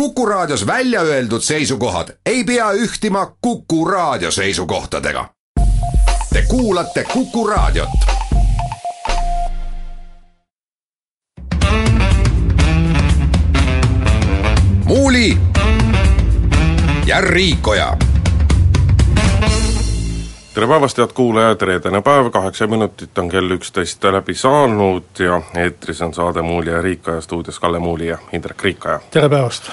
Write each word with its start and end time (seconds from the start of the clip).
Kuku 0.00 0.26
Raadios 0.26 0.66
välja 0.66 1.00
öeldud 1.00 1.40
seisukohad 1.40 2.08
ei 2.26 2.44
pea 2.44 2.70
ühtima 2.72 3.36
Kuku 3.40 3.84
Raadio 3.84 4.30
seisukohtadega. 4.30 5.28
Te 6.32 6.42
kuulate 6.48 7.04
Kuku 7.04 7.46
Raadiot. 7.46 7.88
muuli 14.84 15.38
ja 17.06 17.20
Riikoja 17.20 17.96
tere 20.56 20.66
päevast, 20.66 20.96
head 20.96 21.10
kuulajad, 21.12 21.60
reedene 21.68 22.00
päev, 22.02 22.30
kaheksa 22.32 22.64
minutit 22.66 23.18
on 23.20 23.26
kell 23.28 23.50
üksteist 23.58 24.04
läbi 24.08 24.32
saanud 24.34 25.20
ja 25.20 25.42
eetris 25.60 26.00
on 26.02 26.14
saade 26.16 26.40
Muuli 26.42 26.70
ja 26.70 26.80
Riikaja 26.82 27.20
stuudios 27.20 27.58
Kalle 27.60 27.78
Muuli 27.78 28.06
ja 28.08 28.16
Indrek 28.32 28.62
Riikaja. 28.64 29.00
tere 29.10 29.28
päevast! 29.28 29.68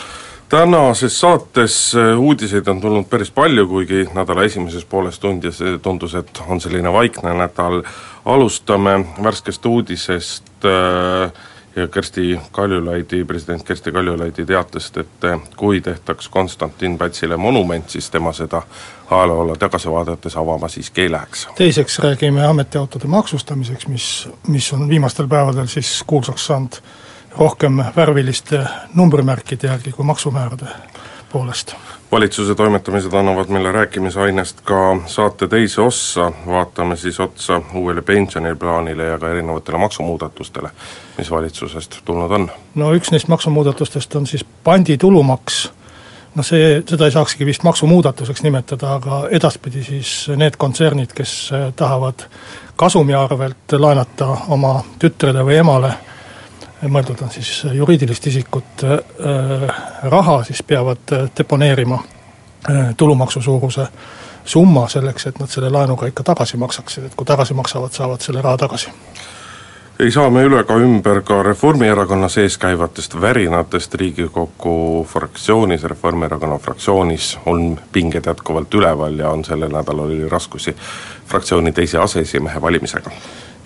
tänases 0.49 1.19
saates 1.19 1.95
äh, 1.95 2.19
uudiseid 2.19 2.67
on 2.67 2.81
tulnud 2.81 3.07
päris 3.09 3.31
palju, 3.31 3.67
kuigi 3.67 4.09
nädala 4.13 4.43
esimeses 4.43 4.83
pooles 4.85 5.19
tundis, 5.19 5.63
tundus, 5.81 6.15
et 6.19 6.43
on 6.47 6.59
selline 6.61 6.91
vaikne 6.93 7.33
nädal, 7.33 7.79
alustame 8.25 9.05
värskest 9.23 9.65
uudisest 9.65 10.67
äh, 10.67 11.31
ja 11.75 11.87
Kersti 11.87 12.39
Kaljulaidi, 12.51 13.23
president 13.25 13.63
Kersti 13.63 13.91
Kaljulaidi 13.91 14.45
teatest, 14.45 14.97
et 14.97 15.07
kui 15.57 15.81
tehtaks 15.81 16.29
Konstantin 16.29 16.97
Pätsile 16.97 17.37
monument, 17.37 17.89
siis 17.89 18.09
tema 18.09 18.33
seda 18.33 18.61
ajaloole 19.09 19.57
tagasi 19.57 19.91
vaadates 19.91 20.37
avama 20.37 20.67
siiski 20.67 21.01
ei 21.01 21.11
läheks. 21.11 21.47
teiseks 21.55 21.99
räägime 21.99 22.45
ametiautode 22.45 23.07
maksustamiseks, 23.07 23.87
mis, 23.87 24.29
mis 24.47 24.73
on 24.73 24.89
viimastel 24.89 25.27
päevadel 25.27 25.67
siis 25.67 26.03
kuulsaks 26.07 26.45
saanud 26.45 26.81
rohkem 27.37 27.83
värviliste 27.95 28.65
numbrimärkide 28.93 29.67
järgi 29.67 29.91
kui 29.91 30.05
maksumäärade 30.05 30.65
poolest. 31.31 31.75
Valitsuse 32.13 32.55
toimetamised 32.55 33.13
annavad 33.13 33.49
meile 33.49 33.71
rääkimisainest 33.71 34.61
ka 34.61 34.97
saate 35.05 35.47
teise 35.47 35.81
ossa, 35.81 36.31
vaatame 36.47 36.95
siis 36.95 37.19
otsa 37.19 37.61
uuele 37.73 38.01
pensioniplaanile 38.01 39.03
ja 39.03 39.17
ka 39.19 39.29
erinevatele 39.29 39.77
maksumuudatustele, 39.77 40.69
mis 41.17 41.31
valitsusest 41.31 41.97
tulnud 42.05 42.31
on. 42.31 42.51
no 42.75 42.91
üks 42.93 43.11
neist 43.11 43.27
maksumuudatustest 43.27 44.15
on 44.15 44.27
siis 44.27 44.45
panditulumaks, 44.63 45.71
noh 46.35 46.45
see, 46.45 46.83
seda 46.85 47.09
ei 47.09 47.17
saakski 47.17 47.49
vist 47.49 47.65
maksumuudatuseks 47.65 48.45
nimetada, 48.45 48.93
aga 49.01 49.23
edaspidi 49.31 49.83
siis 49.83 50.13
need 50.37 50.57
kontsernid, 50.61 51.17
kes 51.17 51.49
tahavad 51.75 52.27
kasumi 52.75 53.17
arvelt 53.17 53.73
laenata 53.77 54.35
oma 54.53 54.83
tütrele 55.01 55.45
või 55.49 55.61
emale 55.65 55.95
mõeldud 56.89 57.21
on 57.23 57.31
siis 57.31 57.63
juriidilist 57.73 58.27
isikut 58.27 58.83
äh, 58.83 59.75
raha, 60.03 60.43
siis 60.43 60.63
peavad 60.63 61.13
äh, 61.13 61.29
deponeerima 61.37 61.99
äh, 61.99 62.95
tulumaksu 62.97 63.41
suuruse 63.41 63.87
summa 64.45 64.87
selleks, 64.87 65.27
et 65.27 65.39
nad 65.39 65.49
selle 65.49 65.69
laenuga 65.71 66.07
ikka 66.07 66.23
tagasi 66.23 66.57
maksaksid, 66.57 67.05
et 67.07 67.15
kui 67.15 67.25
tagasi 67.25 67.53
maksavad, 67.53 67.91
saavad 67.95 68.21
selle 68.21 68.41
raha 68.41 68.57
tagasi. 68.57 68.91
Ei 69.99 70.11
saa 70.11 70.29
me 70.33 70.41
üle 70.41 70.57
ega 70.63 70.75
ümber 70.81 71.19
ka 71.21 71.43
Reformierakonna 71.45 72.27
sees 72.29 72.57
käivatest 72.57 73.13
värinatest. 73.21 73.93
Riigikogu 73.95 75.05
fraktsioonis, 75.09 75.83
Reformierakonna 75.83 76.57
fraktsioonis 76.57 77.37
on 77.45 77.77
pinged 77.91 78.25
jätkuvalt 78.25 78.73
üleval 78.73 79.19
ja 79.21 79.29
on 79.29 79.45
sellel 79.45 79.71
nädalal 79.71 80.09
oli 80.09 80.29
raskusi 80.29 80.75
fraktsiooni 81.29 81.71
teise 81.71 81.97
aseesimehe 81.97 82.61
valimisega. 82.61 83.11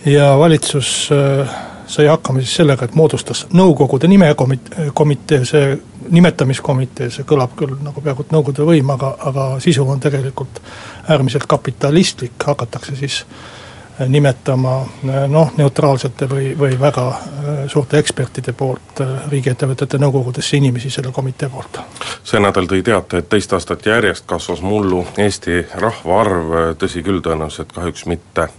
ja 0.06 0.38
valitsus 0.40 1.10
äh 1.12 1.77
sai 1.88 2.08
hakkama 2.08 2.40
siis 2.40 2.56
sellega, 2.56 2.86
et 2.86 2.96
moodustas 2.96 3.46
nõukogude 3.54 4.08
nimekomitee, 4.08 5.44
see 5.46 5.78
nimetamiskomitee, 6.10 7.10
see 7.12 7.28
kõlab 7.28 7.56
küll 7.60 7.78
nagu 7.84 8.02
peaaegu 8.02 8.26
et 8.26 8.34
nõukogude 8.36 8.68
võim, 8.68 8.92
aga, 8.96 9.14
aga 9.30 9.48
sisu 9.64 9.88
on 9.88 10.02
tegelikult 10.04 10.62
äärmiselt 11.08 11.48
kapitalistlik, 11.48 12.36
hakatakse 12.46 12.96
siis 12.96 13.22
äh, 13.24 14.08
nimetama 14.10 14.76
äh, 14.82 15.24
noh, 15.32 15.54
neutraalsete 15.58 16.30
või, 16.30 16.52
või 16.60 16.80
väga 16.80 17.08
äh, 17.08 17.50
suurte 17.72 18.00
ekspertide 18.04 18.54
poolt 18.54 19.04
riigiettevõtete 19.32 20.00
nõukogudesse 20.04 20.58
inimesi 20.58 20.92
selle 20.94 21.12
komitee 21.16 21.50
poolt. 21.50 21.82
see 22.24 22.44
nädal 22.44 22.68
tõi 22.68 22.84
teate, 22.84 23.24
et 23.24 23.30
teist 23.30 23.54
aastat 23.54 23.86
järjest 23.86 24.28
kasvas 24.28 24.62
mullu 24.62 25.06
Eesti 25.18 25.66
rahvaarv, 25.74 26.56
tõsi 26.80 27.04
küll, 27.04 27.24
tõenäoliselt 27.24 27.72
kahjuks 27.76 28.06
mitte 28.06 28.50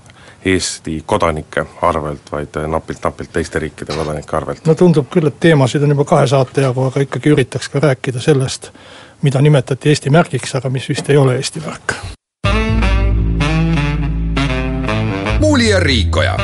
Eesti 0.45 1.03
kodanike 1.07 1.65
arvelt, 1.83 2.33
vaid 2.33 2.55
napilt-napilt 2.67 3.33
teiste 3.33 3.59
riikide 3.59 3.97
kodanike 3.97 4.37
arvelt. 4.37 4.67
no 4.67 4.75
tundub 4.75 5.11
küll, 5.11 5.27
et 5.27 5.41
teemasid 5.41 5.83
on 5.83 5.97
juba 5.97 6.05
kahe 6.05 6.27
saate 6.27 6.63
jagu, 6.63 6.87
aga 6.91 7.03
ikkagi 7.07 7.35
üritaks 7.35 7.69
ka 7.69 7.83
rääkida 7.83 8.23
sellest, 8.23 8.71
mida 9.23 9.43
nimetati 9.43 9.89
Eesti 9.89 10.11
märgiks, 10.15 10.55
aga 10.55 10.71
mis 10.71 10.89
vist 10.89 11.11
ei 11.11 11.17
ole 11.17 11.37
Eesti 11.37 11.63
märk. 11.67 11.99
muuli 15.41 15.71
ja 15.71 15.81
Riikoja 15.81 16.37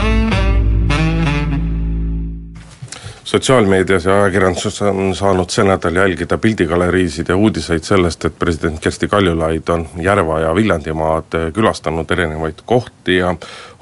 sotsiaalmeedias 3.25 4.05
ja 4.05 4.15
ajakirjanduses 4.23 4.83
on 4.83 5.15
saanud 5.17 5.51
see 5.51 5.65
nädal 5.65 5.97
jälgida 5.97 6.39
pildigaleriisid 6.39 7.29
ja 7.29 7.37
uudiseid 7.37 7.83
sellest, 7.83 8.25
et 8.25 8.39
president 8.39 8.81
Kersti 8.81 9.09
Kaljulaid 9.09 9.69
on 9.69 9.87
Järva 10.01 10.41
ja 10.41 10.55
Viljandimaad 10.55 11.39
külastanud 11.55 12.11
erinevaid 12.11 12.61
kohti 12.67 13.17
ja 13.17 13.35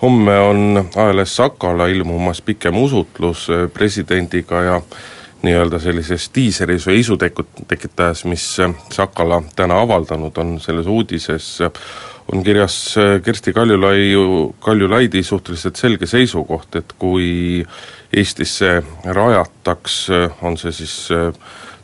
homme 0.02 0.38
on 0.38 0.88
ajalehes 0.96 1.36
Sakala 1.36 1.86
ilmumas 1.86 2.42
pikem 2.42 2.76
usutlus 2.76 3.48
presidendiga 3.74 4.62
ja 4.62 4.80
nii-öelda 5.42 5.78
sellises 5.82 6.30
diiseris 6.34 6.86
või 6.86 7.00
isu 7.02 7.16
teku-, 7.18 7.48
tekitajas, 7.68 8.24
mis 8.30 8.46
Sakala 8.94 9.42
täna 9.56 9.80
avaldanud 9.82 10.38
on 10.38 10.60
selles 10.60 10.86
uudises, 10.86 11.58
on 12.32 12.44
kirjas 12.46 12.94
Kersti 13.24 13.52
Kaljulaiu, 13.52 14.54
Kaljulaidi 14.60 15.22
suhteliselt 15.22 15.76
selge 15.76 16.06
seisukoht, 16.06 16.76
et 16.78 16.94
kui 16.98 17.66
Eestisse 18.16 18.82
rajataks, 19.04 20.08
on 20.42 20.56
see 20.60 20.72
siis 20.72 21.08
äh, 21.12 21.32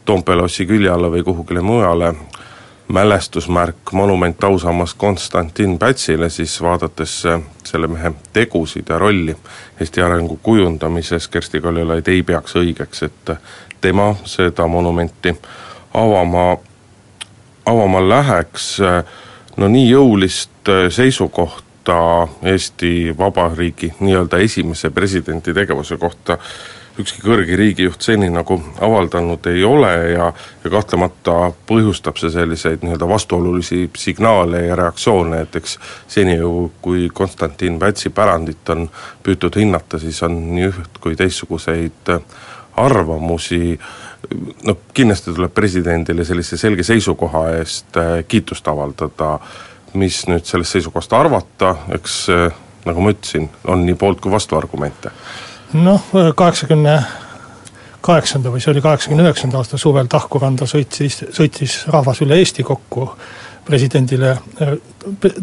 Toompea 0.04 0.36
lossi 0.36 0.66
külje 0.66 0.90
alla 0.90 1.08
või 1.12 1.22
kuhugile 1.24 1.60
mujale, 1.60 2.14
mälestusmärk, 2.88 3.92
monument 3.92 4.44
ausammas 4.44 4.94
Konstantin 4.94 5.78
Pätsile, 5.78 6.28
siis 6.30 6.60
vaadates 6.62 7.26
äh, 7.26 7.40
selle 7.64 7.88
mehe 7.88 8.12
tegusid 8.32 8.88
ja 8.88 8.98
rolli 8.98 9.36
Eesti 9.80 10.02
arengu 10.02 10.38
kujundamises, 10.42 11.28
Kersti 11.28 11.60
Kaljulaid 11.60 12.08
ei 12.08 12.22
peaks 12.22 12.56
õigeks, 12.56 13.02
et 13.02 13.32
tema 13.80 14.14
seda 14.24 14.66
monumenti 14.66 15.32
avama, 15.94 16.56
avama 17.66 18.02
läheks, 18.08 18.78
no 19.56 19.68
nii 19.68 19.88
jõulist 19.90 20.68
äh, 20.68 20.90
seisukohta 20.92 21.67
kohta, 21.88 22.28
Eesti 22.42 23.14
Vabariigi 23.18 23.94
nii-öelda 24.00 24.38
esimese 24.38 24.90
presidendi 24.90 25.54
tegevuse 25.54 25.96
kohta. 25.96 26.38
Ükski 26.98 27.22
kõrge 27.22 27.54
riigijuht 27.56 28.02
seni 28.02 28.26
nagu 28.30 28.56
avaldanud 28.82 29.46
ei 29.46 29.62
ole 29.64 29.92
ja, 30.12 30.32
ja 30.64 30.70
kahtlemata 30.70 31.52
põhjustab 31.66 32.18
see 32.18 32.32
selliseid 32.34 32.82
nii-öelda 32.82 33.08
vastuolulisi 33.08 33.84
signaale 33.96 34.64
ja 34.66 34.76
reaktsioone, 34.76 35.44
et 35.46 35.56
eks 35.56 35.78
seni 36.08 36.34
ju, 36.40 36.72
kui 36.82 37.06
Konstantin 37.14 37.78
Pätsi 37.78 38.10
pärandit 38.10 38.74
on 38.74 38.88
püütud 39.22 39.60
hinnata, 39.60 39.98
siis 40.02 40.18
on 40.26 40.40
nii 40.56 40.68
üht 40.72 40.98
kui 41.00 41.14
teistsuguseid 41.16 42.12
arvamusi, 42.76 43.78
noh 44.66 44.82
kindlasti 44.94 45.32
tuleb 45.32 45.54
presidendile 45.54 46.26
sellise 46.26 46.58
selge 46.58 46.82
seisukoha 46.82 47.46
eest 47.60 48.02
kiitust 48.28 48.68
avaldada 48.68 49.36
mis 49.94 50.22
nüüd 50.28 50.44
sellest 50.44 50.76
seisukohast 50.76 51.12
arvata, 51.16 51.74
eks 51.96 52.18
eh, 52.34 52.58
nagu 52.88 53.04
ma 53.04 53.14
ütlesin, 53.14 53.48
on 53.68 53.84
nii 53.86 53.96
poolt 53.98 54.20
kui 54.20 54.32
vastuargumente. 54.32 55.10
noh, 55.72 56.04
kaheksakümne 56.36 56.98
kaheksanda 58.00 58.52
või 58.52 58.62
see 58.62 58.72
oli 58.72 58.80
kaheksakümne 58.80 59.26
üheksanda 59.26 59.58
aasta 59.58 59.78
suvel 59.78 60.06
Tahkuranda 60.08 60.68
sõitis, 60.70 61.20
sõitis 61.34 61.82
rahvas 61.92 62.22
üle 62.24 62.38
Eesti 62.38 62.64
kokku 62.64 63.10
presidendile 63.66 64.30
eh, 64.60 64.78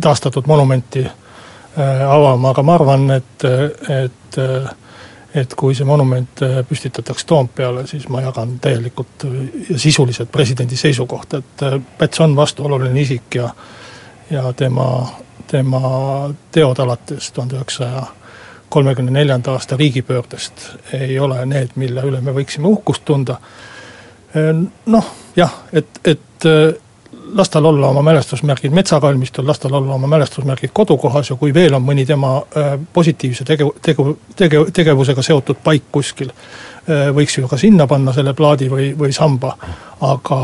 taastatud 0.02 0.48
monumenti 0.48 1.06
eh, 1.06 2.08
avama, 2.08 2.54
aga 2.54 2.64
ma 2.64 2.80
arvan, 2.80 3.12
et, 3.20 3.46
et 3.90 4.42
et 5.36 5.54
kui 5.60 5.76
see 5.76 5.84
monument 5.84 6.42
püstitataks 6.70 7.26
Toompeale, 7.28 7.82
siis 7.88 8.06
ma 8.08 8.22
jagan 8.24 8.54
täielikult 8.64 9.26
ja 9.70 9.80
sisuliselt 9.80 10.32
presidendi 10.32 10.78
seisukohta, 10.80 11.42
et 11.42 11.64
Päts 11.98 12.22
on 12.24 12.36
vastuoluline 12.36 13.02
isik 13.02 13.36
ja 13.36 13.50
ja 14.30 14.54
tema, 14.54 15.08
tema 15.48 15.82
teod 16.52 16.80
alates 16.80 17.32
tuhande 17.32 17.56
üheksasaja 17.56 18.06
kolmekümne 18.70 19.12
neljanda 19.12 19.52
aasta 19.52 19.78
riigipöördest 19.78 20.70
ei 20.94 21.20
ole 21.20 21.46
need, 21.46 21.76
mille 21.76 22.02
üle 22.02 22.22
me 22.22 22.34
võiksime 22.34 22.68
uhkust 22.68 23.06
tunda. 23.06 23.38
noh, 24.86 25.12
jah, 25.36 25.54
et, 25.74 26.02
et 26.04 26.48
las 27.36 27.50
tal 27.50 27.66
olla 27.66 27.88
oma 27.88 28.02
mälestusmärgid 28.02 28.72
metsakalmistul, 28.72 29.48
las 29.48 29.60
tal 29.60 29.74
olla 29.74 29.94
oma 29.94 30.08
mälestusmärgid 30.08 30.70
kodukohas 30.74 31.30
ja 31.30 31.36
kui 31.36 31.54
veel 31.54 31.74
on 31.74 31.84
mõni 31.84 32.06
tema 32.06 32.38
äh, 32.38 32.76
positiivse 32.94 33.44
tegu, 33.44 33.74
tegu, 33.82 34.18
tege-, 34.36 34.66
tegevusega 34.74 35.22
seotud 35.22 35.60
paik 35.64 35.90
kuskil, 35.92 36.32
äh, 36.32 37.10
võiks 37.16 37.38
ju 37.38 37.48
ka 37.48 37.58
sinna 37.58 37.88
panna 37.88 38.14
selle 38.14 38.34
plaadi 38.34 38.70
või, 38.72 38.92
või 38.98 39.14
samba, 39.14 39.56
aga 40.02 40.40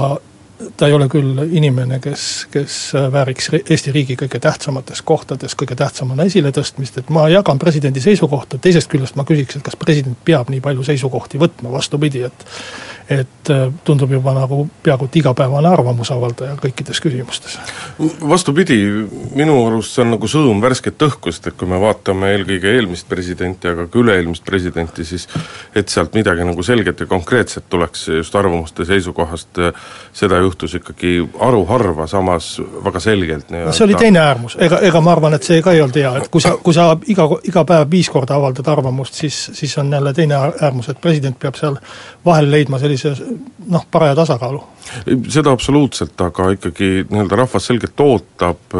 ta 0.77 0.87
ei 0.87 0.93
ole 0.93 1.07
küll 1.11 1.41
inimene, 1.51 1.99
kes, 2.03 2.27
kes 2.51 2.77
vääriks 3.13 3.49
Eesti 3.61 3.93
riigi 3.95 4.17
kõige 4.19 4.39
tähtsamates 4.43 5.01
kohtades 5.05 5.55
kõige 5.57 5.75
tähtsamana 5.79 6.27
esiletõstmist, 6.29 7.01
et 7.01 7.09
ma 7.13 7.27
jagan 7.31 7.59
presidendi 7.61 8.03
seisukohta, 8.03 8.59
teisest 8.61 8.91
küljest 8.91 9.17
ma 9.19 9.25
küsiks, 9.27 9.57
et 9.57 9.65
kas 9.65 9.77
president 9.79 10.17
peab 10.25 10.49
nii 10.53 10.61
palju 10.63 10.85
seisukohti 10.91 11.41
võtma, 11.41 11.73
vastupidi, 11.73 12.25
et 12.29 12.47
et 13.11 13.49
äh, 13.49 13.73
tundub 13.83 14.11
juba 14.13 14.31
nagu 14.35 14.63
peaaegu 14.83 15.07
et 15.09 15.17
igapäevane 15.19 15.67
arvamusavaldaja 15.67 16.55
kõikides 16.61 17.01
küsimustes. 17.03 17.57
vastupidi, 18.29 18.77
minu 19.35 19.57
arust 19.65 19.95
see 19.95 20.05
on 20.05 20.13
nagu 20.15 20.29
sõõm 20.31 20.61
värsket 20.63 21.01
õhku, 21.07 21.33
sest 21.33 21.49
et 21.51 21.57
kui 21.59 21.67
me 21.67 21.79
vaatame 21.81 22.31
eelkõige 22.35 22.71
eelmist 22.77 23.09
presidenti, 23.11 23.67
aga 23.67 23.87
ka 23.91 23.99
üle-eelmist 23.99 24.45
presidenti, 24.47 25.05
siis 25.07 25.27
et 25.75 25.91
sealt 25.91 26.15
midagi 26.15 26.45
nagu 26.47 26.63
selget 26.63 27.03
ja 27.03 27.09
konkreetset 27.09 27.67
tuleks 27.69 28.07
just 28.21 28.35
arvamuste 28.35 28.87
seisukohast, 28.87 29.59
seda 30.15 30.39
juhtus 30.51 30.75
ikkagi 30.81 31.13
haruharva, 31.39 32.07
samas 32.11 32.53
väga 32.85 33.01
selgelt 33.03 33.51
no 33.53 33.71
see 33.75 33.85
oli 33.87 33.97
teine 33.99 34.21
äärmus, 34.21 34.57
ega, 34.59 34.81
ega 34.87 35.01
ma 35.03 35.15
arvan, 35.15 35.35
et 35.37 35.47
see 35.47 35.61
ka 35.63 35.73
ei 35.75 35.81
olnud 35.83 35.97
hea, 35.97 36.11
et 36.21 36.29
kui 36.33 36.43
sa, 36.43 36.53
kui 36.63 36.75
sa 36.75 36.91
iga, 37.11 37.27
iga 37.47 37.63
päev 37.67 37.87
viis 37.91 38.09
korda 38.11 38.37
avaldad 38.37 38.67
arvamust, 38.71 39.17
siis, 39.23 39.39
siis 39.57 39.77
on 39.81 39.91
jälle 39.93 40.13
teine 40.17 40.37
äärmus, 40.51 40.91
et 40.91 41.01
president 41.01 41.39
peab 41.39 41.57
seal 41.59 41.79
vahel 42.25 42.51
leidma 42.51 42.79
sellise 42.81 43.15
noh, 43.71 43.87
paraja 43.91 44.15
tasakaalu. 44.21 44.63
seda 45.29 45.51
absoluutselt, 45.55 46.19
aga 46.21 46.51
ikkagi 46.57 46.91
nii-öelda 47.09 47.41
rahvas 47.43 47.69
selgelt 47.71 48.05
ootab, 48.05 48.77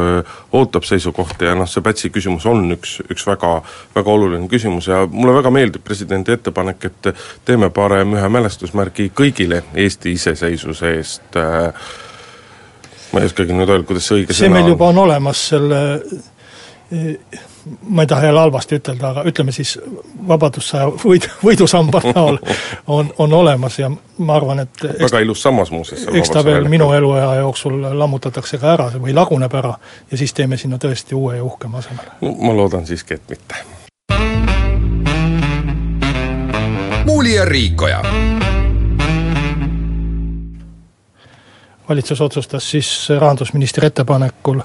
ootab 0.51 0.83
seisukohti 0.83 1.47
ja 1.47 1.55
noh, 1.55 1.69
see 1.69 1.83
Pätsi 1.85 2.11
küsimus 2.13 2.45
on 2.49 2.65
üks, 2.75 2.97
üks 3.11 3.25
väga, 3.27 3.53
väga 3.95 4.11
oluline 4.11 4.49
küsimus 4.51 4.89
ja 4.91 5.03
mulle 5.07 5.35
väga 5.37 5.51
meeldib 5.53 5.83
presidendi 5.85 6.35
ettepanek, 6.35 6.89
et 6.91 7.11
teeme 7.47 7.71
parem 7.73 8.17
ühe 8.17 8.31
mälestusmärgi 8.35 9.11
kõigile 9.15 9.63
Eesti 9.75 10.15
iseseisvuse 10.17 10.95
eest. 10.97 11.39
Ma 13.11 13.19
ei 13.19 13.27
oskagi 13.27 13.55
nüüd 13.55 13.67
öelda, 13.67 13.83
kuidas 13.87 14.05
see 14.07 14.21
õige 14.21 14.35
see 14.35 14.51
meil 14.51 14.69
juba 14.71 14.87
on 14.91 15.01
olemas 15.03 15.41
selle 15.51 15.81
ma 17.89 18.01
ei 18.01 18.07
taha 18.07 18.25
jälle 18.25 18.39
halvasti 18.39 18.75
ütelda, 18.75 19.09
aga 19.09 19.23
ütleme 19.29 19.51
siis 19.55 19.77
Vabadussõja 20.27 20.89
võid, 21.03 21.27
võidusamba 21.43 22.01
näol 22.15 22.39
on, 22.87 23.13
on 23.17 23.33
olemas 23.33 23.79
ja 23.79 23.89
ma 24.17 24.35
arvan, 24.35 24.59
et 24.65 24.83
eks, 24.83 24.99
väga 25.05 25.21
ilus 25.23 25.43
sammas 25.43 25.71
muuseas. 25.71 26.07
eks 26.13 26.33
ta 26.33 26.43
veel 26.45 26.67
minu 26.69 26.91
eluea 26.93 27.35
jooksul 27.39 27.79
lammutatakse 27.99 28.59
ka 28.59 28.73
ära 28.73 28.89
või 28.97 29.15
laguneb 29.15 29.55
ära 29.55 29.73
ja 30.11 30.19
siis 30.19 30.33
teeme 30.33 30.57
sinna 30.57 30.81
tõesti 30.81 31.15
uue 31.15 31.37
ja 31.37 31.43
uhkema 31.43 31.79
asemele 31.79 32.17
no,. 32.21 32.35
ma 32.41 32.55
loodan 32.57 32.85
siiski, 32.85 33.13
et 33.13 33.29
mitte. 33.29 33.55
muuli 37.05 37.35
ja 37.35 37.45
Riikoja 37.45 38.03
valitsus 41.89 42.21
otsustas 42.21 42.71
siis 42.71 43.09
rahandusministri 43.19 43.87
ettepanekul 43.87 44.59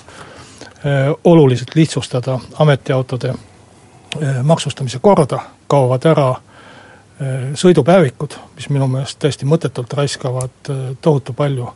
oluliselt 1.24 1.74
lihtsustada 1.74 2.38
ametiautode 2.58 3.28
äh, 3.28 4.42
maksustamise 4.42 4.98
korda, 4.98 5.38
kaovad 5.66 6.04
ära 6.04 6.28
äh, 6.30 7.54
sõidupäevikud, 7.54 8.36
mis 8.54 8.68
minu 8.68 8.88
meelest 8.90 9.18
täiesti 9.18 9.48
mõttetult 9.48 9.92
raiskavad 9.98 10.70
tohutu 11.00 11.32
palju 11.32 11.70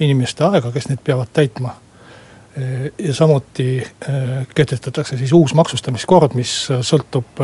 inimeste 0.00 0.44
aega, 0.44 0.72
kes 0.74 0.88
neid 0.90 1.02
peavad 1.04 1.32
täitma. 1.32 1.74
ja 2.98 3.14
samuti 3.14 3.82
kehtestatakse 4.54 5.16
siis 5.18 5.32
uus 5.32 5.54
maksustamiskord, 5.54 6.36
mis 6.38 6.68
sõltub 6.86 7.40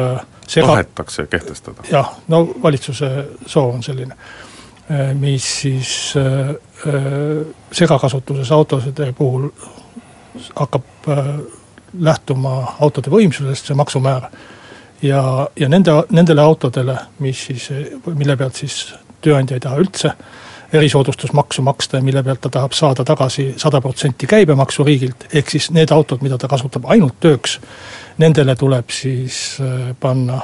sega-. 0.46 0.66
tahetakse 0.66 1.26
kehtestada? 1.26 1.82
jah, 1.90 2.12
no 2.28 2.44
valitsuse 2.62 3.08
soov 3.46 3.74
on 3.74 3.82
selline, 3.82 4.14
mis 5.18 5.48
siis 5.62 6.14
segakasutuses 7.72 8.52
autode 8.52 9.12
puhul 9.18 9.50
hakkab 10.56 11.08
äh, 11.08 11.32
lähtuma 11.98 12.76
autode 12.80 13.10
võimsusest, 13.10 13.66
see 13.66 13.76
maksumäär. 13.76 14.28
ja, 15.02 15.48
ja 15.56 15.68
nende, 15.68 16.02
nendele 16.10 16.42
autodele, 16.42 16.98
mis 17.18 17.46
siis, 17.46 17.70
mille 18.06 18.36
pealt 18.36 18.54
siis 18.54 18.94
tööandja 19.20 19.56
ei 19.56 19.60
taha 19.60 19.80
üldse 19.80 20.12
erisoodustusmaksu 20.72 21.62
maksta 21.62 21.98
ja 21.98 22.02
mille 22.02 22.22
pealt 22.22 22.40
ta 22.40 22.48
tahab 22.48 22.72
saada 22.72 23.04
tagasi 23.04 23.54
sada 23.56 23.80
protsenti 23.80 24.26
käibemaksu 24.26 24.84
riigilt, 24.84 25.26
ehk 25.34 25.50
siis 25.50 25.70
need 25.74 25.90
autod, 25.90 26.22
mida 26.22 26.38
ta 26.38 26.48
kasutab 26.48 26.86
ainult 26.86 27.18
tööks, 27.20 27.58
nendele 28.18 28.54
tuleb 28.56 28.90
siis 28.94 29.58
äh, 29.60 29.90
panna 30.00 30.40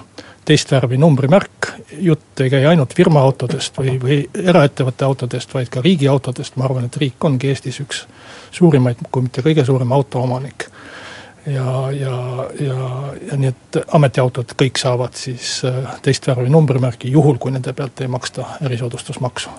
teist 0.47 0.71
värvi 0.73 0.99
numbrimärk, 0.99 1.56
jutt 1.99 2.40
ei 2.40 2.50
käi 2.50 2.67
ainult 2.67 2.94
firmaautodest 2.96 3.78
või, 3.78 3.96
või 4.02 4.19
eraettevõtte 4.43 5.05
autodest, 5.05 5.55
vaid 5.55 5.70
ka 5.73 5.82
riigiautodest, 5.84 6.56
ma 6.56 6.67
arvan, 6.69 6.88
et 6.88 6.96
riik 7.00 7.25
ongi 7.25 7.50
Eestis 7.52 7.81
üks 7.84 8.05
suurimaid, 8.55 9.02
kui 9.11 9.26
mitte 9.26 9.44
kõige 9.44 9.64
suurem 9.64 9.93
autoomanik. 9.93 10.69
ja, 11.46 11.90
ja, 11.94 12.17
ja, 12.61 12.90
ja 13.31 13.38
nii, 13.38 13.55
et 13.55 13.81
ametiautod 13.94 14.56
kõik 14.58 14.81
saavad 14.82 15.14
siis 15.14 15.61
äh, 15.64 15.96
teist 16.02 16.26
värvi 16.26 16.50
numbrimärgi, 16.50 17.11
juhul 17.11 17.38
kui 17.38 17.55
nende 17.55 17.73
pealt 17.73 18.00
ei 18.00 18.08
maksta 18.11 18.46
erisoodustusmaksu 18.67 19.50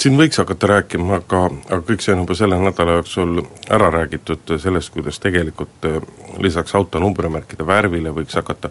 siin 0.00 0.16
võiks 0.16 0.38
hakata 0.40 0.68
rääkima, 0.70 1.18
aga, 1.20 1.42
aga 1.68 1.80
kõik 1.84 2.00
see 2.00 2.14
on 2.14 2.22
juba 2.22 2.36
selle 2.38 2.56
nädala 2.60 2.96
jooksul 2.98 3.42
ära 3.76 3.90
räägitud 3.92 4.54
sellest, 4.60 4.92
kuidas 4.94 5.20
tegelikult 5.20 5.84
äh, 5.88 5.98
lisaks 6.40 6.74
auto 6.74 7.02
numbrimärkide 7.02 7.66
värvile 7.66 8.14
võiks 8.16 8.36
hakata 8.40 8.70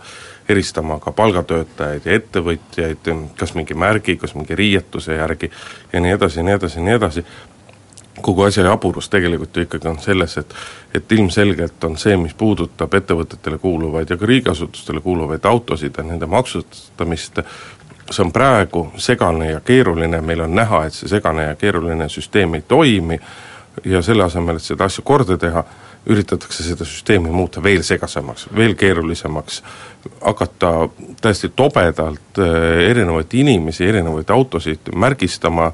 eristama 0.50 0.98
ka 1.04 1.14
palgatöötajaid 1.14 2.10
ja 2.10 2.18
ettevõtjaid, 2.18 3.12
kas 3.38 3.54
mingi 3.58 3.78
märgi, 3.78 4.18
kas 4.18 4.34
mingi 4.36 4.58
riietuse 4.58 5.20
järgi 5.20 5.52
ja 5.94 6.02
nii 6.02 6.18
edasi 6.18 6.42
ja 6.42 6.48
nii 6.50 6.58
edasi 6.58 6.80
ja 6.80 6.86
nii 6.88 6.98
edasi, 6.98 7.26
kogu 8.22 8.44
asja 8.46 8.66
jaburus 8.66 9.10
tegelikult 9.10 9.58
ju 9.58 9.68
ikkagi 9.68 9.88
on 9.90 10.00
selles, 10.02 10.38
et 10.38 10.56
et 10.94 11.12
ilmselgelt 11.12 11.84
on 11.84 11.98
see, 11.98 12.18
mis 12.18 12.34
puudutab 12.38 12.94
ettevõtetele 12.94 13.58
kuuluvaid 13.58 14.10
ja 14.10 14.18
ka 14.18 14.26
riigiasutustele 14.30 15.02
kuuluvaid 15.02 15.46
autosid 15.50 15.98
ja 15.98 16.04
nende 16.06 16.30
maksustamist, 16.30 17.42
see 18.12 18.26
on 18.26 18.32
praegu 18.32 18.88
segane 18.98 19.52
ja 19.52 19.60
keeruline, 19.60 20.22
meil 20.22 20.42
on 20.42 20.56
näha, 20.56 20.86
et 20.86 20.94
see 20.94 21.10
segane 21.10 21.44
ja 21.44 21.56
keeruline 21.56 22.10
süsteem 22.10 22.54
ei 22.60 22.64
toimi 22.68 23.20
ja 23.86 24.02
selle 24.02 24.24
asemel, 24.24 24.60
et 24.60 24.66
seda 24.66 24.86
asja 24.86 25.04
korda 25.06 25.38
teha, 25.38 25.64
üritatakse 26.10 26.64
seda 26.66 26.86
süsteemi 26.86 27.32
muuta 27.32 27.64
veel 27.64 27.84
segasemaks, 27.84 28.48
veel 28.56 28.76
keerulisemaks, 28.76 29.64
hakata 30.22 30.74
täiesti 31.22 31.54
tobedalt 31.56 32.40
äh, 32.40 32.90
erinevaid 32.90 33.34
inimesi, 33.34 33.86
erinevaid 33.88 34.30
autosid 34.30 34.92
märgistama, 34.96 35.72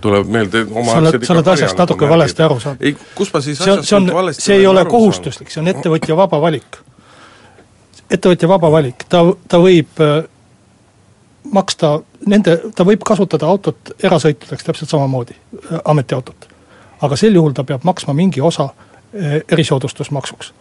tuleb 0.00 0.28
meelde 0.28 0.66
oma 0.68 0.92
sa 0.92 0.98
oled, 1.00 1.24
sa 1.24 1.34
oled 1.34 1.48
asjast 1.54 1.80
natuke 1.80 2.04
märgid. 2.04 2.16
valesti 2.16 2.44
aru 2.44 2.60
saanud. 2.60 2.82
ei, 2.84 2.96
kus 3.14 3.32
ma 3.34 3.40
siis 3.40 3.60
on, 3.64 3.84
see 3.84 3.96
on, 3.96 4.34
see 4.36 4.60
ei 4.60 4.66
ole 4.68 4.84
kohustuslik, 4.84 5.50
see 5.50 5.62
on 5.62 5.72
ettevõtja 5.72 6.16
vaba 6.16 6.40
valik. 6.40 6.82
ettevõtja 8.10 8.48
vaba 8.52 8.70
valik, 8.76 9.08
ta, 9.08 9.24
ta 9.48 9.62
võib 9.64 10.04
äh, 10.04 10.28
maksta 11.52 12.00
nende, 12.26 12.56
ta 12.74 12.84
võib 12.84 13.02
kasutada 13.06 13.46
autot 13.46 13.92
erasõitudeks 14.02 14.64
täpselt 14.64 14.90
samamoodi, 14.90 15.34
äh, 15.36 15.78
ametiautot. 15.84 16.48
aga 17.00 17.16
sel 17.16 17.34
juhul 17.34 17.52
ta 17.56 17.64
peab 17.64 17.84
maksma 17.84 18.12
mingi 18.14 18.40
osa 18.40 18.68
erisoodustusmaksuks. 19.52 20.52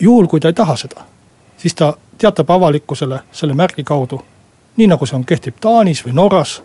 juhul, 0.00 0.26
kui 0.26 0.40
ta 0.40 0.48
ei 0.48 0.54
taha 0.54 0.76
seda, 0.76 1.04
siis 1.56 1.74
ta 1.74 1.94
teatab 2.18 2.50
avalikkusele 2.50 3.20
selle 3.32 3.54
märgi 3.54 3.84
kaudu, 3.84 4.22
nii 4.76 4.86
nagu 4.86 5.06
see 5.06 5.16
on, 5.16 5.24
kehtib 5.24 5.54
Taanis 5.60 6.04
või 6.06 6.14
Norras 6.14 6.62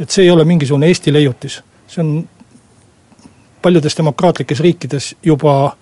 et 0.00 0.10
see 0.10 0.24
ei 0.24 0.30
ole 0.30 0.44
mingisugune 0.44 0.88
Eesti 0.90 1.12
leiutis, 1.12 1.60
see 1.88 2.02
on 2.02 2.28
paljudes 3.62 3.96
demokraatlikes 3.96 4.60
riikides 4.60 5.14
juba 5.22 5.76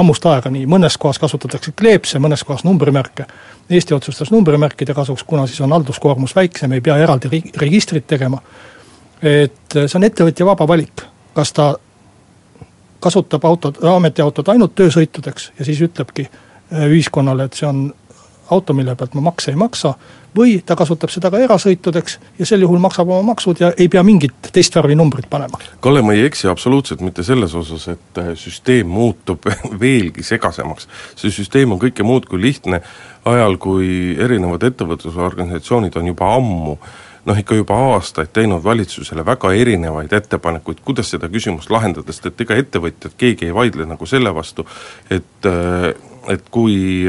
ammust 0.00 0.26
aega 0.26 0.50
nii, 0.52 0.66
mõnes 0.70 0.96
kohas 1.00 1.20
kasutatakse 1.22 1.72
kleepse, 1.76 2.18
mõnes 2.22 2.44
kohas 2.46 2.64
numbrimärke. 2.64 3.26
Eesti 3.70 3.94
otsustas 3.94 4.32
numbrimärkide 4.34 4.94
kasuks, 4.96 5.22
kuna 5.24 5.46
siis 5.46 5.60
on 5.60 5.72
halduskoormus 5.76 6.34
väiksem, 6.36 6.72
ei 6.72 6.80
pea 6.80 6.96
eraldi 6.98 7.42
registrit 7.60 8.06
tegema. 8.06 8.40
et 9.22 9.74
see 9.74 9.98
on 9.98 10.04
ettevõtja 10.04 10.46
vaba 10.48 10.64
valik, 10.68 11.02
kas 11.36 11.52
ta 11.52 11.74
kasutab 13.00 13.44
autod, 13.44 13.76
ametiautod 13.84 14.48
ainult 14.48 14.72
töösõitudeks 14.74 15.50
ja 15.58 15.64
siis 15.64 15.80
ütlebki 15.84 16.24
ühiskonnale, 16.88 17.44
et 17.44 17.58
see 17.58 17.68
on 17.68 17.82
auto, 18.50 18.74
mille 18.74 18.94
pealt 18.98 19.14
ma 19.14 19.24
makse 19.30 19.52
ei 19.52 19.58
maksa, 19.58 19.94
või 20.36 20.60
ta 20.66 20.76
kasutab 20.78 21.10
seda 21.10 21.30
ka 21.32 21.40
erasõitudeks 21.42 22.18
ja 22.38 22.46
sel 22.46 22.64
juhul 22.64 22.78
maksab 22.82 23.08
oma 23.10 23.22
maksud 23.32 23.60
ja 23.62 23.72
ei 23.76 23.88
pea 23.90 24.02
mingit 24.06 24.50
teist 24.52 24.76
värvi 24.76 24.96
numbrit 24.98 25.28
panema. 25.30 25.58
Kalle, 25.82 26.02
ma 26.06 26.14
ei 26.14 26.24
eksi 26.28 26.48
absoluutselt 26.50 27.02
mitte 27.04 27.24
selles 27.26 27.54
osas, 27.58 27.88
et 27.94 28.22
äh, 28.22 28.32
süsteem 28.38 28.88
muutub 28.90 29.46
veelgi 29.82 30.22
segasemaks. 30.26 30.88
see 31.16 31.34
süsteem 31.34 31.72
on 31.72 31.82
kõike 31.82 32.06
muud 32.06 32.28
kui 32.30 32.40
lihtne, 32.42 32.82
ajal 33.24 33.58
kui 33.60 34.16
erinevad 34.18 34.64
ettevõtlusorganisatsioonid 34.70 35.96
on 35.96 36.12
juba 36.12 36.34
ammu 36.38 36.78
noh, 37.26 37.38
ikka 37.38 37.54
juba 37.58 37.76
aastaid 37.92 38.32
teinud 38.32 38.64
valitsusele 38.64 39.24
väga 39.26 39.52
erinevaid 39.52 40.12
ettepanekuid, 40.16 40.80
kuidas 40.84 41.10
seda 41.12 41.28
küsimust 41.32 41.70
lahendada, 41.72 42.12
sest 42.12 42.30
et 42.30 42.44
ega 42.46 42.56
ettevõtjad, 42.60 43.16
keegi 43.20 43.50
ei 43.50 43.54
vaidle 43.54 43.86
nagu 43.88 44.08
selle 44.08 44.32
vastu, 44.34 44.64
et 45.12 45.50
et 46.30 46.48
kui, 46.50 47.06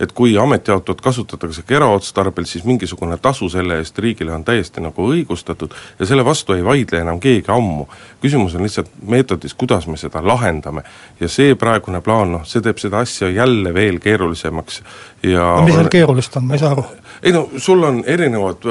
et 0.00 0.12
kui 0.12 0.34
ametiautot 0.38 1.00
kasutatakse 1.00 1.62
ka 1.62 1.76
eraotstarbel, 1.78 2.46
siis 2.48 2.64
mingisugune 2.66 3.16
tasu 3.22 3.48
selle 3.52 3.78
eest 3.80 3.98
riigile 4.02 4.34
on 4.34 4.44
täiesti 4.44 4.82
nagu 4.84 5.08
õigustatud 5.12 5.74
ja 5.98 6.08
selle 6.08 6.24
vastu 6.26 6.56
ei 6.56 6.64
vaidle 6.64 7.00
enam 7.04 7.20
keegi 7.22 7.52
ammu. 7.54 7.86
küsimus 8.22 8.54
on 8.54 8.66
lihtsalt 8.66 8.90
meetodis, 9.06 9.54
kuidas 9.54 9.86
me 9.86 9.96
seda 10.00 10.22
lahendame. 10.26 10.82
ja 11.20 11.28
see 11.28 11.54
praegune 11.54 12.00
plaan, 12.00 12.32
noh, 12.32 12.44
see 12.44 12.62
teeb 12.62 12.78
seda 12.78 12.98
asja 13.04 13.30
jälle 13.30 13.74
veel 13.74 14.00
keerulisemaks 14.00 14.82
ja 15.22 15.48
mis 15.64 15.74
seal 15.74 15.88
keerulist 15.92 16.36
on, 16.36 16.46
ma 16.48 16.54
ei 16.54 16.62
saa 16.62 16.72
aru? 16.74 16.84
ei 17.22 17.32
no 17.32 17.48
sul 17.56 17.82
on 17.82 18.02
erinevad, 18.06 18.66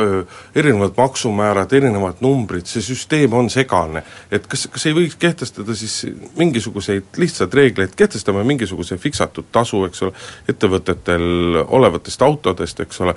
erinevad 0.55 0.91
maksumäärad, 0.97 1.73
erinevad 1.73 2.21
numbrid, 2.21 2.67
see 2.69 2.81
süsteem 2.81 3.33
on 3.33 3.49
segane. 3.49 4.03
et 4.31 4.47
kas, 4.47 4.67
kas 4.71 4.85
ei 4.85 4.95
võiks 4.97 5.17
kehtestada 5.19 5.75
siis 5.75 6.05
mingisuguseid 6.37 7.17
lihtsaid 7.17 7.53
reegleid, 7.53 7.95
kehtestame 7.95 8.43
mingisuguse 8.43 8.97
fiksatud 8.97 9.49
tasu, 9.51 9.85
eks 9.85 9.92
ole, 10.01 10.11
ettevõtetel 10.49 11.23
olevatest 11.63 12.21
autodest, 12.21 12.79
eks 12.79 13.01
ole, 13.01 13.13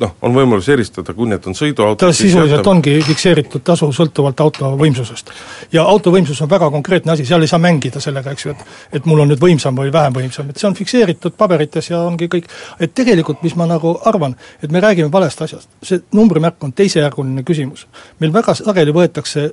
noh, 0.00 0.14
on 0.22 0.34
võimalus 0.34 0.68
eristada, 0.68 1.14
kui 1.14 1.28
need 1.30 1.46
on 1.46 1.56
sõiduautod 1.56 2.06
ta 2.06 2.12
sisuliselt 2.12 2.58
jätab... 2.58 2.70
ongi 2.72 2.96
fikseeritud 3.06 3.64
tasu 3.64 3.90
sõltuvalt 3.92 4.40
auto 4.44 4.74
võimsusest. 4.80 5.32
ja 5.72 5.84
auto 5.88 6.12
võimsus 6.14 6.42
on 6.42 6.50
väga 6.50 6.70
konkreetne 6.70 7.12
asi, 7.12 7.26
seal 7.28 7.42
ei 7.42 7.50
saa 7.50 7.62
mängida 7.62 8.00
sellega, 8.00 8.34
eks 8.34 8.46
ju, 8.46 8.54
et 8.54 9.00
et 9.00 9.06
mul 9.10 9.24
on 9.24 9.32
nüüd 9.32 9.40
võimsam 9.42 9.76
või 9.78 9.92
vähem 9.92 10.14
võimsam, 10.16 10.50
et 10.50 10.60
see 10.60 10.68
on 10.68 10.76
fikseeritud 10.78 11.36
paberites 11.38 11.90
ja 11.90 12.02
ongi 12.04 12.28
kõik, 12.30 12.50
et 12.80 12.94
tegelikult 12.94 13.42
mis 13.42 13.56
ma 13.56 13.66
nagu 13.70 13.96
arvan, 14.04 14.36
et 14.62 14.72
me 14.72 14.82
räägime 14.84 15.12
valest 15.12 15.42
asjast, 15.46 15.70
see 15.82 16.02
numbrimärk 16.12 16.62
on 16.64 16.72
teisejärguline 16.72 17.42
küsimus. 17.42 17.86
meil 18.20 18.32
väga 18.32 18.54
sageli 18.54 18.92
võetakse 18.92 19.50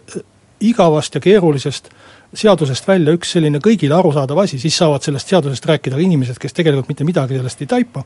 igavast 0.61 1.15
ja 1.15 1.21
keerulisest 1.21 1.89
seadusest 2.33 2.87
välja 2.87 3.13
üks 3.15 3.33
selline 3.35 3.59
kõigile 3.63 3.97
arusaadav 3.97 4.43
asi, 4.43 4.59
siis 4.59 4.77
saavad 4.77 5.03
sellest 5.03 5.31
seadusest 5.31 5.65
rääkida 5.67 5.97
ka 5.97 6.03
inimesed, 6.03 6.39
kes 6.39 6.55
tegelikult 6.55 6.91
mitte 6.91 7.07
midagi 7.07 7.39
sellest 7.39 7.61
ei 7.61 7.71
taipa. 7.71 8.03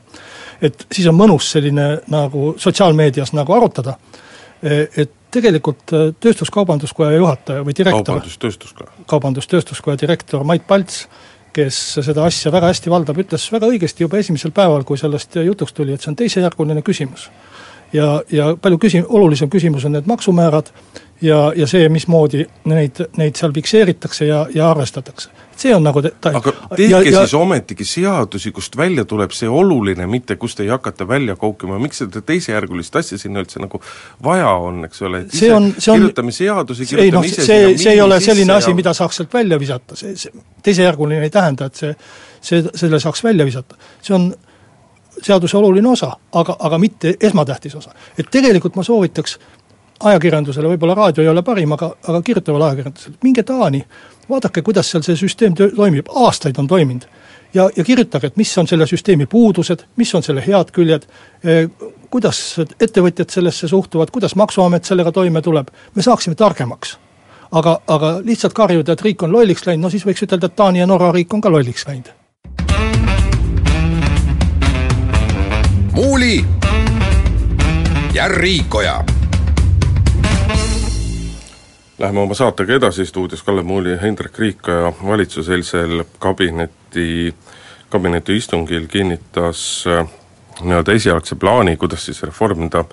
et 0.62 0.86
siis 0.92 1.06
on 1.06 1.14
mõnus 1.18 1.50
selline 1.52 1.88
nagu 2.12 2.54
sotsiaalmeedias 2.58 3.32
nagu 3.36 3.52
arutada, 3.52 3.96
et 4.62 5.12
tegelikult 5.30 5.92
Tööstuskaubanduskoja 6.20 7.16
juhataja 7.16 7.62
või 7.62 7.76
direktor 7.76 8.16
kaubandus-tööstuskoja. 8.16 8.90
kaubandus-tööstuskoja 9.06 10.00
direktor 10.00 10.44
Mait 10.44 10.66
Palts 10.66 11.06
kes 11.56 11.76
seda 12.04 12.26
asja 12.28 12.52
väga 12.52 12.70
hästi 12.72 12.92
valdab, 12.92 13.18
ütles 13.22 13.46
väga 13.52 13.70
õigesti 13.72 14.04
juba 14.04 14.20
esimesel 14.20 14.52
päeval, 14.56 14.84
kui 14.84 14.98
sellest 15.00 15.38
jutuks 15.40 15.72
tuli, 15.76 15.94
et 15.94 16.04
see 16.04 16.12
on 16.12 16.18
teisejärguline 16.18 16.82
küsimus. 16.84 17.30
Ja, 17.96 18.12
ja 18.32 18.52
palju 18.60 18.78
küsi-, 18.82 19.04
olulisem 19.08 19.50
küsimus 19.52 19.88
on 19.88 19.96
need 19.96 20.08
maksumäärad 20.10 20.72
ja, 21.22 21.52
ja 21.56 21.66
see, 21.66 21.88
mismoodi 21.92 22.44
neid, 22.68 23.00
neid 23.16 23.38
seal 23.38 23.54
fikseeritakse 23.56 24.28
ja, 24.28 24.46
ja 24.54 24.70
arvestatakse. 24.70 25.30
See 25.56 25.72
on 25.72 25.86
nagu 25.86 26.02
ta 26.04 26.10
aga 26.36 26.52
tehke 26.52 26.84
ja, 26.84 26.98
ja, 27.00 27.22
siis 27.24 27.32
ometigi 27.38 27.84
seadusi, 27.88 28.52
kust 28.52 28.76
välja 28.76 29.06
tuleb 29.08 29.32
see 29.32 29.48
oluline, 29.48 30.04
mitte 30.10 30.36
kust 30.36 30.60
ei 30.60 30.68
hakata 30.68 31.06
välja 31.08 31.36
koukima, 31.40 31.78
miks 31.80 32.02
seda 32.02 32.20
teisejärgulist 32.20 32.96
asja 33.00 33.16
sinna 33.18 33.40
üldse 33.40 33.62
nagu 33.62 33.80
vaja 34.24 34.50
on, 34.60 34.84
eks 34.88 35.02
ole, 35.08 35.22
et 35.24 35.34
ise 35.34 35.54
on, 35.56 35.70
on, 35.72 35.80
kirjutame 35.86 36.34
seadusi, 36.36 36.88
kirjutame 36.90 37.08
ei, 37.08 37.14
no, 37.16 37.24
ise 37.24 37.48
see, 37.48 37.72
see 37.80 37.94
ei 37.96 38.04
ole 38.04 38.20
selline 38.20 38.58
asi 38.58 38.74
ja..., 38.74 38.76
mida 38.82 38.92
saaks 38.96 39.22
sealt 39.22 39.32
välja 39.32 39.60
visata, 39.60 39.96
see, 39.96 40.12
see 40.20 40.44
teisejärguline 40.66 41.24
ei 41.24 41.32
tähenda, 41.32 41.70
et 41.70 41.80
see, 41.80 41.96
see, 42.44 42.60
selle 42.76 43.00
saaks 43.00 43.24
välja 43.24 43.48
visata. 43.48 43.80
see 44.02 44.18
on 44.18 44.28
seaduse 45.22 45.56
oluline 45.56 45.88
osa, 45.88 46.12
aga, 46.32 46.56
aga 46.58 46.78
mitte 46.78 47.16
esmatähtis 47.20 47.74
osa. 47.74 47.90
et 48.18 48.30
tegelikult 48.30 48.76
ma 48.76 48.82
soovitaks 48.82 49.38
ajakirjandusele, 50.00 50.68
võib-olla 50.74 50.94
raadio 50.96 51.24
ei 51.24 51.28
ole 51.28 51.42
parim, 51.42 51.72
aga, 51.72 51.90
aga 52.08 52.20
kirjutavale 52.22 52.64
ajakirjandusele, 52.64 53.16
minge 53.24 53.42
Taani, 53.46 53.82
vaadake, 54.28 54.62
kuidas 54.62 54.90
seal 54.90 55.04
see 55.06 55.16
süsteem 55.16 55.54
töö, 55.56 55.70
toimib, 55.76 56.10
aastaid 56.24 56.58
on 56.58 56.66
toiminud. 56.66 57.06
ja, 57.54 57.70
ja 57.76 57.84
kirjutage, 57.84 58.26
et 58.26 58.36
mis 58.36 58.58
on 58.58 58.66
selle 58.66 58.86
süsteemi 58.86 59.26
puudused, 59.26 59.86
mis 59.96 60.14
on 60.14 60.22
selle 60.22 60.42
head 60.46 60.72
küljed, 60.72 61.06
eh, 61.44 61.68
kuidas 62.10 62.60
ettevõtjad 62.80 63.30
sellesse 63.30 63.68
suhtuvad, 63.68 64.10
kuidas 64.10 64.34
Maksuamet 64.36 64.84
sellega 64.84 65.12
toime 65.12 65.42
tuleb, 65.42 65.72
me 65.94 66.02
saaksime 66.02 66.34
targemaks. 66.34 66.98
aga, 67.52 67.80
aga 67.86 68.20
lihtsalt 68.24 68.52
karjuda, 68.52 68.92
et 68.92 69.02
riik 69.02 69.22
on 69.22 69.32
lolliks 69.32 69.66
läinud, 69.66 69.86
no 69.86 69.90
siis 69.90 70.04
võiks 70.04 70.22
ütelda, 70.26 70.46
et 70.46 70.56
Taani 70.56 70.78
ja 70.78 70.86
Norra 70.86 71.12
riik 71.12 71.34
on 71.34 71.40
ka 71.40 71.50
lolliks 71.50 71.86
läinud. 71.86 72.10
Muuli 75.96 76.44
ja 78.14 78.28
Riikoja. 78.28 79.04
Läheme 81.98 82.20
oma 82.20 82.34
saatega 82.34 82.74
edasi, 82.74 83.06
stuudios 83.06 83.42
Kalle 83.42 83.62
Muuli 83.62 83.90
ja 83.90 83.98
Hendrik 83.98 84.38
Riikoja. 84.38 84.92
Valitsuseelsel 85.06 86.04
kabineti, 86.18 87.34
kabineti 87.88 88.36
istungil 88.36 88.86
kinnitas 88.86 89.84
äh, 89.86 90.08
nii-öelda 90.60 90.92
esialgse 90.92 91.34
plaani, 91.34 91.76
kuidas 91.76 92.04
siis 92.06 92.22
reformida 92.22 92.84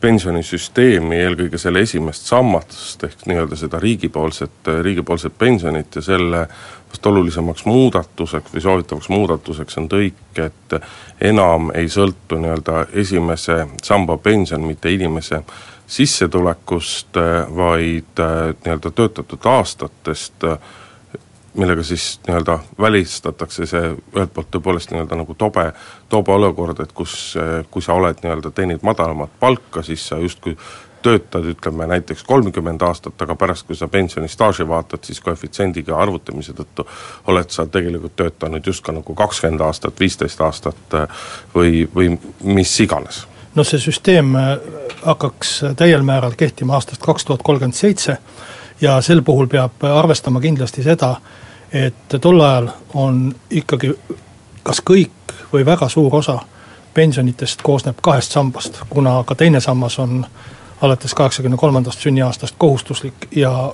pensionisüsteemi, 0.00 1.16
eelkõige 1.22 1.58
selle 1.58 1.84
esimest 1.86 2.26
sammast, 2.26 3.04
ehk 3.04 3.26
nii-öelda 3.30 3.56
seda 3.56 3.78
riigipoolset, 3.78 4.74
riigipoolset 4.82 5.38
pensionit 5.38 5.94
ja 5.94 6.02
selle 6.02 6.46
vast 6.90 7.06
olulisemaks 7.06 7.64
muudatuseks 7.64 8.54
või 8.54 8.60
soovitavaks 8.60 9.08
muudatuseks 9.08 9.78
on 9.78 9.88
tõik, 9.88 10.20
et 10.36 10.76
enam 11.20 11.70
ei 11.74 11.88
sõltu 11.88 12.38
nii-öelda 12.40 12.86
esimese 12.92 13.66
samba 13.82 14.18
pension 14.18 14.64
mitte 14.66 14.92
inimese 14.92 15.42
sissetulekust, 15.90 17.16
äh, 17.16 17.56
vaid 17.56 18.20
äh, 18.20 18.54
nii-öelda 18.64 18.90
töötatud 18.90 19.46
aastatest, 19.46 20.44
äh, 20.44 20.58
millega 21.54 21.82
siis 21.82 22.20
nii-öelda 22.26 22.58
välistatakse 22.80 23.66
see 23.66 23.88
ühelt 24.14 24.34
poolt 24.34 24.52
tõepoolest 24.54 24.94
nii-öelda 24.94 25.18
nagu 25.18 25.34
tobe, 25.34 25.72
tobe 26.08 26.32
olukord, 26.32 26.78
et 26.84 26.92
kus, 26.94 27.34
kui 27.70 27.82
sa 27.82 27.98
oled 27.98 28.22
nii-öelda, 28.22 28.52
teenid 28.54 28.86
madalamat 28.86 29.34
palka, 29.40 29.82
siis 29.82 30.06
sa 30.08 30.18
justkui 30.22 30.54
töötad, 31.02 31.44
ütleme 31.52 31.86
näiteks 31.86 32.22
kolmkümmend 32.28 32.82
aastat, 32.82 33.22
aga 33.22 33.36
pärast, 33.36 33.66
kui 33.66 33.76
sa 33.76 33.88
pensionistaaži 33.88 34.68
vaatad, 34.68 35.04
siis 35.04 35.20
koefitsiendiga 35.20 35.96
arvutamise 35.96 36.54
tõttu 36.56 36.86
oled 37.32 37.50
sa 37.50 37.66
tegelikult 37.66 38.16
töötanud 38.16 38.66
just 38.66 38.84
ka 38.84 38.92
nagu 38.92 39.14
kakskümmend 39.14 39.64
aastat, 39.64 40.00
viisteist 40.00 40.40
aastat 40.40 40.96
või, 41.54 41.88
või 41.94 42.14
mis 42.44 42.76
iganes. 42.80 43.24
No 43.54 43.64
see 43.66 43.82
süsteem 43.82 44.34
äh, 44.38 44.56
hakkaks 45.02 45.56
täiel 45.76 46.02
määral 46.06 46.36
kehtima 46.38 46.76
aastast 46.78 47.02
kaks 47.02 47.24
tuhat 47.24 47.42
kolmkümmend 47.42 47.74
seitse 47.74 48.18
ja 48.80 49.00
sel 49.02 49.22
puhul 49.22 49.48
peab 49.50 49.82
arvestama 49.84 50.40
kindlasti 50.40 50.82
seda, 50.86 51.16
et 51.72 52.20
tol 52.20 52.40
ajal 52.40 52.70
on 52.94 53.28
ikkagi 53.50 53.92
kas 54.62 54.82
kõik 54.86 55.34
või 55.52 55.66
väga 55.66 55.88
suur 55.88 56.14
osa 56.14 56.38
pensionitest 56.94 57.62
koosneb 57.62 57.98
kahest 58.02 58.32
sambast, 58.32 58.80
kuna 58.90 59.22
ka 59.26 59.34
teine 59.34 59.60
sammas 59.60 59.98
on 59.98 60.24
alates 60.80 61.14
kaheksakümne 61.14 61.56
kolmandast 61.56 62.00
sünniaastast 62.00 62.54
kohustuslik 62.58 63.28
ja 63.36 63.72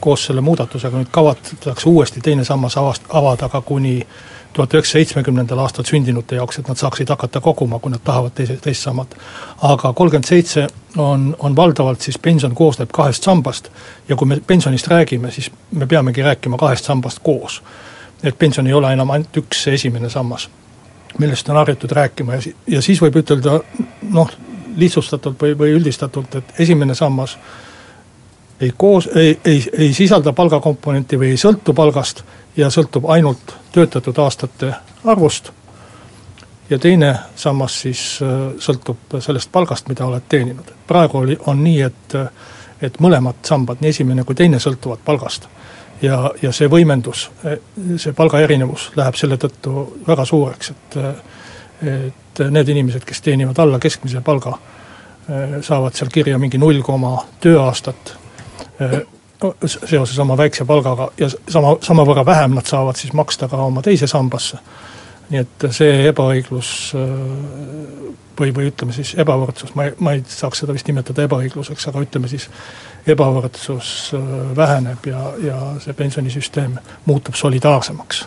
koos 0.00 0.26
selle 0.26 0.40
muudatusega 0.40 1.00
nüüd 1.00 1.10
kavatsetakse 1.10 1.88
uuesti 1.88 2.20
teine 2.20 2.44
sammas 2.44 2.76
avast-, 2.76 3.06
avada 3.08 3.48
ka 3.48 3.60
kuni 3.60 4.02
tuhat 4.52 4.74
üheksasaja 4.74 5.00
seitsmekümnendal 5.04 5.58
aastal 5.58 5.86
sündinute 5.88 6.36
jaoks, 6.36 6.58
et 6.58 6.68
nad 6.68 6.78
saaksid 6.78 7.10
hakata 7.10 7.40
koguma, 7.40 7.78
kui 7.82 7.90
nad 7.90 8.02
tahavad 8.04 8.34
teise, 8.36 8.56
teist 8.62 8.86
sammat. 8.86 9.16
aga 9.62 9.92
kolmkümmend 9.92 10.28
seitse 10.28 10.66
on, 10.96 11.36
on 11.38 11.56
valdavalt 11.56 12.00
siis 12.00 12.18
pension 12.18 12.54
koosneb 12.54 12.92
kahest 12.92 13.22
sambast 13.24 13.70
ja 14.08 14.16
kui 14.16 14.28
me 14.28 14.40
pensionist 14.46 14.86
räägime, 14.86 15.30
siis 15.30 15.50
me 15.70 15.86
peamegi 15.86 16.22
rääkima 16.22 16.58
kahest 16.58 16.84
sambast 16.84 17.18
koos. 17.22 17.62
et 18.22 18.38
pension 18.38 18.66
ei 18.66 18.72
ole 18.72 18.92
enam 18.92 19.10
ainult 19.10 19.36
üks 19.36 19.66
esimene 19.68 20.10
sammas, 20.10 20.48
millest 21.18 21.48
on 21.48 21.56
harjutud 21.56 21.90
rääkima 21.90 22.34
ja 22.34 22.40
si-, 22.40 22.56
ja 22.66 22.82
siis 22.82 23.02
võib 23.02 23.16
ütelda 23.24 23.60
noh, 24.10 24.30
lihtsustatult 24.76 25.40
või, 25.42 25.58
või 25.58 25.74
üldistatult, 25.78 26.34
et 26.34 26.60
esimene 26.60 26.94
sammas 26.94 27.38
ei 28.60 28.72
koos, 28.76 29.08
ei, 29.14 29.40
ei, 29.44 29.64
ei 29.78 29.92
sisalda 29.94 30.32
palgakomponenti 30.32 31.18
või 31.18 31.34
ei 31.34 31.40
sõltu 31.40 31.74
palgast 31.74 32.22
ja 32.56 32.70
sõltub 32.70 33.08
ainult 33.10 33.54
töötatud 33.72 34.18
aastate 34.18 34.72
arvust. 35.04 35.50
ja 36.70 36.78
teine 36.78 37.14
sammas 37.36 37.80
siis 37.80 38.18
äh, 38.22 38.54
sõltub 38.58 39.18
sellest 39.20 39.52
palgast, 39.52 39.88
mida 39.88 40.06
oled 40.06 40.22
teeninud. 40.28 40.72
praegu 40.86 41.18
oli, 41.18 41.36
on 41.46 41.64
nii, 41.64 41.82
et, 41.82 42.16
et 42.82 43.00
mõlemad 43.00 43.42
sambad, 43.42 43.80
nii 43.80 43.90
esimene 43.90 44.24
kui 44.24 44.34
teine, 44.34 44.58
sõltuvad 44.58 44.98
palgast. 45.04 45.48
ja, 46.02 46.30
ja 46.42 46.52
see 46.52 46.68
võimendus, 46.68 47.30
see 47.96 48.12
palgaerinevus 48.12 48.90
läheb 48.96 49.14
selle 49.14 49.36
tõttu 49.36 49.88
väga 50.06 50.24
suureks, 50.24 50.70
et 50.70 51.00
et 51.84 52.23
need 52.50 52.68
inimesed, 52.68 53.04
kes 53.06 53.22
teenivad 53.22 53.58
alla 53.62 53.78
keskmise 53.78 54.20
palga, 54.24 54.56
saavad 55.62 55.94
seal 55.96 56.10
kirja 56.12 56.38
mingi 56.38 56.58
null 56.60 56.82
koma 56.84 57.16
tööaastat 57.40 58.16
seoses 59.66 60.18
oma 60.18 60.36
väikse 60.36 60.64
palgaga 60.64 61.08
ja 61.18 61.28
sama, 61.28 61.76
samavõrra 61.82 62.24
vähem 62.26 62.54
nad 62.56 62.66
saavad 62.68 62.96
siis 62.96 63.12
maksta 63.12 63.48
ka 63.48 63.56
oma 63.56 63.82
teise 63.82 64.06
sambasse. 64.06 64.58
nii 65.30 65.40
et 65.40 65.66
see 65.72 66.08
ebaõiglus 66.08 66.70
või, 68.40 68.54
või 68.54 68.70
ütleme 68.70 68.94
siis 68.96 69.14
ebavõrdsus, 69.20 69.74
ma 69.78 69.88
ei, 69.88 69.94
ma 69.98 70.16
ei 70.16 70.24
saaks 70.28 70.64
seda 70.64 70.74
vist 70.76 70.88
nimetada 70.90 71.26
ebaõigluseks, 71.28 71.88
aga 71.90 72.02
ütleme 72.04 72.30
siis 72.30 72.48
ebavõrdsus 73.06 73.88
väheneb 74.56 75.06
ja, 75.06 75.22
ja 75.44 75.56
see 75.82 75.92
pensionisüsteem 75.96 76.78
muutub 77.04 77.36
solidaarsemaks. 77.36 78.22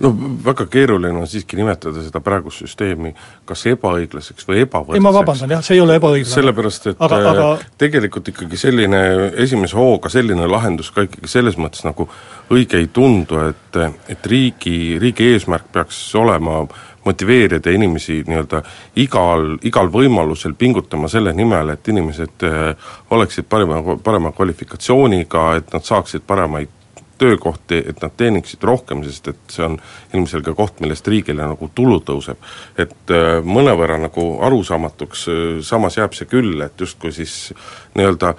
no 0.00 0.10
väga 0.44 0.66
keeruline 0.66 1.20
on 1.20 1.28
siiski 1.28 1.56
nimetada 1.56 2.02
seda 2.02 2.20
praegust 2.24 2.64
süsteemi 2.64 3.14
kas 3.44 3.66
ebaõiglaseks 3.68 4.48
või 4.48 4.62
ebavõrdseks. 4.64 4.96
ei 4.96 5.04
ma 5.04 5.12
vabandan 5.12 5.56
jah, 5.56 5.64
see 5.64 5.76
ei 5.76 5.82
ole 5.84 5.98
ebaõiglane. 6.00 6.34
sellepärast, 6.34 6.86
et 6.94 7.04
aga, 7.04 7.20
aga... 7.30 7.50
tegelikult 7.78 8.32
ikkagi 8.32 8.60
selline 8.60 9.02
esimese 9.44 9.76
hooga 9.76 10.08
selline 10.12 10.48
lahendus 10.48 10.90
ka 10.90 11.04
ikkagi 11.04 11.28
selles 11.28 11.60
mõttes 11.60 11.84
nagu 11.84 12.08
õige 12.52 12.80
ei 12.80 12.88
tundu, 12.92 13.40
et, 13.50 13.80
et 14.08 14.26
riigi, 14.26 14.96
riigi 15.00 15.34
eesmärk 15.34 15.68
peaks 15.72 16.00
olema 16.16 16.64
motiveerida 17.04 17.70
inimesi 17.70 18.22
nii-öelda 18.26 18.62
igal, 19.00 19.54
igal 19.62 19.90
võimalusel 19.92 20.54
pingutama 20.58 21.08
selle 21.12 21.34
nimel, 21.36 21.74
et 21.74 21.88
inimesed 21.88 22.46
äh, 22.48 22.88
oleksid 23.14 23.48
parima, 23.48 23.82
parema 24.02 24.32
kvalifikatsiooniga, 24.32 25.50
et 25.58 25.70
nad 25.74 25.84
saaksid 25.84 26.24
paremaid 26.26 26.72
töökohti, 27.18 27.78
et 27.88 28.00
nad 28.02 28.12
teeniksid 28.16 28.64
rohkem, 28.66 29.04
sest 29.06 29.28
et 29.30 29.54
see 29.54 29.66
on 29.66 29.76
ilmselge 30.16 30.54
koht, 30.58 30.80
millest 30.82 31.06
riigile 31.08 31.46
nagu 31.46 31.70
tulu 31.74 32.00
tõuseb. 32.02 32.40
et 32.78 33.14
äh, 33.14 33.38
mõnevõrra 33.44 34.00
nagu 34.02 34.26
arusaamatuks 34.48 35.28
äh, 35.28 35.44
samas 35.62 36.00
jääb 36.00 36.16
see 36.16 36.30
küll, 36.30 36.60
et 36.64 36.80
justkui 36.80 37.12
siis 37.12 37.52
nii-öelda 37.94 38.34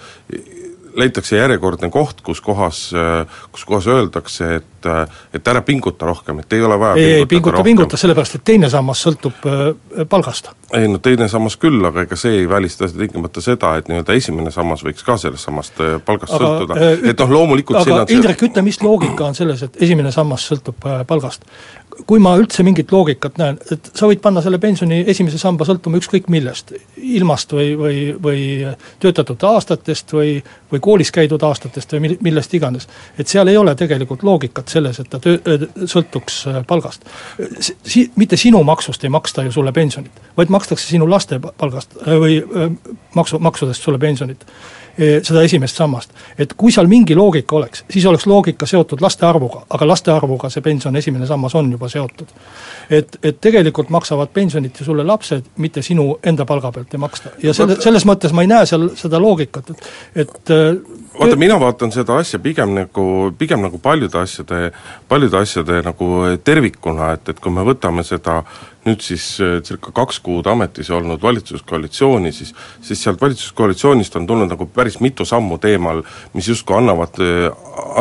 leitakse 0.95 1.38
järjekordne 1.38 1.89
koht, 1.91 2.22
kus 2.24 2.39
kohas, 2.41 2.77
kus 3.51 3.65
kohas 3.67 3.88
öeldakse, 3.91 4.48
et 4.62 4.75
et 5.33 5.47
ära 5.47 5.61
pinguta 5.65 6.07
rohkem, 6.07 6.39
et 6.43 6.53
ei 6.53 6.63
ole 6.65 6.77
vaja 6.79 6.95
ei, 6.99 7.13
ei 7.21 7.29
pinguta, 7.29 7.63
pinguta, 7.65 7.99
sellepärast 7.99 8.39
et 8.39 8.45
teine 8.47 8.69
sammas 8.71 9.01
sõltub 9.05 9.47
äh, 9.49 10.05
palgast. 10.09 10.51
ei 10.73 10.87
no 10.91 10.99
teine 11.03 11.27
sammas 11.31 11.57
küll, 11.61 11.79
aga 11.87 12.05
ega 12.05 12.19
see 12.19 12.41
ei 12.41 12.49
välista 12.49 12.89
tingimata 12.91 13.43
seda, 13.43 13.75
et 13.79 13.89
nii-öelda 13.91 14.17
esimene 14.17 14.53
sammas 14.55 14.83
võiks 14.85 15.05
ka 15.05 15.17
sellest 15.21 15.47
samast 15.49 15.81
äh, 15.83 15.97
palgast 16.05 16.35
aga, 16.37 16.51
sõltuda 16.51 16.79
äh,, 16.79 17.09
et 17.11 17.23
noh, 17.23 17.33
loomulikult 17.39 17.81
aga 17.81 18.03
Indrek, 18.15 18.45
ütle, 18.49 18.65
mis 18.65 18.81
loogika 18.83 19.27
on 19.27 19.37
selles, 19.37 19.65
et 19.65 19.81
esimene 19.87 20.13
sammas 20.15 20.47
sõltub 20.51 20.87
äh, 20.89 21.03
palgast? 21.07 21.47
kui 22.03 22.19
ma 22.19 22.33
üldse 22.39 22.63
mingit 22.65 22.91
loogikat 22.91 23.37
näen, 23.39 23.57
et 23.71 23.89
sa 23.95 24.07
võid 24.09 24.19
panna 24.23 24.41
selle 24.43 24.59
pensioni 24.61 25.01
esimese 25.07 25.39
samba 25.39 25.67
sõltuma 25.67 25.99
ükskõik 26.01 26.27
millest, 26.33 26.73
ilmast 26.99 27.53
või, 27.55 27.69
või, 27.79 27.99
või 28.21 28.41
töötatud 28.99 29.43
aastatest 29.47 30.11
või, 30.15 30.35
või 30.71 30.83
koolis 30.83 31.13
käidud 31.15 31.43
aastatest 31.47 31.95
või 31.95 32.15
millest 32.25 32.53
iganes. 32.57 32.89
et 33.17 33.31
seal 33.31 33.47
ei 33.47 33.57
ole 33.57 33.75
tegelikult 33.79 34.23
loogikat 34.27 34.75
selles, 34.75 35.00
et 35.01 35.10
ta 35.12 35.20
töö, 35.24 35.58
sõltuks 35.89 36.39
äh, 36.51 36.62
palgast. 36.67 37.05
Si-, 37.84 38.08
mitte 38.20 38.39
sinu 38.39 38.62
maksust 38.67 39.03
ei 39.05 39.13
maksta 39.13 39.46
ju 39.48 39.53
sulle 39.55 39.74
pensionit, 39.75 40.24
vaid 40.38 40.53
makstakse 40.53 40.88
sinu 40.89 41.10
laste 41.10 41.39
palgast 41.44 41.98
äh, 42.03 42.17
või 42.22 42.39
äh, 42.41 42.74
maksu, 43.17 43.41
maksudest 43.44 43.86
sulle 43.86 44.01
pensionit 44.01 44.48
seda 44.96 45.41
esimest 45.44 45.75
sammast. 45.75 46.13
et 46.39 46.53
kui 46.55 46.72
seal 46.72 46.88
mingi 46.88 47.17
loogika 47.20 47.58
oleks, 47.58 47.82
siis 47.91 48.05
oleks 48.08 48.24
loogika 48.32 48.63
seotud 48.63 49.01
laste 49.03 49.25
arvuga, 49.27 49.65
aga 49.75 49.88
laste 49.89 50.13
arvuga 50.13 50.48
see 50.50 50.63
pension, 50.63 50.96
esimene 50.96 51.27
sammas 51.27 51.55
on 51.60 51.67
juba 51.72 51.89
seotud. 51.91 52.32
et, 52.89 53.17
et 53.20 53.41
tegelikult 53.44 53.91
maksavad 53.91 54.32
pensionit 54.32 54.79
ju 54.79 54.88
sulle 54.88 55.03
lapsed, 55.03 55.51
mitte 55.60 55.84
sinu 55.84 56.13
enda 56.24 56.46
palga 56.48 56.72
pealt 56.72 56.96
ei 56.96 57.03
maksta. 57.03 57.34
ja 57.44 57.53
selle, 57.53 57.75
selles 57.84 58.08
mõttes 58.08 58.32
ma 58.32 58.48
ei 58.48 58.53
näe 58.53 58.70
seal 58.72 58.88
seda 58.96 59.20
loogikat, 59.20 59.75
et, 59.75 59.91
et 60.24 60.55
vaata, 61.19 61.36
mina 61.39 61.57
vaatan 61.60 61.91
seda 61.95 62.19
asja 62.22 62.39
pigem 62.43 62.75
nagu, 62.75 63.07
pigem 63.38 63.63
nagu 63.65 63.79
paljude 63.81 64.19
asjade, 64.22 64.72
paljude 65.07 65.38
asjade 65.39 65.81
nagu 65.86 66.10
tervikuna, 66.43 67.13
et, 67.17 67.29
et 67.34 67.41
kui 67.43 67.53
me 67.53 67.65
võtame 67.67 68.05
seda 68.07 68.41
nüüd 68.86 69.01
siis 69.01 69.25
äh, 69.41 69.57
circa 69.65 69.93
kaks 69.95 70.19
kuud 70.25 70.48
ametis 70.50 70.91
olnud 70.93 71.22
valitsuskoalitsiooni, 71.24 72.31
siis 72.36 72.53
siis 72.86 73.01
sealt 73.01 73.22
valitsuskoalitsioonist 73.22 74.15
on 74.19 74.27
tulnud 74.29 74.51
nagu 74.51 74.67
päris 74.74 75.00
mitu 75.01 75.25
sammu 75.25 75.57
teemal, 75.62 76.03
mis 76.34 76.50
justkui 76.51 76.77
annavad, 76.77 77.17
äh, 77.24 77.50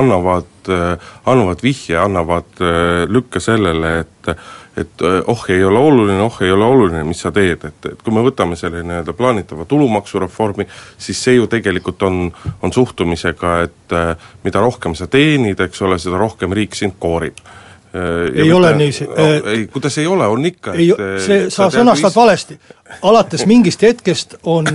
annavad, 0.01 0.51
äh, 0.69 1.15
annavad 1.31 1.65
vihje, 1.65 1.97
annavad 2.01 2.61
lükke 3.09 3.41
sellele, 3.41 3.99
et 4.05 4.37
et 4.77 5.03
oh, 5.31 5.45
ei 5.49 5.65
ole 5.65 5.79
oluline, 5.79 6.21
oh, 6.23 6.39
ei 6.43 6.51
ole 6.51 6.65
oluline, 6.67 7.05
mis 7.07 7.21
sa 7.23 7.31
teed, 7.35 7.65
et, 7.65 7.91
et 7.93 8.01
kui 8.03 8.15
me 8.15 8.25
võtame 8.27 8.57
selle 8.59 8.83
nii-öelda 8.83 9.15
plaanitava 9.15 9.67
tulumaksureformi, 9.71 10.67
siis 10.99 11.21
see 11.23 11.37
ju 11.39 11.47
tegelikult 11.51 12.03
on, 12.09 12.25
on 12.63 12.75
suhtumisega, 12.75 13.59
et 13.69 13.99
mida 14.43 14.63
rohkem 14.65 14.97
sa 14.99 15.07
teenid, 15.07 15.61
eks 15.61 15.85
ole, 15.87 15.99
seda 16.03 16.19
rohkem 16.19 16.57
riik 16.57 16.75
sind 16.75 16.99
koorib 16.99 17.39
ei 18.35 18.53
ole 18.53 18.73
niiviisi. 18.77 19.05
Äh, 19.05 19.53
ei, 19.53 19.67
kuidas 19.67 19.99
ei 19.99 20.07
ole, 20.07 20.27
on 20.27 20.47
ikka. 20.47 20.73
ei, 20.73 20.89
see, 21.23 21.51
sa 21.51 21.69
sõnastad 21.71 22.11
is... 22.11 22.17
valesti. 22.17 22.59
alates 23.03 23.47
mingist 23.47 23.83
hetkest 23.83 24.37
on, 24.43 24.67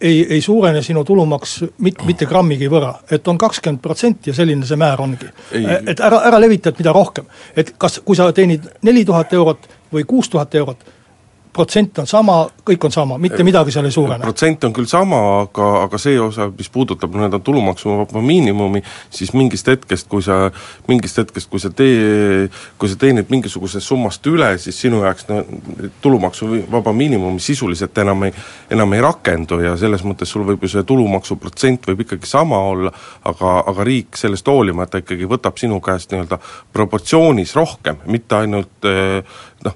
ei, 0.00 0.26
ei 0.30 0.40
suurene 0.42 0.82
sinu 0.82 1.04
tulumaks 1.04 1.58
mit-, 1.78 2.02
mitte 2.06 2.26
grammigi 2.26 2.68
võrra. 2.70 2.94
et 3.10 3.28
on 3.28 3.38
kakskümmend 3.38 3.82
protsenti 3.82 4.30
ja 4.30 4.34
selline 4.34 4.66
see 4.66 4.76
määr 4.76 5.00
ongi. 5.00 5.30
et 5.86 6.00
ära, 6.00 6.22
ära 6.30 6.40
levita, 6.40 6.72
et 6.72 6.78
mida 6.82 6.92
rohkem. 6.92 7.26
et 7.56 7.74
kas, 7.78 8.00
kui 8.04 8.16
sa 8.16 8.32
teenid 8.32 8.66
neli 8.82 9.04
tuhat 9.04 9.32
eurot 9.32 9.68
või 9.92 10.04
kuus 10.04 10.28
tuhat 10.28 10.54
eurot, 10.54 10.84
protsent 11.52 11.98
on 12.02 12.06
sama, 12.06 12.38
kõik 12.66 12.84
on 12.88 12.92
sama, 12.94 13.18
mitte 13.20 13.44
midagi 13.46 13.72
seal 13.74 13.88
ei 13.88 13.94
suurene. 13.94 14.22
protsent 14.24 14.64
on 14.68 14.74
küll 14.76 14.88
sama, 14.90 15.18
aga, 15.42 15.68
aga 15.84 16.00
see 16.00 16.18
osa, 16.20 16.48
mis 16.54 16.70
puudutab 16.72 17.14
nii-öelda 17.14 17.40
tulumaksuvaba 17.44 18.22
miinimumi, 18.24 18.82
siis 19.14 19.32
mingist 19.36 19.68
hetkest, 19.70 20.08
kui 20.10 20.22
sa, 20.24 20.50
mingist 20.88 21.20
hetkest, 21.22 21.50
kui 21.50 21.62
sa 21.62 21.70
tee, 21.74 22.48
kui 22.78 22.90
sa 22.90 22.98
teenid 23.00 23.30
mingisugusest 23.32 23.86
summast 23.86 24.26
üle, 24.30 24.50
siis 24.62 24.78
sinu 24.80 25.02
jaoks 25.04 25.28
no 25.30 25.42
tulumaksuvaba 26.04 26.92
miinimum 26.92 27.38
sisuliselt 27.42 27.98
enam 27.98 28.28
ei, 28.28 28.34
enam 28.70 28.92
ei 28.96 29.04
rakendu 29.04 29.60
ja 29.64 29.76
selles 29.80 30.04
mõttes 30.06 30.30
sul 30.32 30.46
võib 30.48 30.64
ju 30.64 30.72
see 30.72 30.86
tulumaksuprotsent 30.88 31.88
võib 31.90 32.04
ikkagi 32.06 32.28
sama 32.28 32.60
olla, 32.70 32.92
aga, 33.28 33.58
aga 33.72 33.86
riik 33.88 34.18
sellest 34.18 34.48
hoolimata 34.48 35.02
ikkagi 35.02 35.28
võtab 35.28 35.58
sinu 35.60 35.80
käest 35.84 36.12
nii-öelda 36.12 36.40
proportsioonis 36.72 37.54
rohkem, 37.58 38.02
mitte 38.06 38.38
ainult 38.42 38.88
eh, 38.88 39.22
noh, 39.64 39.74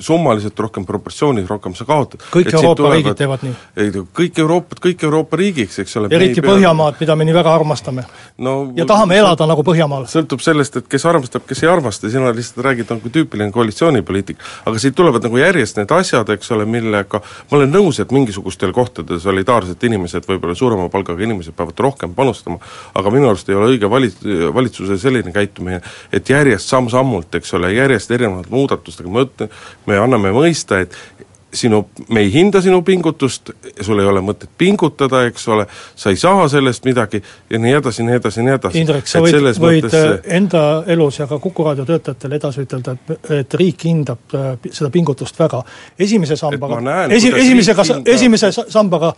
summaliselt 0.00 0.58
rohkem 0.60 0.86
proportsioonis 0.88 1.48
rohkem 1.48 1.74
sa 1.76 1.84
kaotad. 1.84 2.22
kõik 2.32 2.48
et 2.48 2.54
Euroopa 2.54 2.76
tulevad, 2.78 2.96
riigid 2.96 3.18
teevad 3.18 3.42
nii? 3.44 3.54
ei, 3.76 3.90
kõik 4.16 4.38
Euroopad, 4.40 4.80
kõik 4.86 5.04
Euroopa 5.04 5.36
riigiks, 5.40 5.78
eks 5.82 5.96
ole. 6.00 6.08
eriti 6.16 6.44
Põhjamaad, 6.44 6.96
mida 7.00 7.16
me 7.16 7.26
nii 7.28 7.36
väga 7.36 7.52
armastame 7.54 8.06
no,. 8.38 8.54
ja 8.76 8.86
tahame 8.88 9.18
elada 9.20 9.48
nagu 9.50 9.64
Põhjamaal. 9.66 10.06
sõltub 10.10 10.40
sellest, 10.44 10.80
et 10.80 10.88
kes 10.88 11.04
armastab, 11.10 11.44
kes 11.48 11.64
ei 11.64 11.70
armasta, 11.72 12.10
sina 12.12 12.32
lihtsalt 12.36 12.64
räägid 12.64 12.94
nagu 12.94 13.12
tüüpiline 13.12 13.52
koalitsioonipoliitik. 13.52 14.40
aga 14.64 14.80
siit 14.80 14.96
tulevad 14.96 15.28
nagu 15.28 15.40
järjest 15.42 15.80
need 15.80 15.92
asjad, 15.96 16.32
eks 16.36 16.54
ole, 16.56 16.64
millega 16.64 17.20
ma 17.20 17.58
olen 17.60 17.76
nõus, 17.76 18.00
et 18.00 18.16
mingisugustel 18.16 18.72
kohtadel 18.76 19.20
solidaarsed 19.20 19.84
inimesed, 19.90 20.24
võib-olla 20.28 20.56
suurema 20.56 20.88
palgaga 20.88 21.20
inimesed 21.28 21.56
peavad 21.56 21.84
rohkem 21.88 22.16
panustama, 22.16 22.56
aga 22.96 23.12
minu 23.12 23.28
arust 23.28 23.52
ei 23.52 23.58
ole 23.58 23.74
õige 23.74 23.92
vali-, 23.92 24.14
valitsuse 24.54 24.96
selline 25.00 25.32
käitumine, 25.36 25.82
et 26.12 26.32
järjest 26.32 26.72
samm-sammult, 26.72 27.34
eks 27.36 27.54
ole, 27.58 27.74
järjest 27.76 28.16
erinevate 28.16 28.52
muudatustega 28.54 29.09
ma 29.12 29.26
ütlen, 29.26 29.50
me 29.86 29.98
anname 30.00 30.32
mõista, 30.34 30.80
et 30.84 30.96
sinu, 31.52 31.88
me 32.08 32.20
ei 32.20 32.32
hinda 32.32 32.60
sinu 32.62 32.82
pingutust, 32.82 33.50
sul 33.80 34.00
ei 34.00 34.06
ole 34.06 34.22
mõtet 34.24 34.50
pingutada, 34.58 35.24
eks 35.28 35.48
ole, 35.50 35.66
sa 35.98 36.12
ei 36.12 36.18
saa 36.20 36.46
sellest 36.48 36.86
midagi 36.86 37.22
ja 37.50 37.58
nii 37.58 37.74
edasi, 37.80 38.06
nii 38.06 38.18
edasi, 38.20 38.44
nii 38.46 38.54
edasi. 38.54 38.82
Indrek, 38.84 39.10
sa 39.10 39.22
võid, 39.24 39.38
võid 39.58 39.86
mõttes... 39.86 39.98
Äh, 39.98 40.32
enda 40.38 40.64
elus 40.90 41.20
ja 41.20 41.26
ka 41.30 41.40
Kuku 41.42 41.66
raadio 41.66 41.86
töötajatele 41.88 42.38
edasi 42.40 42.64
ütelda, 42.66 42.94
et, 42.96 43.30
et 43.40 43.58
riik 43.60 43.86
hindab 43.88 44.38
äh, 44.38 44.50
seda 44.70 44.90
pingutust 44.94 45.38
väga. 45.40 45.62
esimese 45.98 46.38
sambaga, 46.38 46.80
esi, 47.10 47.32
esimesega, 47.42 47.86
esimese 48.14 48.52
sambaga 48.60 49.14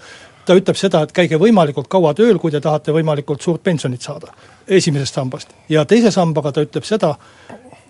ta 0.47 0.57
ütleb 0.59 0.79
seda, 0.79 1.05
et 1.05 1.13
käige 1.15 1.39
võimalikult 1.39 1.87
kaua 1.91 2.15
tööl, 2.19 2.41
kui 2.43 2.51
te 2.51 2.61
tahate 2.61 2.95
võimalikult 2.95 3.45
suurt 3.45 3.63
pensionit 3.63 4.03
saada 4.03 4.33
esimesest 4.69 5.15
sambast. 5.15 5.49
ja 5.69 5.85
teise 5.85 6.11
sambaga 6.11 6.53
ta 6.53 6.63
ütleb 6.65 6.85
seda, 6.87 7.15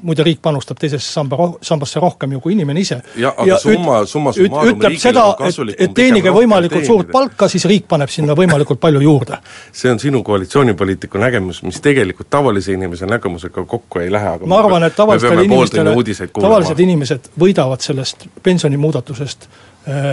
muide 0.03 0.25
riik 0.27 0.41
panustab 0.43 0.79
teisesse 0.81 1.13
samba 1.13 1.37
roh-, 1.39 1.55
sambasse 1.63 2.01
rohkem 2.01 2.33
ju 2.37 2.41
kui 2.41 2.55
inimene 2.57 2.81
ise. 2.81 2.99
jah, 3.17 3.35
aga 3.37 3.49
ja 3.49 3.59
summa, 3.63 4.03
summa 4.07 4.33
summarum 4.37 4.75
ütleb 4.75 4.99
seda, 5.01 5.25
et, 5.47 5.61
et 5.87 5.95
teenige 5.95 6.33
võimalikult 6.35 6.87
suurt 6.87 7.13
palka, 7.13 7.49
siis 7.53 7.65
riik 7.71 7.87
paneb 7.91 8.11
sinna 8.13 8.37
võimalikult 8.39 8.81
palju 8.83 9.03
juurde. 9.05 9.39
see 9.73 9.91
on 9.93 10.03
sinu 10.03 10.23
koalitsioonipoliitiku 10.27 11.23
nägemus, 11.23 11.63
mis 11.67 11.81
tegelikult 11.85 12.31
tavalise 12.31 12.75
inimese 12.75 13.07
nägemusega 13.11 13.65
kokku 13.75 14.03
ei 14.03 14.13
lähe, 14.13 14.35
aga 14.37 14.51
ma 14.51 14.61
arvan, 14.63 14.89
et 14.89 14.99
tavalistele 14.99 15.47
inimestele, 15.49 15.97
tavalised 16.41 16.85
inimesed 16.87 17.33
võidavad 17.39 17.85
sellest 17.85 18.29
pensionimuudatusest 18.43 19.49
äh, 19.49 20.13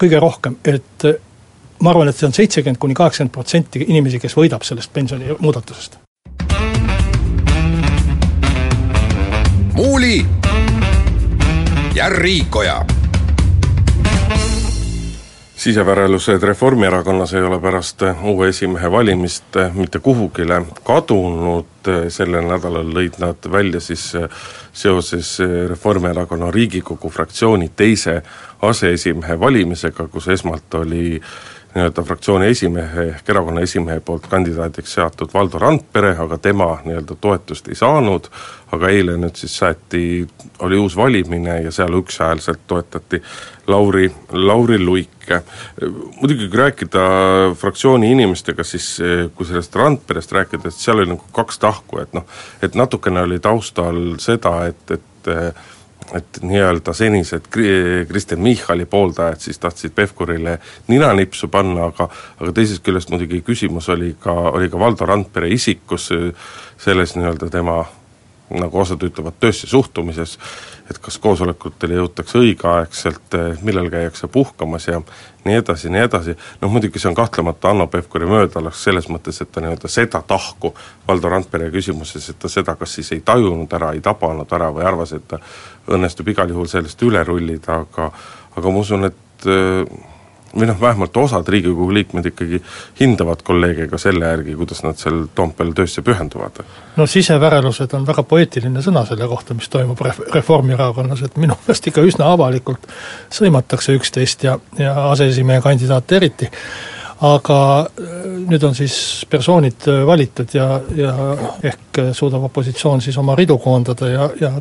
kõige 0.00 0.20
rohkem, 0.22 0.58
et 0.64 1.08
äh, 1.08 1.20
ma 1.82 1.94
arvan, 1.94 2.10
et 2.10 2.16
see 2.16 2.28
on 2.28 2.36
seitsekümmend 2.36 2.80
kuni 2.80 2.96
kaheksakümmend 2.98 3.34
protsenti 3.34 3.84
inimesi, 3.88 4.20
kes 4.22 4.36
võidab 4.38 4.64
sellest 4.66 4.92
pensionimuudatusest 4.94 6.00
Muuli 9.78 10.26
ja 11.94 12.08
Riikoja. 12.08 12.84
Sisevärelused 15.56 16.42
Reformierakonnas 16.42 17.34
ei 17.34 17.42
ole 17.42 17.60
pärast 17.60 18.02
uue 18.22 18.48
esimehe 18.48 18.90
valimist 18.90 19.44
mitte 19.74 19.98
kuhugile 19.98 20.64
kadunud. 20.82 21.90
Sellel 22.08 22.50
nädalal 22.50 22.90
lõid 22.90 23.20
nad 23.22 23.46
välja 23.52 23.78
siis 23.80 24.16
seoses 24.72 25.38
Reformierakonna 25.68 26.50
Riigikogu 26.50 27.10
fraktsiooni 27.10 27.70
teise 27.76 28.22
aseesimehe 28.62 29.40
valimisega, 29.40 30.08
kus 30.08 30.26
esmalt 30.28 30.74
oli 30.74 31.20
nii-öelda 31.74 32.02
fraktsiooni 32.02 32.46
esimehe 32.48 33.02
ehk 33.12 33.28
erakonna 33.30 33.60
esimehe 33.60 34.00
poolt 34.00 34.26
kandidaadiks 34.30 34.94
seatud 34.96 35.32
Valdo 35.34 35.58
Randpere, 35.58 36.14
aga 36.18 36.38
tema 36.38 36.70
nii-öelda 36.84 37.16
toetust 37.20 37.68
ei 37.68 37.76
saanud, 37.78 38.26
aga 38.72 38.90
eile 38.92 39.16
nüüd 39.20 39.36
siis 39.36 39.54
saeti, 39.60 40.02
oli 40.64 40.80
uus 40.80 40.96
valimine 40.96 41.60
ja 41.62 41.72
seal 41.72 41.94
ükshäälselt 42.00 42.64
toetati 42.66 43.22
Lauri, 43.68 44.08
Lauri 44.32 44.78
Luike. 44.84 45.42
muidugi 46.20 46.48
kui 46.48 46.58
rääkida 46.58 47.00
fraktsiooni 47.60 48.12
inimestega, 48.12 48.64
siis 48.64 48.96
kui 49.34 49.46
sellest 49.46 49.76
Randperest 49.76 50.32
rääkida, 50.32 50.68
et 50.68 50.74
seal 50.74 51.02
oli 51.02 51.12
nagu 51.12 51.24
kaks 51.32 51.58
tahku, 51.58 52.00
et 52.00 52.14
noh, 52.16 52.24
et 52.62 52.74
natukene 52.74 53.22
oli 53.28 53.40
taustal 53.40 54.16
seda, 54.24 54.54
et, 54.72 54.96
et 54.96 55.34
et 56.14 56.38
nii-öelda 56.42 56.92
senised 56.96 57.50
Kristen 58.08 58.40
Michali 58.40 58.86
pooldajad 58.86 59.40
siis 59.44 59.58
tahtsid 59.58 59.92
Pevkurile 59.94 60.58
ninanipsu 60.88 61.48
panna, 61.52 61.90
aga 61.92 62.08
aga 62.40 62.52
teisest 62.56 62.84
küljest 62.86 63.12
muidugi 63.12 63.42
küsimus 63.44 63.88
oli 63.92 64.14
ka, 64.20 64.32
oli 64.32 64.70
ka 64.72 64.80
Valdo 64.80 65.06
Randpere 65.06 65.50
isikus, 65.52 66.08
selles 66.78 67.16
nii-öelda 67.16 67.50
tema 67.52 67.82
nagu 68.50 68.80
osad 68.80 69.02
ütlevad, 69.04 69.36
töösse 69.40 69.66
suhtumises, 69.66 70.38
et 70.90 70.98
kas 71.04 71.18
koosolekutele 71.20 71.98
jõutakse 71.98 72.38
õigeaegselt, 72.40 73.36
millal 73.62 73.90
käiakse 73.92 74.28
puhkamas 74.32 74.88
ja 74.88 75.02
nii 75.44 75.58
edasi, 75.60 75.90
nii 75.92 76.04
edasi, 76.06 76.34
noh 76.62 76.72
muidugi 76.72 77.00
see 77.00 77.10
on 77.10 77.16
kahtlemata 77.18 77.68
Hanno 77.68 77.86
Pevkuri 77.92 78.28
möödalaks 78.28 78.86
selles 78.88 79.10
mõttes, 79.12 79.42
et 79.42 79.52
ta 79.52 79.60
nii-öelda 79.60 79.90
seda 79.92 80.22
tahku 80.26 80.72
Valdo 81.08 81.28
Randpere 81.32 81.68
küsimuses, 81.74 82.30
et 82.32 82.40
ta 82.40 82.48
seda 82.52 82.76
kas 82.80 82.96
siis 82.98 83.12
ei 83.16 83.20
tajunud 83.24 83.72
ära, 83.76 83.92
ei 83.92 84.00
tabanud 84.04 84.56
ära 84.56 84.70
või 84.72 84.86
arvas, 84.88 85.12
et 85.12 85.28
ta 85.28 85.42
õnnestub 85.88 86.28
igal 86.28 86.50
juhul 86.52 86.68
sellest 86.70 87.02
üle 87.06 87.24
rullida, 87.24 87.82
aga 87.84 88.10
aga 88.58 88.70
ma 88.74 88.80
usun, 88.82 89.04
et 89.06 89.48
või 90.56 90.66
noh, 90.68 90.80
vähemalt 90.80 91.16
osad 91.16 91.48
Riigikogu 91.48 91.92
liikmed 91.94 92.26
ikkagi 92.30 92.60
hindavad 93.00 93.42
kolleege 93.44 93.88
ka 93.90 93.98
selle 94.00 94.30
järgi, 94.30 94.54
kuidas 94.56 94.82
nad 94.84 94.98
seal 95.00 95.26
Toompeal 95.34 95.72
töösse 95.76 96.02
pühenduvad. 96.02 96.62
no 96.96 97.06
sisevärelused 97.06 97.94
on 97.94 98.06
väga 98.06 98.22
poeetiline 98.22 98.82
sõna 98.82 99.04
selle 99.06 99.28
kohta, 99.28 99.54
mis 99.54 99.68
toimub 99.68 100.00
ref-, 100.00 100.22
Reformierakonnas, 100.34 101.22
et 101.22 101.36
minu 101.36 101.56
meelest 101.66 101.90
ikka 101.90 102.04
üsna 102.06 102.32
avalikult 102.32 102.88
sõimatakse 103.30 103.96
üksteist 103.98 104.44
ja, 104.44 104.58
ja 104.78 104.94
aseesimehe 105.10 105.60
kandidaate 105.60 106.16
eriti, 106.16 106.50
aga 107.26 107.60
äh, 107.82 108.16
nüüd 108.48 108.64
on 108.64 108.74
siis 108.78 109.26
persoonid 109.30 109.88
äh, 109.90 110.06
valitud 110.06 110.54
ja, 110.54 110.80
ja 110.96 111.14
ehk 111.62 112.02
suudab 112.12 112.48
opositsioon 112.50 113.02
siis 113.02 113.18
oma 113.18 113.34
ridu 113.38 113.58
koondada 113.58 114.08
ja, 114.08 114.30
ja 114.40 114.52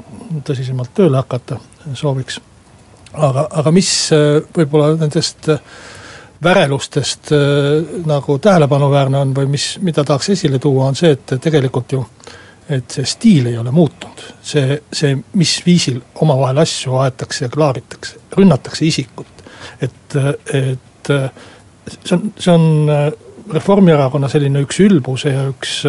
tõsisemalt 0.46 0.96
tööle 0.98 1.22
hakata, 1.22 1.60
sooviks 1.94 2.40
aga, 3.14 3.46
aga 3.62 3.74
mis 3.76 3.92
äh, 4.16 4.42
võib-olla 4.56 4.96
nendest 5.00 5.50
äh, 5.54 5.62
värelustest 6.44 7.32
äh, 7.36 8.02
nagu 8.08 8.38
tähelepanuväärne 8.44 9.22
on 9.24 9.34
või 9.38 9.50
mis, 9.58 9.70
mida 9.86 10.06
tahaks 10.06 10.32
esile 10.36 10.60
tuua, 10.64 10.92
on 10.92 11.00
see, 11.00 11.16
et 11.18 11.38
tegelikult 11.44 11.98
ju 11.98 12.04
et 12.68 12.92
see 12.92 13.08
stiil 13.08 13.46
ei 13.48 13.56
ole 13.58 13.72
muutunud. 13.72 14.24
see, 14.44 14.82
see, 14.92 15.14
mis 15.40 15.54
viisil 15.66 16.02
omavahel 16.20 16.66
asju 16.66 16.98
aetakse 17.00 17.46
ja 17.46 17.50
klaaritakse, 17.50 18.20
rünnatakse 18.36 18.86
isikut. 18.86 19.44
et, 19.82 20.18
et 20.54 21.12
see 22.04 22.18
on, 22.18 22.32
see 22.38 22.54
on 22.54 23.14
Reformierakonna 23.54 24.28
selline 24.28 24.60
üks 24.66 24.82
ülbuse 24.84 25.32
ja 25.32 25.46
üks 25.48 25.82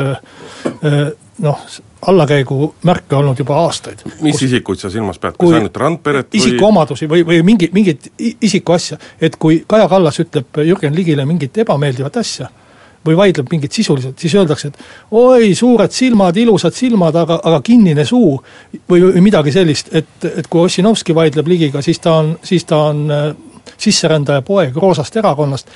noh, 1.42 1.64
allakäigu 2.06 2.74
märke 2.87 3.16
olnud 3.16 3.38
juba 3.38 3.56
aastaid. 3.64 4.04
mis 4.20 4.37
kus, 4.37 4.44
isikuid 4.46 4.78
sa 4.78 4.90
silmas 4.90 5.18
pead, 5.18 5.34
kas 5.38 5.56
ainult 5.58 5.76
Randperet 5.82 6.30
või 6.30 6.42
isikuomadusi 6.42 7.08
või, 7.11 7.24
või 7.26 7.42
mingi, 7.46 7.70
mingit 7.74 8.12
isikuasja, 8.18 8.98
et 9.20 9.37
kui 9.37 9.64
Kaja 9.66 9.88
Kallas 9.90 10.20
ütleb 10.22 10.62
Jürgen 10.62 10.94
Ligile 10.94 11.26
mingit 11.26 11.58
ebameeldivat 11.64 12.20
asja, 12.22 12.50
või 13.06 13.16
vaidleb 13.16 13.50
mingit 13.50 13.72
sisuliselt, 13.72 14.18
siis 14.18 14.34
öeldakse, 14.34 14.68
et 14.68 15.14
oi, 15.16 15.54
suured 15.54 15.92
silmad, 15.94 16.37
ilusad 16.37 16.74
silmad, 16.76 17.16
aga, 17.16 17.38
aga 17.44 17.61
kinnine 17.64 18.04
suu 18.06 18.37
või, 18.90 19.02
või 19.04 19.22
midagi 19.28 19.54
sellist, 19.54 19.92
et, 19.96 20.11
et 20.28 20.48
kui 20.50 20.66
Ossinovski 20.66 21.16
vaidleb 21.16 21.48
Ligiga, 21.48 21.82
siis 21.84 22.02
ta 22.04 22.18
on, 22.22 22.34
siis 22.44 22.66
ta 22.68 22.82
on 22.90 23.04
äh, 23.14 23.30
sisserändaja 23.76 24.42
poeg 24.42 24.76
roosast 24.76 25.16
erakonnast 25.16 25.70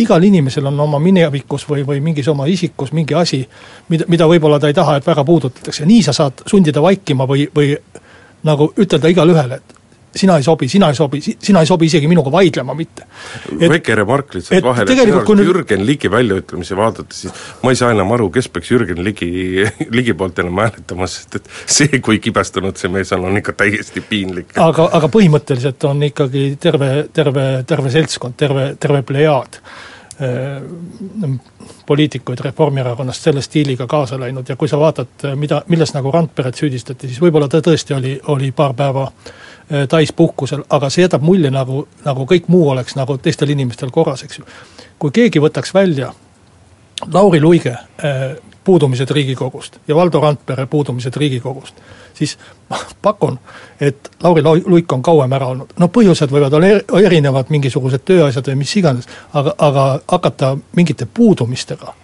igal 0.00 0.22
inimesel 0.24 0.66
on 0.66 0.80
oma 0.80 0.98
minevikus 1.02 1.66
või, 1.68 1.84
või 1.86 2.00
mingis 2.04 2.28
oma 2.28 2.46
isikus 2.46 2.92
mingi 2.96 3.14
asi, 3.14 3.42
mida, 3.88 4.06
mida 4.08 4.28
võib-olla 4.28 4.60
ta 4.60 4.70
ei 4.70 4.76
taha, 4.76 4.96
et 4.96 5.06
väga 5.06 5.24
puudutatakse, 5.24 5.86
nii 5.86 6.02
sa 6.06 6.14
saad 6.16 6.44
sundida 6.50 6.82
vaikima 6.82 7.26
või, 7.28 7.48
või 7.54 7.74
nagu 8.46 8.70
ütelda 8.80 9.10
igale 9.12 9.34
ühele, 9.36 9.60
et 9.60 9.79
sina 10.14 10.36
ei 10.36 10.42
sobi, 10.42 10.68
sina 10.68 10.88
ei 10.88 10.94
sobi, 10.94 11.20
sina 11.20 11.60
ei 11.60 11.66
sobi 11.66 11.86
isegi 11.86 12.08
minuga 12.08 12.30
vaidlema 12.32 12.74
mitte. 12.74 13.06
väike 13.60 13.94
remark 13.94 14.34
lihtsalt 14.34 14.64
vahele, 14.64 14.96
arust 15.02 15.34
nüüd... 15.34 15.50
Jürgen 15.50 15.84
Ligi 15.86 16.10
väljaütlemisi 16.10 16.76
vaadates, 16.76 17.20
siis 17.24 17.44
ma 17.62 17.70
ei 17.70 17.78
saa 17.78 17.92
enam 17.94 18.10
aru, 18.16 18.30
kes 18.34 18.48
peaks 18.50 18.72
Jürgen 18.72 19.04
Ligi, 19.06 19.30
Ligi 19.96 20.14
poolt 20.18 20.38
enam 20.42 20.58
hääletama, 20.64 21.06
sest 21.10 21.38
et 21.38 21.52
see, 21.64 22.00
kui 22.02 22.18
kibestunud 22.22 22.78
see 22.80 22.90
mees 22.92 23.12
on, 23.16 23.28
on 23.30 23.38
ikka 23.40 23.54
täiesti 23.62 24.02
piinlik. 24.06 24.56
aga, 24.58 24.88
aga 24.98 25.10
põhimõtteliselt 25.12 25.86
on 25.90 26.02
ikkagi 26.10 26.48
terve, 26.60 26.90
terve, 27.14 27.46
terve 27.66 27.94
seltskond, 27.94 28.38
terve, 28.40 28.66
terve 28.80 29.04
plejaad 29.06 29.60
äh, 29.60 31.36
poliitikuid 31.86 32.42
Reformierakonnast 32.48 33.28
selle 33.28 33.42
stiiliga 33.46 33.86
kaasa 33.90 34.18
läinud 34.18 34.48
ja 34.48 34.58
kui 34.58 34.68
sa 34.70 34.78
vaatad, 34.78 35.30
mida, 35.38 35.62
milles 35.70 35.94
nagu 35.94 36.10
Randperet 36.14 36.58
süüdistati, 36.58 37.06
siis 37.10 37.22
võib-olla 37.22 37.48
ta 37.50 37.62
tõesti 37.62 37.94
oli, 37.94 38.16
oli 38.34 38.50
paar 38.54 38.74
päeva 38.78 39.06
Äh, 39.10 39.40
täispuhkusel, 39.88 40.64
aga 40.70 40.90
see 40.90 41.04
jätab 41.04 41.22
mulje, 41.22 41.50
nagu, 41.54 41.84
nagu 42.04 42.26
kõik 42.26 42.48
muu 42.50 42.68
oleks 42.72 42.96
nagu 42.98 43.18
teistel 43.22 43.52
inimestel 43.54 43.90
korras, 43.94 44.24
eks 44.26 44.40
ju. 44.40 44.46
kui 44.98 45.14
keegi 45.14 45.42
võtaks 45.42 45.74
välja 45.74 46.12
Lauri 47.12 47.40
Luige 47.40 47.70
äh, 47.70 48.36
puudumised 48.64 49.10
Riigikogust 49.10 49.78
ja 49.88 49.94
Valdo 49.94 50.20
Randpere 50.20 50.66
puudumised 50.66 51.16
Riigikogust, 51.16 51.74
siis 52.14 52.38
ma 52.70 52.78
pakun, 53.02 53.38
et 53.80 54.10
Lauri 54.22 54.42
Luik 54.42 54.92
on 54.92 55.02
kauem 55.02 55.32
ära 55.32 55.46
olnud. 55.54 55.72
no 55.78 55.88
põhjused 55.88 56.30
võivad 56.30 56.54
olla 56.58 56.74
erinevad, 57.02 57.48
mingisugused 57.48 58.04
tööasjad 58.04 58.52
või 58.52 58.60
mis 58.64 58.76
iganes, 58.76 59.08
aga, 59.32 59.54
aga 59.58 59.86
hakata 60.08 60.56
mingite 60.76 61.06
puudumistega 61.06 61.94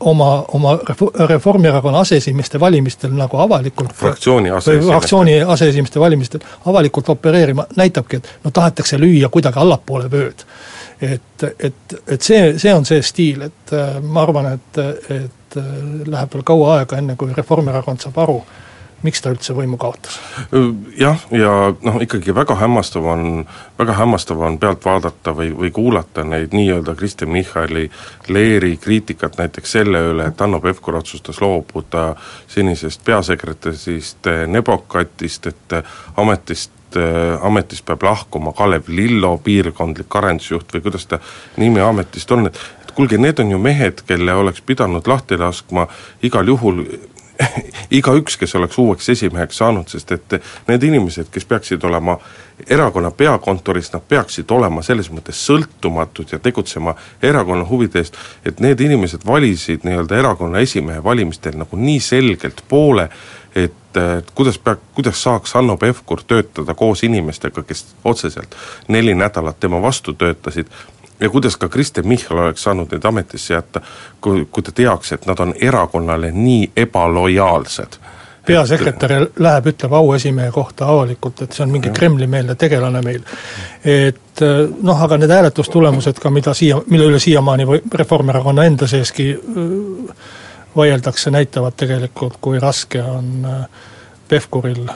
oma, 0.00 0.44
oma 0.52 0.78
Reformierakonna 1.26 2.00
aseesimeeste 2.00 2.60
valimistel 2.60 3.14
nagu 3.16 3.36
avalikult 3.36 3.92
fraktsiooni 3.94 4.50
aseesimeeste 4.50 4.92
fraktsiooni 4.92 5.40
aseesimeeste 5.42 6.00
valimistel 6.00 6.40
avalikult 6.66 7.08
opereerima, 7.08 7.66
näitabki, 7.76 8.16
et 8.16 8.30
no 8.44 8.50
tahetakse 8.50 8.98
lüüa 8.98 9.28
kuidagi 9.28 9.58
allapoole 9.58 10.10
vööd. 10.10 10.44
et, 11.00 11.42
et, 11.58 11.98
et 12.06 12.22
see, 12.22 12.58
see 12.58 12.74
on 12.74 12.86
see 12.86 13.02
stiil, 13.02 13.42
et 13.46 13.72
äh, 13.72 14.00
ma 14.02 14.22
arvan, 14.26 14.52
et, 14.54 14.78
et 15.14 15.56
äh, 15.56 15.68
läheb 16.06 16.32
veel 16.34 16.42
kaua 16.46 16.78
aega, 16.78 16.98
enne 16.98 17.14
kui 17.16 17.30
Reformierakond 17.36 18.02
saab 18.02 18.18
aru, 18.24 18.40
miks 19.02 19.22
ta 19.22 19.32
üldse 19.34 19.54
võimu 19.56 19.78
kaotas? 19.80 20.18
jah, 20.98 21.20
ja 21.34 21.52
noh, 21.72 21.98
ikkagi 22.02 22.34
väga 22.34 22.56
hämmastav 22.58 23.06
on, 23.06 23.44
väga 23.78 23.94
hämmastav 24.00 24.40
on 24.42 24.58
pealt 24.58 24.84
vaadata 24.84 25.34
või, 25.36 25.52
või 25.56 25.70
kuulata 25.74 26.24
neid 26.26 26.56
nii-öelda 26.56 26.94
Kristen 26.98 27.30
Michali 27.34 27.86
leeri 28.28 28.76
kriitikat 28.76 29.38
näiteks 29.38 29.76
selle 29.78 30.02
üle, 30.12 30.30
et 30.30 30.40
Hanno 30.40 30.60
Pevkur 30.64 30.98
otsustas 30.98 31.40
loobuda 31.44 32.10
senisest 32.48 33.04
peasekretärist 33.04 34.32
Nebokatist, 34.46 35.46
et 35.46 35.78
ametist 36.16 36.74
ametist 37.44 37.84
peab 37.84 38.02
lahkuma 38.02 38.54
Kalev 38.56 38.88
Lillo, 38.88 39.34
piirkondlik 39.44 40.14
arendusjuht 40.16 40.72
või 40.72 40.84
kuidas 40.86 41.04
ta 41.06 41.18
nimi 41.60 41.82
ametist 41.84 42.32
on, 42.32 42.48
et 42.48 42.92
kuulge, 42.96 43.18
need 43.20 43.38
on 43.38 43.50
ju 43.52 43.58
mehed, 43.62 44.00
kelle 44.08 44.34
oleks 44.34 44.64
pidanud 44.64 45.06
lahti 45.06 45.36
laskma 45.36 45.84
igal 46.24 46.48
juhul 46.48 46.82
igaüks, 47.98 48.36
kes 48.36 48.54
oleks 48.54 48.78
uueks 48.78 49.08
esimeheks 49.08 49.56
saanud, 49.62 49.88
sest 49.88 50.12
et 50.12 50.38
need 50.68 50.82
inimesed, 50.90 51.30
kes 51.32 51.46
peaksid 51.48 51.84
olema 51.86 52.18
erakonna 52.66 53.10
peakontoris, 53.10 53.92
nad 53.92 54.04
peaksid 54.08 54.50
olema 54.50 54.82
selles 54.82 55.10
mõttes 55.14 55.40
sõltumatud 55.46 56.32
ja 56.34 56.40
tegutsema 56.42 56.94
erakonna 57.22 57.66
huvide 57.68 58.02
eest, 58.02 58.18
et 58.46 58.60
need 58.64 58.80
inimesed 58.80 59.26
valisid 59.26 59.86
nii-öelda 59.86 60.18
erakonna 60.18 60.62
esimehe 60.64 61.04
valimistel 61.04 61.58
nagu 61.58 61.78
nii 61.78 62.00
selgelt 62.02 62.64
poole, 62.68 63.08
et, 63.54 63.74
kuidas 64.34 64.58
pea, 64.58 64.76
kuidas 64.94 65.22
saaks 65.22 65.54
Hanno 65.54 65.76
Pevkur 65.76 66.22
töötada 66.26 66.74
koos 66.74 67.02
inimestega, 67.06 67.62
kes 67.62 67.86
otseselt 68.04 68.54
neli 68.88 69.14
nädalat 69.14 69.60
tema 69.60 69.80
vastu 69.82 70.12
töötasid, 70.12 70.66
ja 71.20 71.30
kuidas 71.30 71.56
ka 71.56 71.68
Kristen 71.68 72.08
Michal 72.08 72.38
oleks 72.38 72.62
saanud 72.62 72.92
neid 72.92 73.04
ametisse 73.04 73.54
jätta, 73.54 73.80
kui, 74.20 74.46
kui 74.50 74.62
ta 74.62 74.72
teaks, 74.72 75.12
et 75.12 75.26
nad 75.26 75.38
on 75.38 75.54
erakonnale 75.60 76.30
nii 76.32 76.70
ebalojaalsed? 76.76 77.98
Peasekretär 78.46 79.12
et... 79.12 79.40
läheb, 79.44 79.66
ütleb 79.72 79.92
auesimehe 79.92 80.50
kohta 80.50 80.86
avalikult, 80.88 81.42
et 81.42 81.52
see 81.52 81.64
on 81.66 81.72
mingi 81.72 81.90
Kremli-meelne 81.94 82.54
tegelane 82.54 83.02
meil. 83.04 83.26
et 83.84 84.44
noh, 84.82 85.02
aga 85.04 85.18
need 85.18 85.34
hääletustulemused 85.34 86.20
ka, 86.22 86.30
mida 86.30 86.54
siia, 86.54 86.78
mille 86.86 87.10
üle 87.10 87.20
siiamaani 87.20 87.66
või 87.68 87.82
Reformierakonna 87.94 88.64
enda 88.64 88.86
seeski 88.88 89.34
vaieldakse, 90.76 91.30
näitavad 91.34 91.76
tegelikult, 91.76 92.38
kui 92.40 92.60
raske 92.62 93.02
on 93.02 93.48
Pevkuril 94.28 94.88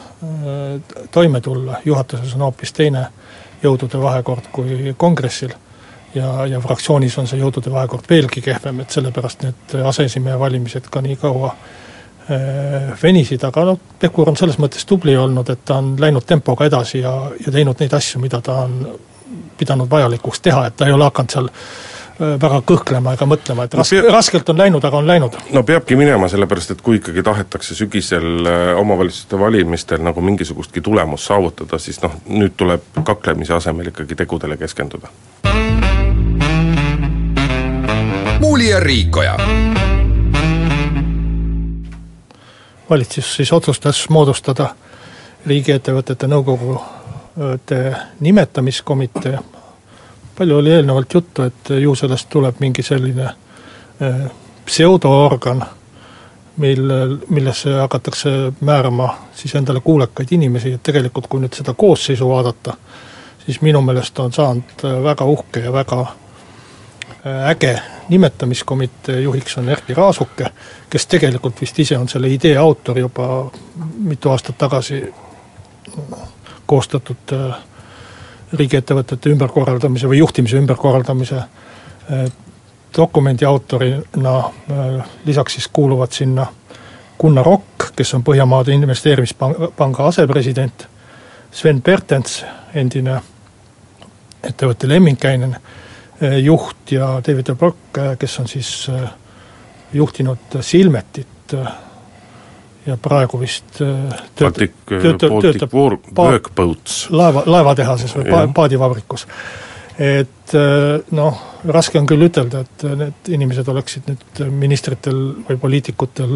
toime 1.10 1.40
tulla, 1.40 1.80
juhatuses 1.84 2.34
on 2.36 2.46
hoopis 2.46 2.72
teine 2.72 3.06
jõudude 3.62 4.00
vahekord 4.00 4.48
kui 4.52 4.94
kongressil 4.96 5.52
ja, 6.14 6.46
ja 6.46 6.60
fraktsioonis 6.60 7.18
on 7.18 7.30
see 7.30 7.40
jõudude 7.40 7.72
vahekord 7.72 8.08
veelgi 8.10 8.42
kehvem, 8.44 8.82
et 8.82 8.90
sellepärast 8.94 9.46
need 9.46 9.76
aseesimehe 9.92 10.38
valimised 10.38 10.88
ka 10.92 11.02
nii 11.04 11.16
kaua 11.20 11.52
äh, 11.52 12.90
venisid, 13.02 13.44
aga 13.48 13.64
noh, 13.72 13.80
Pevkur 14.00 14.32
on 14.32 14.36
selles 14.40 14.58
mõttes 14.62 14.86
tubli 14.88 15.16
olnud, 15.16 15.48
et 15.54 15.64
ta 15.64 15.78
on 15.82 15.94
läinud 16.00 16.26
tempoga 16.28 16.68
edasi 16.68 17.00
ja, 17.04 17.14
ja 17.46 17.54
teinud 17.54 17.80
neid 17.80 17.96
asju, 17.98 18.20
mida 18.22 18.40
ta 18.40 18.62
on 18.66 18.78
pidanud 19.58 19.90
vajalikuks 19.90 20.40
teha, 20.44 20.66
et 20.66 20.76
ta 20.76 20.88
ei 20.88 20.94
ole 20.96 21.08
hakanud 21.08 21.36
seal 21.36 21.48
äh, 21.48 21.91
väga 22.42 22.60
kõhklema 22.66 23.14
ega 23.16 23.26
mõtlema, 23.28 23.66
et 23.66 23.74
raske 23.74 23.98
no, 23.98 24.02
peab, 24.06 24.14
raskelt 24.14 24.52
on 24.52 24.62
läinud, 24.62 24.84
aga 24.84 25.00
on 25.00 25.10
läinud. 25.10 25.38
no 25.52 25.62
peabki 25.66 25.96
minema, 25.98 26.28
sellepärast 26.32 26.76
et 26.76 26.82
kui 26.84 27.00
ikkagi 27.00 27.24
tahetakse 27.26 27.76
sügisel 27.78 28.46
äh, 28.46 28.62
omavalitsuste 28.80 29.38
valimistel 29.40 30.02
nagu 30.04 30.24
mingisugustki 30.24 30.80
tulemust 30.80 31.30
saavutada, 31.30 31.78
siis 31.82 32.02
noh, 32.04 32.18
nüüd 32.28 32.56
tuleb 32.56 33.02
kaklemise 33.04 33.54
asemel 33.58 33.92
ikkagi 33.92 34.18
tegudele 34.24 34.56
keskenduda 34.60 35.10
Muuli 38.42 38.68
ja 38.68 38.80
Riikoja. 38.80 39.36
valitsus 42.90 43.36
siis 43.36 43.52
otsustas 43.52 44.08
moodustada 44.10 44.74
riigiettevõtete 45.46 46.28
nõukogude 46.28 47.78
nimetamiskomitee. 48.20 49.38
Palju 50.38 50.56
oli 50.56 50.72
eelnevalt 50.72 51.14
juttu, 51.14 51.42
et 51.42 51.70
ju 51.80 51.94
sellest 51.94 52.28
tuleb 52.30 52.60
mingi 52.60 52.82
selline 52.82 53.28
eh, 54.00 54.24
pseudoorgan, 54.64 55.64
mil, 56.56 56.82
millesse 57.28 57.74
hakatakse 57.78 58.52
määrama 58.60 59.14
siis 59.34 59.54
endale 59.54 59.80
kuulekaid 59.80 60.28
inimesi, 60.30 60.72
et 60.72 60.82
tegelikult 60.82 61.26
kui 61.26 61.40
nüüd 61.40 61.54
seda 61.56 61.74
koosseisu 61.74 62.28
vaadata, 62.28 62.76
siis 63.44 63.60
minu 63.60 63.80
meelest 63.82 64.18
on 64.18 64.32
saanud 64.32 64.84
väga 65.04 65.24
uhke 65.24 65.64
ja 65.64 65.72
väga 65.72 66.06
äge 67.48 67.80
nimetamiskomitee. 68.08 69.20
Juhiks 69.20 69.58
on 69.58 69.68
Erkki 69.68 69.94
Raasuke, 69.94 70.50
kes 70.90 71.06
tegelikult 71.06 71.60
vist 71.60 71.78
ise 71.78 71.98
on 71.98 72.08
selle 72.08 72.28
idee 72.28 72.56
autor 72.56 72.98
juba 72.98 73.50
mitu 73.96 74.30
aastat 74.30 74.58
tagasi 74.58 75.04
koostatud 76.66 77.32
äh, 77.32 77.56
riigiettevõtete 78.52 79.32
ümberkorraldamise 79.32 80.08
või 80.10 80.18
juhtimise 80.20 80.58
ümberkorraldamise 80.60 81.36
äh, 81.36 82.24
dokumendi 82.96 83.46
autorina, 83.48 84.38
äh, 84.38 85.12
lisaks 85.24 85.58
siis 85.58 85.68
kuuluvad 85.72 86.12
sinna 86.12 86.46
Gunnar 87.20 87.46
Rokk, 87.46 87.92
kes 87.96 88.14
on 88.14 88.24
Põhjamaade 88.24 88.74
Investeerimispanga 88.74 90.06
asepresident, 90.06 90.88
Sven 91.52 91.82
Pertens, 91.82 92.42
endine 92.74 93.20
ettevõtte 94.42 94.88
Lemminkäinen 94.88 95.56
Eh, 96.22 96.38
juht 96.38 96.92
ja 96.92 97.20
David 97.26 97.54
Brock, 97.58 97.98
eh, 97.98 98.16
kes 98.18 98.38
on 98.38 98.48
siis 98.48 98.88
eh, 98.88 99.08
juhtinud 99.92 100.54
Silmetit 100.60 101.54
ja 102.86 102.96
praegu 102.98 103.38
vist 103.40 103.78
Baltic, 104.40 104.72
Baltic 104.90 105.74
War 105.74 105.96
Workboats. 106.18 107.06
laeva, 107.10 107.44
laevatehases 107.46 108.16
või 108.16 108.30
pa-, 108.30 108.46
paadivabrikus. 108.54 109.26
et 109.98 110.54
noh, 111.14 111.42
raske 111.68 112.00
on 112.00 112.08
küll 112.10 112.26
ütelda, 112.26 112.64
et 112.64 112.86
need 112.98 113.30
inimesed 113.36 113.68
oleksid 113.68 114.08
nüüd 114.10 114.42
ministritel 114.50 115.20
või 115.48 115.60
poliitikutel 115.62 116.34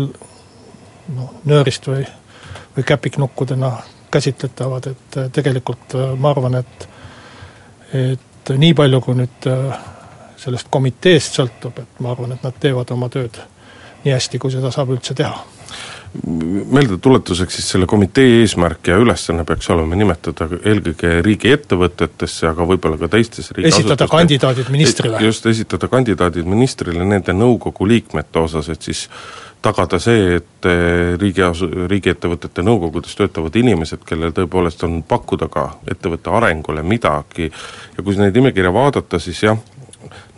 noh, 1.16 1.34
nöörist 1.44 1.88
või, 1.90 2.06
või 2.76 2.86
käpiknukkudena 2.86 3.72
käsitletavad, 4.10 4.86
et 4.92 5.18
tegelikult 5.34 5.98
ma 6.18 6.30
arvan, 6.30 6.60
et 6.62 6.88
et 7.96 8.54
nii 8.58 8.74
palju, 8.78 9.00
kui 9.02 9.18
nüüd 9.18 9.46
äh, 9.50 9.76
sellest 10.38 10.70
komiteest 10.70 11.38
sõltub, 11.38 11.78
et 11.82 12.00
ma 12.02 12.12
arvan, 12.14 12.34
et 12.36 12.42
nad 12.46 12.54
teevad 12.60 12.90
oma 12.94 13.08
tööd 13.10 13.38
nii 14.04 14.14
hästi, 14.14 14.38
kui 14.38 14.54
seda 14.54 14.70
saab 14.74 14.92
üldse 14.94 15.14
teha 15.18 15.55
meeldetuletuseks 16.72 17.58
siis 17.58 17.70
selle 17.74 17.86
komitee 17.86 18.40
eesmärk 18.40 18.90
ja 18.90 18.98
ülesanne 19.00 19.44
peaks 19.48 19.70
olema 19.74 19.98
nimetada 19.98 20.48
eelkõige 20.56 21.20
riigiettevõtetesse, 21.26 22.48
aga 22.50 22.66
võib-olla 22.68 22.98
ka 23.00 23.10
teistes 23.16 23.52
esitada 23.56 24.08
kandidaadid 24.10 24.70
ministrile. 24.74 25.22
just, 25.24 25.46
esitada 25.46 25.88
kandidaadid 25.92 26.46
ministrile 26.48 27.04
nende 27.04 27.34
nõukogu 27.36 27.88
liikmete 27.88 28.42
osas, 28.42 28.70
et 28.72 28.82
siis 28.82 29.06
tagada 29.62 29.98
see, 30.02 30.36
et 30.38 30.68
eh, 30.68 31.14
riigi, 31.20 31.44
riigiettevõtete 31.90 32.64
nõukogudes 32.66 33.16
töötavad 33.18 33.56
inimesed, 33.56 34.04
kellel 34.06 34.34
tõepoolest 34.36 34.84
on 34.86 35.00
pakkuda 35.06 35.48
ka 35.52 35.66
ettevõtte 35.90 36.30
arengule 36.38 36.84
midagi 36.86 37.48
ja 37.50 38.04
kui 38.04 38.18
neid 38.20 38.36
nimekirja 38.36 38.72
vaadata, 38.74 39.20
siis 39.22 39.42
jah, 39.42 39.58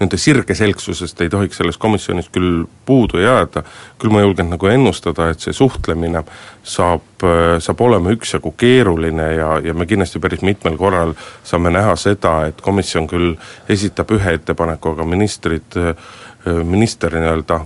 nende 0.00 0.18
sirgeselgsusest 0.20 1.20
ei 1.20 1.30
tohiks 1.32 1.60
selles 1.60 1.78
komisjonis 1.80 2.30
küll 2.34 2.64
puudu 2.86 3.22
jääda, 3.22 3.62
küll 3.98 4.14
ma 4.14 4.22
julgen 4.24 4.50
nagu 4.52 4.70
ennustada, 4.70 5.30
et 5.32 5.44
see 5.44 5.56
suhtlemine 5.56 6.24
saab, 6.62 7.06
eh, 7.22 7.56
saab 7.64 7.80
olema 7.86 8.12
üksjagu 8.14 8.52
keeruline 8.56 9.32
ja, 9.38 9.50
ja 9.64 9.74
me 9.74 9.86
kindlasti 9.86 10.22
päris 10.22 10.44
mitmel 10.46 10.78
korral 10.80 11.14
saame 11.44 11.72
näha 11.74 11.96
seda, 11.96 12.40
et 12.50 12.60
komisjon 12.64 13.08
küll 13.10 13.34
esitab 13.68 14.12
ühe 14.16 14.38
ettepaneku, 14.38 14.96
aga 14.96 15.08
ministrid, 15.08 15.76
eh, 15.76 15.94
minister 16.64 17.14
nii-öelda 17.14 17.64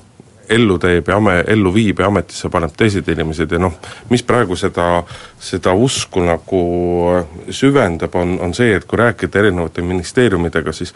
ellu 0.52 0.78
teeb 0.78 1.08
ja 1.08 1.16
ame-, 1.16 1.44
ellu 1.48 1.72
viib 1.74 2.00
ja 2.00 2.08
ametisse 2.10 2.50
paneb 2.52 2.74
teised 2.76 3.08
inimesed 3.08 3.52
ja 3.52 3.60
noh, 3.62 3.74
mis 4.10 4.24
praegu 4.26 4.56
seda, 4.58 5.02
seda 5.40 5.74
usku 5.74 6.24
nagu 6.26 6.62
süvendab, 7.50 8.14
on, 8.18 8.38
on 8.42 8.54
see, 8.56 8.74
et 8.76 8.86
kui 8.88 9.00
rääkida 9.00 9.42
erinevate 9.42 9.84
ministeeriumidega, 9.86 10.74
siis 10.76 10.94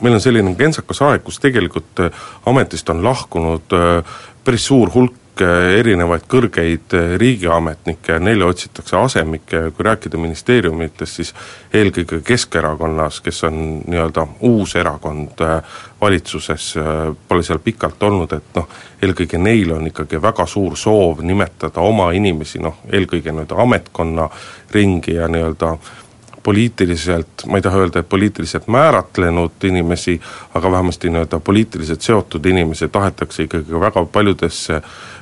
meil 0.00 0.18
on 0.18 0.20
selline 0.20 0.54
kentsakas 0.58 1.02
aeg, 1.06 1.22
kus 1.24 1.38
tegelikult 1.42 2.02
ametist 2.46 2.90
on 2.92 3.04
lahkunud 3.04 3.76
äh, 3.76 4.18
päris 4.44 4.66
suur 4.70 4.92
hulk 4.94 5.22
erinevaid 5.44 6.24
kõrgeid 6.30 6.94
riigiametnikke 7.20 8.18
neile 8.22 8.46
otsitakse 8.46 8.96
asemikke 8.96 9.56
ja 9.56 9.70
kui 9.70 9.84
rääkida 9.84 10.16
ministeeriumitest, 10.16 11.12
siis 11.12 11.32
eelkõige 11.74 12.22
Keskerakonnas, 12.24 13.20
kes 13.20 13.42
on 13.44 13.58
nii-öelda 13.84 14.26
uus 14.48 14.76
erakond 14.76 15.42
äh, 15.44 15.82
valitsuses, 16.00 16.70
äh, 16.80 17.12
pole 17.28 17.44
seal 17.44 17.60
pikalt 17.64 18.02
olnud, 18.08 18.32
et 18.32 18.56
noh, 18.56 18.68
eelkõige 19.02 19.38
neil 19.38 19.74
on 19.76 19.86
ikkagi 19.90 20.22
väga 20.22 20.46
suur 20.48 20.76
soov 20.76 21.20
nimetada 21.26 21.84
oma 21.84 22.10
inimesi, 22.16 22.62
noh, 22.62 22.80
eelkõige 22.92 23.32
nii-öelda 23.32 23.60
ametkonna 23.66 24.30
ringi 24.72 25.18
ja 25.18 25.28
nii-öelda 25.28 25.76
poliitiliselt, 26.46 27.42
ma 27.50 27.58
ei 27.58 27.62
taha 27.62 27.80
öelda, 27.82 28.00
et 28.04 28.08
poliitiliselt 28.08 28.68
määratlenud 28.70 29.64
inimesi, 29.66 30.14
aga 30.54 30.70
vähemasti 30.70 31.10
nii-öelda 31.10 31.40
poliitiliselt 31.42 32.06
seotud 32.06 32.46
inimesi 32.46 32.86
tahetakse 32.88 33.48
ikkagi 33.48 33.80
väga 33.82 34.04
paljudesse 34.12 34.78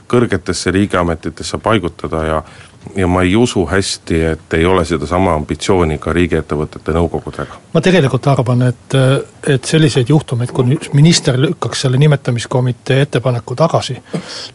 kõrgetesse 0.08 0.70
riigiametitesse 0.70 1.58
paigutada 1.58 2.24
ja 2.24 2.42
ja 2.96 3.06
ma 3.06 3.22
ei 3.22 3.36
usu 3.36 3.66
hästi, 3.66 4.22
et 4.24 4.54
ei 4.54 4.66
ole 4.66 4.84
sedasama 4.84 5.32
ambitsiooni 5.34 5.98
ka 5.98 6.12
riigiettevõtete 6.12 6.92
nõukogudega. 6.92 7.56
ma 7.72 7.80
tegelikult 7.80 8.26
arvan, 8.28 8.62
et, 8.68 8.96
et 9.48 9.64
selliseid 9.64 10.08
juhtumeid, 10.08 10.52
kui 10.52 10.78
minister 10.92 11.38
lükkaks 11.40 11.86
selle 11.86 11.98
nimetamiskomitee 11.98 13.00
ettepaneku 13.06 13.56
tagasi, 13.56 13.96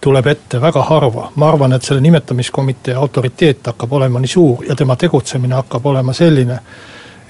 tuleb 0.01 0.27
ette 0.27 0.61
väga 0.61 0.83
harva. 0.91 1.31
ma 1.35 1.49
arvan, 1.49 1.73
et 1.73 1.83
selle 1.83 2.01
nimetamiskomitee 2.01 2.95
autoriteet 2.95 3.73
hakkab 3.73 3.93
olema 3.93 4.19
nii 4.19 4.33
suur 4.35 4.65
ja 4.69 4.75
tema 4.75 4.95
tegutsemine 4.95 5.55
hakkab 5.55 5.85
olema 5.85 6.13
selline, 6.13 6.59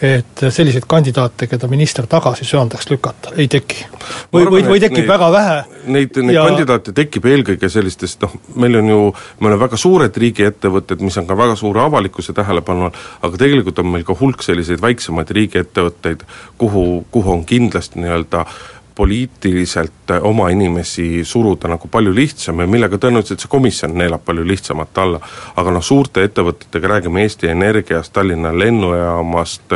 et 0.01 0.43
selliseid 0.49 0.85
kandidaate, 0.87 1.47
keda 1.51 1.67
minister 1.67 2.07
tagasi 2.07 2.45
söandaks 2.47 2.87
lükata, 2.89 3.33
ei 3.35 3.49
teki. 3.51 3.85
või, 4.33 4.45
või, 4.47 4.63
või 4.67 4.79
tekib 4.79 5.03
neid, 5.03 5.09
väga 5.11 5.29
vähe. 5.33 5.57
Neid, 5.91 6.19
neid 6.23 6.37
ja... 6.37 6.45
kandidaate 6.47 6.93
tekib 6.95 7.27
eelkõige 7.27 7.69
sellistest 7.69 8.23
noh, 8.23 8.37
meil 8.55 8.79
on 8.79 8.89
ju, 8.93 9.01
me 9.39 9.51
oleme 9.51 9.61
väga 9.65 9.79
suured 9.79 10.21
riigiettevõtted, 10.23 11.03
mis 11.03 11.19
on 11.19 11.27
ka 11.27 11.37
väga 11.37 11.59
suure 11.59 11.83
avalikkuse 11.83 12.35
tähelepanu 12.37 12.87
all, 12.87 13.05
aga 13.27 13.43
tegelikult 13.43 13.83
on 13.83 13.91
meil 13.91 14.07
ka 14.07 14.15
hulk 14.19 14.43
selliseid 14.45 14.81
väiksemaid 14.83 15.35
riigiettevõtteid, 15.35 16.23
kuhu, 16.57 16.85
kuhu 17.11 17.35
on 17.35 17.45
kindlasti 17.49 17.99
nii-öelda 17.99 18.45
äh, 18.45 18.59
poliitiliselt 18.99 20.11
oma 20.21 20.49
inimesi 20.49 21.23
suruda 21.23 21.69
nagu 21.71 21.87
palju 21.87 22.11
lihtsam 22.15 22.59
ja 22.59 22.65
millega 22.67 22.97
tõenäoliselt 22.99 23.39
see 23.39 23.51
komisjon 23.51 23.93
neelab 23.95 24.25
palju 24.27 24.43
lihtsamalt 24.43 24.97
alla. 24.99 25.21
aga 25.55 25.71
noh, 25.71 25.83
suurte 25.83 26.25
ettevõtetega 26.27 26.91
räägime 26.91 27.23
Eesti 27.23 27.47
Energiast, 27.47 28.11
Tallinna 28.13 28.51
lennujaamast, 28.59 29.71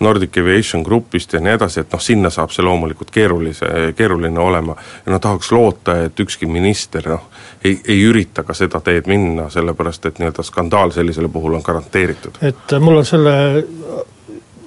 Nordic 0.00 0.40
Aviation 0.40 0.82
Groupist 0.82 1.36
ja 1.36 1.42
nii 1.44 1.58
edasi, 1.58 1.84
et 1.84 1.92
noh, 1.92 2.00
sinna 2.00 2.32
saab 2.32 2.56
see 2.56 2.64
loomulikult 2.64 3.12
keerulise, 3.12 3.68
keeruline 3.96 4.40
olema. 4.40 4.76
ja 5.06 5.12
no 5.12 5.18
tahaks 5.18 5.52
loota, 5.52 6.00
et 6.08 6.20
ükski 6.20 6.48
minister 6.48 7.08
noh, 7.12 7.28
ei, 7.64 7.76
ei 7.84 8.00
ürita 8.08 8.48
ka 8.48 8.56
seda 8.56 8.80
teed 8.80 9.12
minna, 9.12 9.50
sellepärast 9.52 10.08
et 10.08 10.22
nii-öelda 10.22 10.42
skandaal 10.42 10.96
sellisele 10.96 11.28
puhul 11.28 11.60
on 11.60 11.68
garanteeritud. 11.68 12.40
et 12.40 12.78
mul 12.80 13.04
on 13.04 13.04
selle 13.04 13.34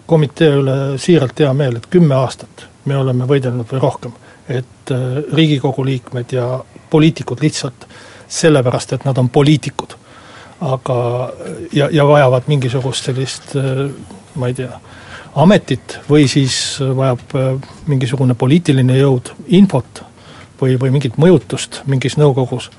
komitee 0.05 0.53
üle 0.61 0.81
siiralt 1.01 1.39
hea 1.39 1.53
meel, 1.53 1.81
et 1.81 1.89
kümme 1.89 2.21
aastat 2.21 2.69
me 2.85 2.97
oleme 2.97 3.27
võidelnud 3.29 3.67
või 3.71 3.81
rohkem, 3.81 4.13
et 4.49 4.93
äh, 4.93 5.07
Riigikogu 5.33 5.85
liikmed 5.85 6.33
ja 6.35 6.47
poliitikud 6.89 7.41
lihtsalt 7.41 7.87
sellepärast, 8.31 8.93
et 8.93 9.05
nad 9.05 9.17
on 9.17 9.29
poliitikud. 9.29 9.97
aga, 10.61 10.95
ja, 11.73 11.87
ja 11.91 12.03
vajavad 12.05 12.43
mingisugust 12.47 13.05
sellist 13.05 13.55
ma 14.35 14.47
ei 14.47 14.53
tea, 14.53 14.75
ametit 15.35 15.97
või 16.09 16.27
siis 16.29 16.77
vajab 16.79 17.33
mingisugune 17.87 18.35
poliitiline 18.37 18.97
jõud 18.99 19.31
infot 19.47 20.03
või, 20.61 20.77
või 20.77 20.91
mingit 20.91 21.17
mõjutust 21.17 21.81
mingis 21.89 22.17
nõukogus 22.17 22.69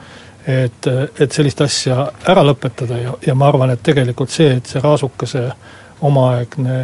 et, 0.47 0.87
et 1.21 1.33
sellist 1.33 1.61
asja 1.63 2.07
ära 2.29 2.43
lõpetada 2.47 2.99
ja, 2.99 3.15
ja 3.27 3.35
ma 3.39 3.49
arvan, 3.49 3.73
et 3.75 3.83
tegelikult 3.85 4.33
see, 4.33 4.57
et 4.59 4.67
see 4.67 4.83
Raasukese 4.83 5.45
omaaegne 6.03 6.77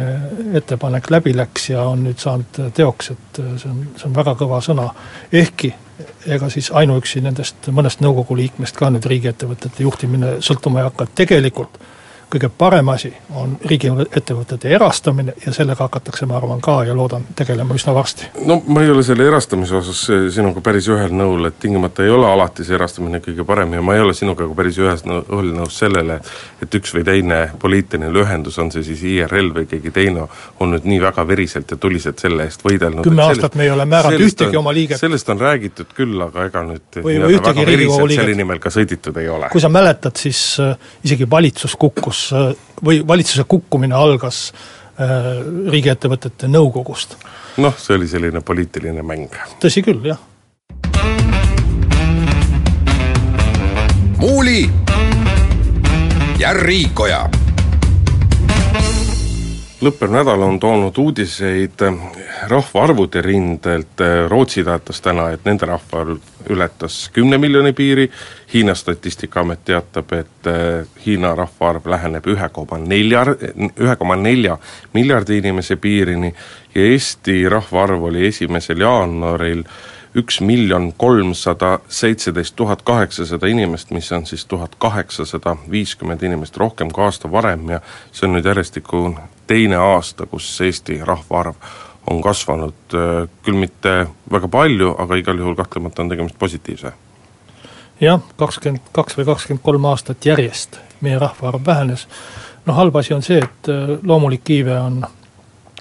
ettepanek 0.53 1.09
läbi 1.11 1.35
läks 1.35 1.69
ja 1.69 1.83
on 1.91 2.05
nüüd 2.07 2.19
saanud 2.21 2.59
teoks, 2.75 3.11
et 3.11 3.39
see 3.41 3.69
on, 3.69 3.83
see 3.97 4.07
on 4.07 4.15
väga 4.15 4.35
kõva 4.39 4.61
sõna. 4.63 4.89
ehkki 5.31 5.73
ega 6.27 6.49
siis 6.49 6.71
ainuüksi 6.71 7.21
nendest 7.21 7.67
mõnest 7.75 8.03
nõukogu 8.03 8.37
liikmest 8.39 8.77
ka 8.79 8.89
nüüd 8.93 9.05
riigiettevõtete 9.11 9.83
juhtimine 9.83 10.37
sõltuma 10.45 10.79
ei 10.79 10.87
hakka, 10.87 11.07
tegelikult 11.15 11.79
kõige 12.29 12.49
parem 12.57 12.89
asi 12.93 13.09
on 13.35 13.55
riigiettevõtete 13.65 14.69
erastamine 14.69 15.33
ja 15.45 15.53
sellega 15.53 15.87
hakatakse, 15.87 16.27
ma 16.29 16.37
arvan 16.37 16.61
ka 16.61 16.83
ja 16.85 16.93
loodan, 16.95 17.25
tegelema 17.35 17.73
üsna 17.73 17.93
varsti. 17.93 18.29
no 18.45 18.59
ma 18.67 18.83
ei 18.83 18.91
ole 18.93 19.03
selle 19.03 19.25
erastamise 19.27 19.75
osas 19.79 20.03
sinuga 20.35 20.61
päris 20.61 20.87
ühel 20.93 21.13
nõul, 21.15 21.47
et 21.49 21.57
tingimata 21.59 22.05
ei 22.05 22.13
ole 22.13 22.27
alati 22.29 22.65
see 22.67 22.77
erastamine 22.77 23.21
kõige 23.25 23.45
parem 23.45 23.73
ja 23.73 23.81
ma 23.81 23.95
ei 23.97 24.03
ole 24.05 24.13
sinuga 24.13 24.45
ka 24.45 24.57
päris 24.57 24.77
ühes 24.77 25.03
ühel 25.09 25.49
nõus 25.55 25.79
sellele, 25.81 26.19
et 26.61 26.79
üks 26.79 26.93
või 26.93 27.05
teine 27.07 27.39
poliitiline 27.61 28.11
ühendus, 28.21 28.59
on 28.61 28.69
see 28.71 28.85
siis 28.85 29.01
IRL 29.09 29.49
või 29.55 29.65
keegi 29.71 29.93
teine, 29.95 30.27
on 30.59 30.75
nüüd 30.75 30.85
nii 30.85 31.01
väga 31.01 31.25
veriselt 31.27 31.73
ja 31.73 31.79
tuliselt 31.81 32.21
selle 32.21 32.45
eest 32.45 32.65
võidelnud. 32.65 33.03
kümme 33.07 33.25
aastat 33.25 33.57
me 33.57 33.65
ei 33.65 33.73
ole 33.73 33.89
määranud 33.89 34.25
ühtegi 34.27 34.53
on, 34.53 34.61
oma 34.61 34.75
liiget. 34.75 35.01
sellest 35.01 35.33
on 35.33 35.41
räägitud 35.41 35.97
küll, 35.97 36.21
aga 36.27 36.45
ega 36.51 36.65
nüüd 36.67 37.01
või, 37.01 37.17
või 37.25 37.39
ühtegi 37.39 37.65
Riigikogu 37.65 38.07
liiget. 38.07 38.23
selle 38.23 38.37
nimel 38.37 38.61
ka 38.61 38.73
sõiditud 38.73 39.17
ei 39.17 39.29
ole. 39.33 39.49
kui 39.49 39.65
sa 39.65 39.73
mäletad, 39.73 40.13
siis 40.19 40.43
äh, 40.61 40.77
isegi 41.03 41.25
valitsus 41.29 41.73
kukkus 41.79 42.18
äh, 42.33 42.51
või 42.85 43.01
valitsuse 43.07 43.45
kukkumine 43.49 43.95
algas 43.95 44.49
äh, 44.49 45.41
riigiettevõtete 45.71 46.49
nõukogust. 46.51 47.17
noh, 47.57 47.75
see 47.77 47.97
oli 47.97 48.07
selline 48.07 48.41
poliitiline 48.41 49.03
mäng. 49.03 49.35
tõsi 49.59 49.83
küll, 49.85 50.03
jah. 50.05 50.19
muuli 54.19 54.63
ja 56.39 56.53
Riikoja 56.55 57.23
lõppev 59.79 60.11
nädal 60.11 60.41
on 60.43 60.59
toonud 60.59 60.97
uudiseid 60.97 61.83
rahvaarvude 62.51 63.21
rindelt, 63.23 64.03
Rootsi 64.27 64.63
teatas 64.63 65.01
täna, 65.01 65.29
et 65.31 65.45
nende 65.47 65.69
rahvaarv 65.69 66.19
ületas 66.49 67.09
kümne 67.13 67.37
miljoni 67.37 67.73
piiri, 67.73 68.11
Hiina 68.53 68.73
statistikaamet 68.75 69.65
teatab, 69.65 70.13
et 70.13 70.47
eh, 70.47 70.87
Hiina 71.05 71.35
rahvaarv 71.35 71.85
läheneb 71.85 72.27
ühe 72.27 72.49
koma 72.49 72.77
nelja, 72.81 73.25
ühe 73.79 73.95
koma 73.95 74.15
nelja 74.15 74.57
miljardi 74.93 75.37
inimese 75.37 75.75
piirini 75.75 76.33
ja 76.75 76.81
Eesti 76.91 77.49
rahvaarv 77.49 78.03
oli 78.09 78.27
esimesel 78.27 78.81
jaanuaril 78.81 79.63
üks 80.15 80.41
miljon 80.41 80.93
kolmsada 80.97 81.79
seitseteist 81.87 82.55
tuhat 82.55 82.81
kaheksasada 82.81 83.47
inimest, 83.47 83.91
mis 83.91 84.11
on 84.11 84.25
siis 84.25 84.45
tuhat 84.45 84.75
kaheksasada 84.75 85.55
viiskümmend 85.71 86.23
inimest 86.23 86.57
rohkem 86.57 86.91
kui 86.91 87.03
aasta 87.03 87.31
varem 87.31 87.69
ja 87.69 87.81
see 88.11 88.25
on 88.27 88.33
nüüd 88.37 88.49
järjestikku 88.49 89.03
teine 89.47 89.77
aasta, 89.77 90.25
kus 90.25 90.49
Eesti 90.61 90.99
rahvaarv 91.05 91.61
on 92.09 92.21
kasvanud 92.21 92.73
äh, 92.93 93.27
küll 93.45 93.57
mitte 93.59 94.07
väga 94.31 94.47
palju, 94.47 94.93
aga 94.97 95.17
igal 95.19 95.37
juhul 95.37 95.55
kahtlemata 95.55 96.01
on 96.01 96.09
tegemist 96.09 96.39
positiivse. 96.39 96.93
jah, 98.01 98.21
kakskümmend 98.39 98.89
kaks 98.95 99.17
või 99.19 99.27
kakskümmend 99.27 99.63
kolm 99.63 99.85
aastat 99.85 100.25
järjest 100.25 100.79
meie 101.05 101.19
rahvaarv 101.19 101.65
vähenes, 101.65 102.07
noh 102.65 102.75
halb 102.75 102.95
asi 102.95 103.13
on 103.13 103.21
see, 103.25 103.37
et 103.43 103.69
äh, 103.69 103.95
loomulik 104.03 104.49
iive 104.49 104.79
on 104.79 105.03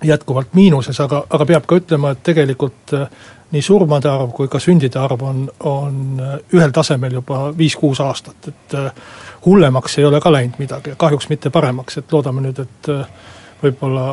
jätkuvalt 0.05 0.53
miinuses, 0.55 1.01
aga, 1.01 1.25
aga 1.31 1.47
peab 1.47 1.67
ka 1.67 1.81
ütlema, 1.81 2.13
et 2.13 2.23
tegelikult 2.23 2.95
äh, 2.99 3.09
nii 3.53 3.65
surmade 3.65 4.11
arv 4.11 4.35
kui 4.37 4.51
ka 4.53 4.61
sündide 4.61 5.01
arv 5.01 5.23
on, 5.25 5.47
on 5.65 6.21
ühel 6.53 6.73
tasemel 6.77 7.17
juba 7.23 7.47
viis-kuus 7.57 8.03
aastat, 8.05 8.51
et 8.51 8.75
hullemaks 9.47 9.97
ei 9.99 10.05
ole 10.05 10.21
ka 10.21 10.33
läinud 10.33 10.59
midagi, 10.61 10.93
kahjuks 11.01 11.31
mitte 11.33 11.51
paremaks, 11.51 11.97
et 11.97 12.13
loodame 12.13 12.45
nüüd, 12.45 12.61
et 12.61 12.91
võib-olla 13.63 14.11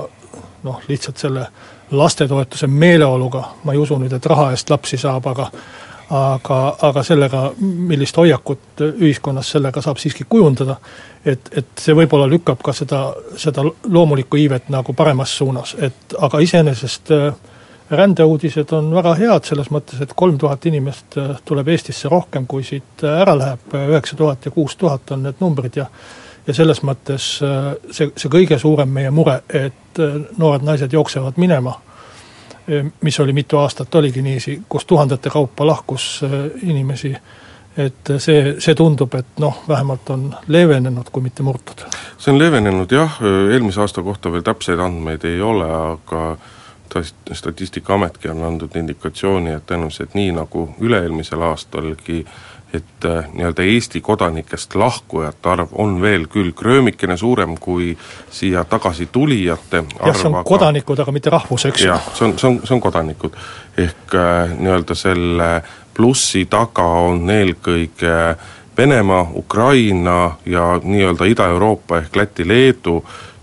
noh, 0.63 0.81
lihtsalt 0.87 1.17
selle 1.17 1.47
lastetoetuse 1.91 2.67
meeleoluga, 2.67 3.43
ma 3.63 3.73
ei 3.73 3.81
usu 3.81 3.97
nüüd, 4.01 4.13
et 4.13 4.25
raha 4.25 4.51
eest 4.55 4.69
lapsi 4.69 4.97
saab, 4.97 5.27
aga 5.31 5.49
aga, 6.09 6.59
aga 6.81 7.03
sellega, 7.03 7.41
millist 7.59 8.17
hoiakut 8.17 8.83
ühiskonnas 8.85 9.49
sellega 9.55 9.81
saab 9.81 9.97
siiski 10.01 10.25
kujundada, 10.29 10.77
et, 11.25 11.49
et 11.57 11.81
see 11.81 11.95
võib-olla 11.97 12.27
lükkab 12.29 12.61
ka 12.65 12.73
seda, 12.77 13.07
seda 13.41 13.65
loomulikku 13.65 14.37
iivet 14.37 14.69
nagu 14.73 14.93
paremas 14.93 15.33
suunas, 15.37 15.75
et 15.81 16.17
aga 16.21 16.41
iseenesest 16.45 17.13
äh, 17.15 17.31
rändeuudised 17.89 18.73
on 18.77 18.91
väga 18.95 19.15
head 19.19 19.49
selles 19.49 19.71
mõttes, 19.73 20.01
et 20.01 20.13
kolm 20.17 20.37
tuhat 20.41 20.65
inimest 20.69 21.17
äh, 21.21 21.33
tuleb 21.45 21.73
Eestisse 21.73 22.09
rohkem, 22.11 22.45
kui 22.49 22.65
siit 22.65 23.05
ära 23.05 23.37
läheb, 23.37 23.73
üheksa 23.87 24.17
tuhat 24.17 24.45
ja 24.45 24.53
kuus 24.53 24.77
tuhat 24.77 25.15
on 25.15 25.25
need 25.25 25.41
numbrid 25.41 25.81
ja 25.81 25.89
ja 26.47 26.53
selles 26.53 26.81
mõttes 26.85 27.27
äh, 27.43 27.73
see, 27.91 28.11
see 28.17 28.31
kõige 28.31 28.59
suurem 28.61 28.91
meie 28.93 29.11
mure, 29.13 29.41
et 29.49 30.01
äh, 30.01 30.17
noored 30.37 30.65
naised 30.65 30.93
jooksevad 30.93 31.39
minema, 31.41 31.75
äh, 32.69 32.85
mis 33.01 33.19
oli 33.19 33.33
mitu 33.33 33.59
aastat, 33.61 33.95
oligi 33.95 34.21
niiviisi, 34.25 34.59
kus 34.69 34.85
tuhandete 34.85 35.29
kaupa 35.33 35.67
lahkus 35.67 36.09
inimesi, 36.63 37.15
et 37.77 38.11
see, 38.23 38.55
see 38.63 38.75
tundub, 38.75 39.13
et 39.19 39.39
noh, 39.43 39.63
vähemalt 39.67 40.09
on 40.13 40.29
leevenenud, 40.47 41.09
kui 41.11 41.23
mitte 41.23 41.43
murtud. 41.43 41.87
see 42.17 42.33
on 42.33 42.39
leevenenud 42.39 42.91
jah, 42.91 43.17
eelmise 43.51 43.81
aasta 43.81 44.03
kohta 44.03 44.31
veel 44.31 44.45
täpseid 44.45 44.79
andmeid 44.79 45.25
ei 45.25 45.41
ole, 45.41 45.71
aga 45.71 46.35
Statistikaametki 47.35 48.29
on 48.31 48.43
andnud 48.47 48.75
indikatsiooni, 48.79 49.51
et 49.51 49.65
tõenäoliselt 49.67 50.13
nii, 50.15 50.29
nagu 50.31 50.61
üle-eelmisel 50.79 51.41
aastalgi 51.43 52.21
äh, 52.21 52.54
et 52.73 53.05
äh, 53.05 53.27
nii-öelda 53.33 53.63
Eesti 53.63 54.01
kodanikest 54.01 54.75
lahkujate 54.75 55.49
arv 55.49 55.73
on 55.73 56.01
veel 56.01 56.27
küll 56.31 56.51
kröömikene 56.55 57.17
suurem 57.17 57.57
kui 57.59 57.93
siia 58.31 58.63
tagasi 58.63 59.05
tulijate 59.11 59.83
arv 59.99 60.07
jah, 60.07 60.17
see 60.17 60.29
on 60.29 60.39
aga... 60.39 60.43
kodanikud, 60.49 60.99
aga 60.99 61.15
mitte 61.15 61.33
rahvus, 61.33 61.65
eks 61.69 61.85
ju. 61.85 61.91
jah, 61.93 62.11
see 62.13 62.27
on, 62.27 62.35
see 62.39 62.49
on, 62.49 62.59
see 62.63 62.75
on 62.75 62.83
kodanikud. 62.83 63.37
ehk 63.77 64.15
äh, 64.15 64.57
nii-öelda 64.57 64.97
selle 64.97 65.49
plussi 65.95 66.45
taga 66.51 66.87
on 67.07 67.29
eelkõige 67.29 68.17
Venemaa, 68.77 69.29
Ukraina 69.35 70.35
ja 70.45 70.73
nii-öelda 70.83 71.25
Ida-Euroopa 71.31 72.01
ehk 72.01 72.15
Läti, 72.15 72.47
Leedu 72.47 72.97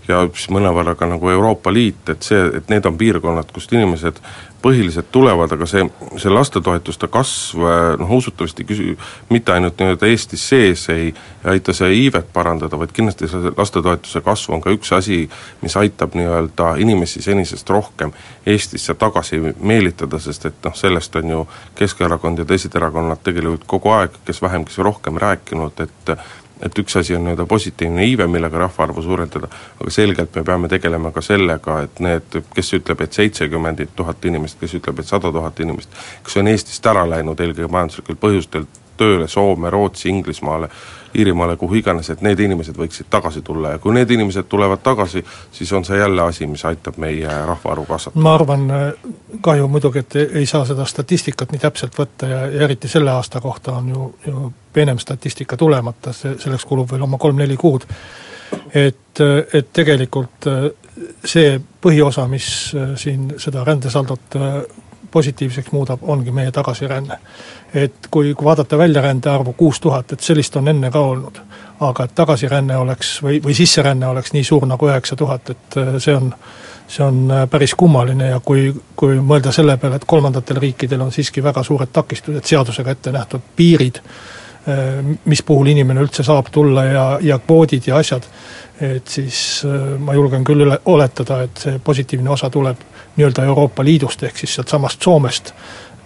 ja 0.07 0.21
siis 0.33 0.49
mõnevõrra 0.53 0.95
ka 0.99 1.07
nagu 1.09 1.29
Euroopa 1.29 1.73
Liit, 1.73 2.09
et 2.11 2.25
see, 2.25 2.41
et 2.59 2.69
need 2.69 2.85
on 2.85 2.97
piirkonnad, 2.99 3.49
kust 3.55 3.73
inimesed 3.73 4.19
põhiliselt 4.63 5.09
tulevad, 5.11 5.51
aga 5.51 5.67
see, 5.67 5.83
see 6.21 6.31
lastetoetuste 6.31 7.09
kasv 7.11 7.63
noh, 7.99 8.13
usutavasti 8.17 8.65
küsi-, 8.67 8.95
mitte 9.33 9.51
ainult 9.51 9.79
nii-öelda 9.79 10.07
Eestis 10.07 10.45
sees 10.49 10.85
ei 10.93 11.09
aita 11.51 11.75
see 11.75 11.91
iivet 12.05 12.29
parandada, 12.33 12.79
vaid 12.79 12.93
kindlasti 12.95 13.27
see 13.31 13.51
lastetoetuse 13.57 14.23
kasv 14.23 14.55
on 14.55 14.63
ka 14.63 14.71
üks 14.75 14.93
asi, 14.95 15.23
mis 15.61 15.75
aitab 15.79 16.15
nii-öelda 16.15 16.73
inimesi 16.83 17.21
senisest 17.25 17.69
rohkem 17.75 18.13
Eestisse 18.47 18.95
tagasi 18.99 19.41
meelitada, 19.59 20.19
sest 20.23 20.47
et 20.47 20.63
noh, 20.63 20.75
sellest 20.75 21.19
on 21.19 21.35
ju 21.35 21.43
Keskerakond 21.79 22.39
ja 22.39 22.47
teised 22.47 22.75
erakonnad 22.79 23.19
tegelikult 23.23 23.67
kogu 23.67 23.91
aeg, 23.97 24.15
kes 24.25 24.41
vähem, 24.41 24.63
kes 24.69 24.79
rohkem 24.83 25.19
rääkinud, 25.19 25.83
et 25.83 26.15
et 26.65 26.79
üks 26.79 26.95
asi 26.99 27.15
on 27.15 27.25
nii-öelda 27.25 27.45
positiivne 27.49 28.05
iive, 28.07 28.27
millega 28.27 28.61
rahvaarvu 28.65 29.01
suurendada, 29.03 29.49
aga 29.79 29.91
selgelt 29.91 30.35
me 30.35 30.43
peame 30.47 30.69
tegelema 30.71 31.11
ka 31.11 31.21
sellega, 31.21 31.81
et 31.87 31.99
need, 32.03 32.39
kes 32.55 32.73
ütleb, 32.79 33.03
et 33.03 33.19
seitsekümmend 33.19 33.83
tuhat 33.95 34.25
inimest, 34.25 34.59
kes 34.61 34.77
ütleb, 34.79 35.01
et 35.03 35.09
sada 35.09 35.31
tuhat 35.31 35.59
inimest, 35.59 35.91
kes 36.23 36.39
on 36.39 36.51
Eestist 36.53 36.87
ära 36.87 37.03
läinud 37.09 37.39
eelkõige 37.39 37.71
majanduslikel 37.71 38.19
põhjustel 38.21 38.67
tööle 38.97 39.27
Soome, 39.27 39.69
Rootsi, 39.69 40.09
Inglismaale, 40.09 40.69
Iirimaale, 41.17 41.55
kuhu 41.57 41.77
iganes, 41.77 42.09
et 42.09 42.21
need 42.25 42.39
inimesed 42.41 42.77
võiksid 42.77 43.05
tagasi 43.13 43.43
tulla 43.45 43.75
ja 43.75 43.79
kui 43.79 43.93
need 43.93 44.09
inimesed 44.11 44.47
tulevad 44.49 44.81
tagasi, 44.83 45.21
siis 45.51 45.73
on 45.73 45.85
see 45.85 45.99
jälle 45.99 46.21
asi, 46.21 46.47
mis 46.49 46.65
aitab 46.65 46.97
meie 46.97 47.29
rahvaarvu 47.45 47.85
kasvatada. 47.85 48.23
ma 48.23 48.33
arvan, 48.33 48.65
kahju 49.41 49.67
muidugi, 49.67 50.01
et 50.01 50.15
ei 50.41 50.45
saa 50.49 50.65
seda 50.65 50.85
statistikat 50.89 51.53
nii 51.53 51.61
täpselt 51.61 51.97
võtta 51.99 52.29
ja, 52.29 52.39
ja 52.47 52.65
eriti 52.65 52.89
selle 52.89 53.13
aasta 53.13 53.41
kohta 53.41 53.77
on 53.77 53.89
ju, 53.89 54.09
ju 54.27 54.51
peenem 54.73 54.99
statistika 54.99 55.57
tulemata, 55.57 56.13
see, 56.13 56.33
selleks 56.41 56.65
kulub 56.65 56.91
veel 56.91 57.05
oma 57.05 57.21
kolm-neli 57.21 57.57
kuud. 57.57 57.85
et, 58.73 59.21
et 59.53 59.69
tegelikult 59.73 60.49
see 61.25 61.59
põhiosa, 61.81 62.25
mis 62.29 62.47
siin 63.01 63.33
seda 63.41 63.63
rändesaldot 63.63 64.37
positiivseks 65.13 65.71
muudab, 65.71 66.01
ongi 66.01 66.31
meie 66.31 66.51
tagasiränne. 66.51 67.19
et 67.73 68.07
kui, 68.11 68.33
kui 68.33 68.45
vaadata 68.45 68.77
väljarände 68.77 69.29
arvu 69.29 69.53
kuus 69.57 69.79
tuhat, 69.79 70.11
et 70.11 70.19
sellist 70.19 70.55
on 70.55 70.67
enne 70.67 70.91
ka 70.91 70.99
olnud, 70.99 71.39
aga 71.79 72.03
et 72.03 72.15
tagasiränne 72.15 72.77
oleks 72.77 73.15
või, 73.23 73.39
või 73.43 73.55
sisseränne 73.57 74.07
oleks 74.07 74.33
nii 74.33 74.43
suur 74.43 74.67
nagu 74.69 74.89
üheksa 74.89 75.15
tuhat, 75.15 75.49
et 75.49 75.77
äh, 75.81 75.95
see 75.97 76.15
on, 76.15 76.29
see 76.87 77.05
on 77.05 77.23
äh, 77.31 77.47
päris 77.49 77.75
kummaline 77.77 78.29
ja 78.33 78.39
kui, 78.45 78.69
kui 78.95 79.17
mõelda 79.21 79.51
selle 79.55 79.77
peale, 79.77 80.01
et 80.01 80.07
kolmandatel 80.09 80.61
riikidel 80.61 81.01
on 81.01 81.11
siiski 81.11 81.43
väga 81.43 81.63
suured 81.63 81.93
takistused, 81.93 82.45
seadusega 82.45 82.97
ette 82.97 83.13
nähtud 83.15 83.51
piirid, 83.55 84.01
mis 85.25 85.41
puhul 85.43 85.67
inimene 85.67 85.99
üldse 86.05 86.23
saab 86.23 86.47
tulla 86.51 86.85
ja, 86.85 87.05
ja 87.21 87.39
kvoodid 87.39 87.87
ja 87.87 87.97
asjad, 87.99 88.23
et 88.81 89.07
siis 89.07 89.37
äh, 89.67 89.99
ma 89.99 90.15
julgen 90.15 90.43
küll 90.47 90.65
üle, 90.65 90.79
oletada, 90.85 91.41
et 91.43 91.63
see 91.65 91.79
positiivne 91.83 92.29
osa 92.29 92.49
tuleb 92.49 92.79
nii-öelda 93.17 93.45
Euroopa 93.45 93.83
Liidust, 93.83 94.23
ehk 94.23 94.39
siis 94.39 94.55
sealtsamast 94.55 95.03
Soomest, 95.03 95.53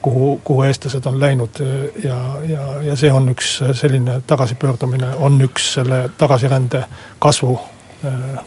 kuhu, 0.01 0.39
kuhu 0.43 0.66
eestlased 0.68 1.05
on 1.05 1.20
läinud 1.20 1.62
ja, 2.03 2.18
ja, 2.49 2.68
ja 2.89 2.97
see 2.99 3.12
on 3.14 3.30
üks 3.34 3.58
selline 3.78 4.22
tagasipöördumine, 4.28 5.14
on 5.20 5.39
üks 5.45 5.74
selle 5.78 6.08
tagasirände 6.18 6.84
kasvu 7.20 7.60
äh, 8.05 8.43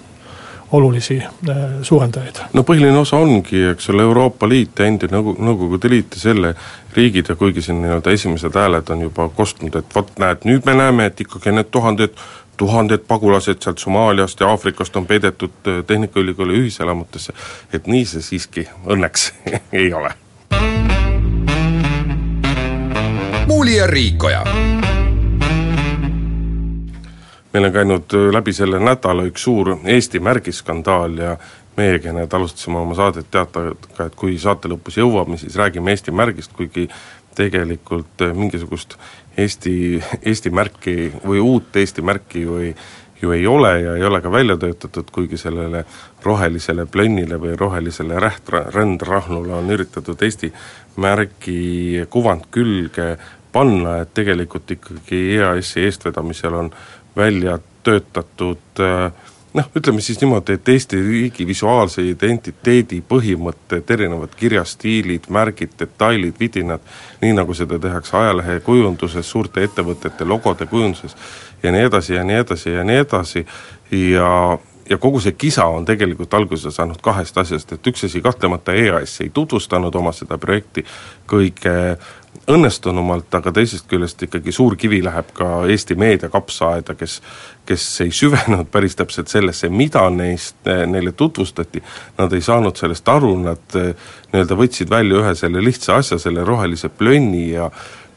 olulisi 0.72 1.22
äh, 1.22 1.56
suurendajaid. 1.82 2.36
no 2.52 2.62
põhiline 2.62 2.98
osa 2.98 3.16
ongi, 3.16 3.64
eks 3.72 3.90
ole, 3.90 4.02
Euroopa 4.02 4.48
Liit 4.48 4.78
ja 4.78 4.86
endine 4.86 5.16
Nõukogu, 5.16 5.44
Nõukogude 5.44 5.90
Liit 5.90 6.14
ja 6.14 6.20
selle 6.20 6.54
riigid 6.96 7.28
ja 7.28 7.36
kuigi 7.36 7.62
siin 7.62 7.82
nii-öelda 7.82 8.14
esimesed 8.14 8.54
hääled 8.54 8.90
on 8.90 9.06
juba 9.08 9.28
kostnud, 9.28 9.76
et 9.76 9.94
vot 9.94 10.12
näed, 10.18 10.46
nüüd 10.48 10.66
me 10.66 10.74
näeme, 10.78 11.10
et 11.10 11.20
ikkagi 11.20 11.54
need 11.54 11.70
tuhanded 11.70 12.14
tuhanded 12.60 13.06
pagulased 13.08 13.62
sealt 13.64 13.78
Somaaliast 13.78 14.40
ja 14.40 14.50
Aafrikast 14.52 14.96
on 14.96 15.06
peidetud 15.06 15.66
äh, 15.66 15.84
Tehnikaülikooli 15.86 16.58
ühiselamutesse, 16.60 17.32
et 17.72 17.86
nii 17.86 18.04
see 18.04 18.22
siiski 18.22 18.68
õnneks 18.86 19.30
ei 19.82 19.92
ole. 19.94 20.12
muuli 23.46 23.76
ja 23.76 23.86
Riikoja 23.86 24.44
meil 27.52 27.64
on 27.64 27.72
käinud 27.72 28.14
äh, 28.14 28.28
läbi 28.32 28.52
selle 28.52 28.80
nädala 28.82 29.24
üks 29.28 29.44
suur 29.44 29.74
Eesti 29.84 30.20
märgiskandaal 30.22 31.16
ja 31.18 31.36
meiegi 31.76 32.12
need 32.12 32.32
alustasime 32.32 32.78
oma 32.78 32.94
saadet 32.98 33.30
teatega, 33.30 33.74
et 34.06 34.18
kui 34.18 34.38
saate 34.38 34.68
lõpus 34.70 34.98
jõuame, 35.00 35.38
siis 35.40 35.56
räägime 35.58 35.94
Eesti 35.94 36.14
märgist, 36.14 36.54
kuigi 36.56 36.88
tegelikult 37.38 38.22
äh, 38.26 38.34
mingisugust 38.36 38.96
Eesti, 39.38 39.74
Eesti 40.22 40.50
märki 40.50 41.12
või 41.24 41.40
uut 41.40 41.76
Eesti 41.76 42.02
märki 42.02 42.44
ei, 42.62 42.74
ju 43.22 43.32
ei 43.36 43.46
ole 43.46 43.72
ja 43.80 43.96
ei 43.96 44.04
ole 44.04 44.20
ka 44.20 44.32
välja 44.32 44.56
töötatud, 44.56 45.10
kuigi 45.12 45.38
sellele 45.40 45.84
rohelisele 46.22 46.86
plönnile 46.86 47.40
või 47.40 47.56
rohelisele 47.56 48.20
räht-, 48.20 48.54
rändrahnule 48.74 49.54
on 49.58 49.70
üritatud 49.70 50.22
Eesti 50.22 50.52
märgi 51.00 52.06
kuvand 52.10 52.48
külge 52.50 53.16
panna, 53.52 54.00
et 54.02 54.14
tegelikult 54.14 54.70
ikkagi 54.70 55.20
EAS-i 55.36 55.84
eestvedamisel 55.88 56.54
on 56.54 56.70
välja 57.16 57.58
töötatud 57.82 58.80
äh, 58.80 59.12
noh, 59.54 59.70
ütleme 59.76 60.00
siis 60.00 60.20
niimoodi, 60.20 60.52
et 60.52 60.68
Eesti 60.68 61.00
riigi 61.02 61.46
visuaalse 61.46 62.04
identiteedi 62.06 63.00
põhimõtted, 63.08 63.90
erinevad 63.90 64.34
kirjastiilid, 64.38 65.28
märgid, 65.32 65.74
detailid, 65.80 66.38
vidinad, 66.40 66.84
nii 67.22 67.34
nagu 67.36 67.54
seda 67.56 67.78
tehakse 67.82 68.16
ajalehe 68.16 68.60
kujunduses, 68.66 69.30
suurte 69.30 69.64
ettevõtete 69.66 70.28
logode 70.28 70.66
kujunduses 70.70 71.16
ja 71.62 71.72
nii 71.74 71.86
edasi 71.90 72.14
ja 72.14 72.24
nii 72.24 72.42
edasi 72.44 72.74
ja 72.76 72.84
nii 72.84 73.04
edasi, 73.06 73.46
ja 73.90 74.34
ja 74.90 74.98
kogu 74.98 75.20
see 75.22 75.36
kisa 75.38 75.64
on 75.70 75.84
tegelikult 75.86 76.34
alguse 76.34 76.70
saanud 76.74 76.98
kahest 77.02 77.36
asjast, 77.38 77.76
et 77.76 77.86
üks 77.86 78.08
asi 78.08 78.20
kahtlemata 78.20 78.74
EAS 78.74 79.20
ei 79.22 79.30
tutvustanud 79.34 79.94
oma 79.94 80.10
seda 80.12 80.38
projekti 80.38 80.82
kõige 81.30 81.74
õnnestunumalt, 82.50 83.30
aga 83.38 83.52
teisest 83.54 83.88
küljest 83.90 84.22
ikkagi 84.26 84.52
suur 84.52 84.76
kivi 84.80 85.00
läheb 85.04 85.32
ka 85.36 85.64
Eesti 85.70 85.96
meedia 85.98 86.30
kapsaaeda, 86.32 86.94
kes 86.98 87.20
kes 87.70 87.84
ei 88.02 88.10
süvenenud 88.10 88.66
päris 88.72 88.96
täpselt 88.98 89.30
sellesse, 89.30 89.68
mida 89.70 90.02
neist, 90.10 90.56
neile 90.66 91.12
tutvustati, 91.12 91.82
nad 92.18 92.32
ei 92.34 92.42
saanud 92.42 92.74
sellest 92.74 93.08
aru, 93.08 93.30
nad 93.44 93.76
nii-öelda 93.76 94.56
võtsid 94.58 94.90
välja 94.90 95.20
ühe 95.20 95.34
selle 95.38 95.62
lihtsa 95.62 96.00
asja, 96.00 96.18
selle 96.18 96.42
rohelise 96.44 96.90
plönni 96.90 97.50
ja 97.52 97.70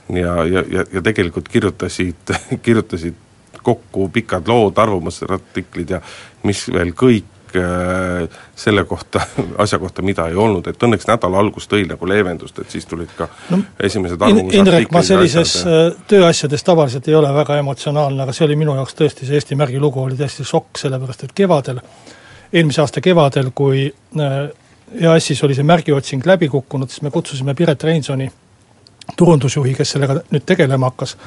ja, 0.10 0.46
ja, 0.46 0.64
ja, 0.72 0.86
ja 0.94 1.02
tegelikult 1.02 1.48
kirjutasid, 1.50 2.34
kirjutasid 2.66 3.16
kokku 3.64 4.10
pikad 4.10 4.48
lood, 4.48 4.78
arvamusartiklid 4.78 5.96
ja 5.96 6.02
mis 6.44 6.66
veel 6.74 6.92
kõik 6.98 7.30
selle 8.56 8.84
kohta, 8.86 9.22
asja 9.64 9.80
kohta, 9.80 10.02
mida 10.02 10.28
ei 10.28 10.36
olnud, 10.36 10.68
et 10.68 10.84
õnneks 10.84 11.08
nädala 11.10 11.40
algus 11.40 11.68
tõi 11.72 11.86
nagu 11.90 12.08
leevendust, 12.10 12.60
et 12.60 12.74
siis 12.74 12.88
tulid 12.90 13.12
ka 13.18 13.28
no, 13.52 13.60
esimesed 13.80 14.18
arvamusartiklid 14.18 14.60
Indrek, 14.60 14.92
ma 14.94 15.04
sellises 15.06 15.56
ja... 15.62 15.78
Äh, 15.88 16.02
tööasjades 16.10 16.66
tavaliselt 16.66 17.08
ei 17.08 17.16
ole 17.20 17.32
väga 17.36 17.58
emotsionaalne, 17.62 18.26
aga 18.26 18.36
see 18.36 18.48
oli 18.48 18.58
minu 18.60 18.76
jaoks 18.80 18.98
tõesti, 19.00 19.28
see 19.30 19.40
Eesti 19.40 19.58
märgi 19.60 19.82
lugu 19.82 20.02
oli 20.04 20.18
täiesti 20.20 20.46
šokk, 20.48 20.82
sellepärast 20.82 21.28
et 21.28 21.34
kevadel, 21.38 21.82
eelmise 22.54 22.84
aasta 22.84 23.02
kevadel, 23.04 23.52
kui 23.56 23.88
äh, 23.90 24.38
EAS-is 25.02 25.44
oli 25.44 25.58
see 25.58 25.66
märgiotsing 25.68 26.26
läbi 26.26 26.50
kukkunud, 26.54 26.92
siis 26.92 27.02
me 27.06 27.12
kutsusime 27.12 27.56
Piret 27.58 27.84
Reinsoni, 27.84 28.30
turundusjuhi, 29.18 29.74
kes 29.78 29.96
sellega 29.96 30.22
nüüd 30.32 30.46
tegelema 30.48 30.92
hakkas, 30.92 31.18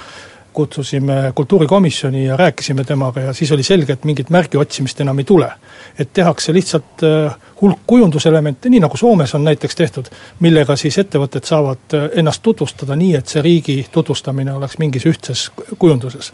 kutsusime 0.56 1.32
kultuurikomisjoni 1.34 2.24
ja 2.24 2.36
rääkisime 2.36 2.84
temaga 2.84 3.20
ja 3.20 3.32
siis 3.32 3.52
oli 3.52 3.62
selge, 3.62 3.92
et 3.92 4.04
mingit 4.08 4.30
märgi 4.30 4.56
otsimist 4.56 5.00
enam 5.04 5.18
ei 5.18 5.24
tule. 5.24 5.50
et 5.98 6.12
tehakse 6.12 6.52
lihtsalt 6.52 7.02
äh, 7.04 7.36
hulk 7.60 7.78
kujunduselemente, 7.86 8.68
nii 8.68 8.80
nagu 8.80 8.96
Soomes 8.96 9.34
on 9.34 9.44
näiteks 9.44 9.76
tehtud, 9.76 10.08
millega 10.40 10.76
siis 10.76 10.98
ettevõtted 10.98 11.44
saavad 11.44 11.94
äh, 11.94 12.08
ennast 12.20 12.42
tutvustada 12.42 12.96
nii, 12.96 13.14
et 13.16 13.32
see 13.32 13.42
riigi 13.42 13.76
tutvustamine 13.92 14.52
oleks 14.52 14.78
mingis 14.78 15.06
ühtses 15.06 15.50
kujunduses. 15.78 16.32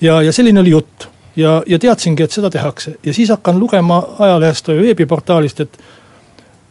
ja, 0.00 0.22
ja 0.22 0.32
selline 0.32 0.60
oli 0.60 0.70
jutt 0.70 1.08
ja, 1.36 1.62
ja 1.66 1.78
teadsingi, 1.78 2.22
et 2.22 2.32
seda 2.32 2.50
tehakse 2.50 2.96
ja 3.04 3.14
siis 3.14 3.28
hakkan 3.28 3.60
lugema 3.60 4.02
ajalehest 4.18 4.68
või 4.68 4.86
veebiportaalist, 4.88 5.60
et 5.60 5.82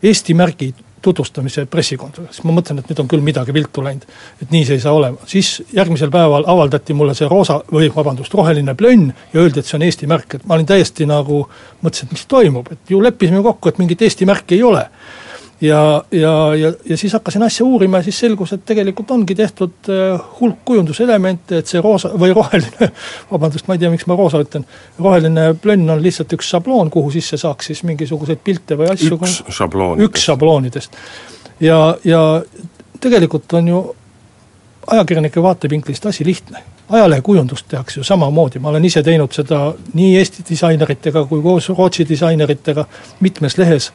Eesti 0.04 0.34
märgid 0.34 0.76
tutvustamise 1.02 1.66
pressikonverents, 1.72 2.44
ma 2.46 2.56
mõtlen, 2.56 2.82
et 2.82 2.92
nüüd 2.92 3.02
on 3.04 3.10
küll 3.12 3.24
midagi 3.26 3.54
viltu 3.56 3.84
läinud. 3.84 4.06
et 4.42 4.52
nii 4.52 4.66
see 4.66 4.78
ei 4.80 4.84
saa 4.84 4.94
olema, 4.94 5.18
siis 5.30 5.64
järgmisel 5.74 6.12
päeval 6.14 6.46
avaldati 6.48 6.94
mulle 6.98 7.16
see 7.18 7.30
roosa 7.30 7.62
või 7.72 7.90
vabandust, 7.96 8.34
roheline 8.34 8.76
plönn 8.76 9.12
ja 9.34 9.42
öeldi, 9.42 9.60
et 9.60 9.70
see 9.70 9.78
on 9.80 9.88
Eesti 9.88 10.08
märk, 10.08 10.36
et 10.36 10.46
ma 10.46 10.58
olin 10.58 10.70
täiesti 10.70 11.08
nagu, 11.10 11.44
mõtlesin, 11.82 12.10
et 12.10 12.18
mis 12.18 12.26
toimub, 12.30 12.72
et 12.72 12.94
ju 12.94 13.02
leppisime 13.02 13.44
kokku, 13.44 13.70
et 13.70 13.82
mingit 13.82 14.02
Eesti 14.02 14.30
märki 14.30 14.60
ei 14.60 14.64
ole 14.64 14.86
ja, 15.62 16.04
ja, 16.12 16.56
ja, 16.56 16.74
ja 16.90 16.98
siis 16.98 17.14
hakkasin 17.14 17.44
asja 17.44 17.66
uurima 17.66 17.98
ja 17.98 18.04
siis 18.04 18.20
selgus, 18.20 18.54
et 18.54 18.66
tegelikult 18.66 19.12
ongi 19.12 19.36
tehtud 19.36 19.90
äh, 19.90 20.22
hulk 20.40 20.64
kujunduselemente, 20.66 21.62
et 21.62 21.70
see 21.70 21.82
roosa 21.82 22.12
või 22.18 22.34
roheline, 22.36 22.92
vabandust, 23.32 23.68
ma 23.68 23.78
ei 23.78 23.84
tea, 23.84 23.92
miks 23.94 24.08
ma 24.10 24.18
roosa 24.20 24.42
ütlen, 24.44 24.66
roheline 25.00 25.52
plönn 25.62 25.90
on 25.90 26.04
lihtsalt 26.04 26.34
üks 26.38 26.50
šabloon, 26.56 26.92
kuhu 26.94 27.14
sisse 27.14 27.40
saaks 27.42 27.72
siis 27.72 27.84
mingisuguseid 27.88 28.44
pilte 28.44 28.78
või 28.80 28.92
asju. 28.94 29.18
üks 29.20 29.42
šabloonidest. 29.62 30.10
üks 30.10 30.28
šabloonidest. 30.30 31.02
ja, 31.60 31.82
ja 32.04 32.22
tegelikult 33.00 33.54
on 33.54 33.68
ju 33.68 33.82
ajakirjanike 34.92 35.42
vaatevinklist 35.44 36.06
asi 36.06 36.26
lihtne 36.26 36.64
ajalehekujundust 36.92 37.66
tehakse 37.72 38.00
ju 38.00 38.04
samamoodi, 38.04 38.60
ma 38.60 38.70
olen 38.70 38.86
ise 38.86 39.04
teinud 39.04 39.32
seda 39.32 39.62
nii 39.94 40.18
Eesti 40.18 40.44
disaineritega 40.50 41.24
kui 41.30 41.42
koos 41.42 41.70
Rootsi 41.70 42.04
disaineritega 42.10 42.86
mitmes 43.24 43.58
lehes 43.58 43.92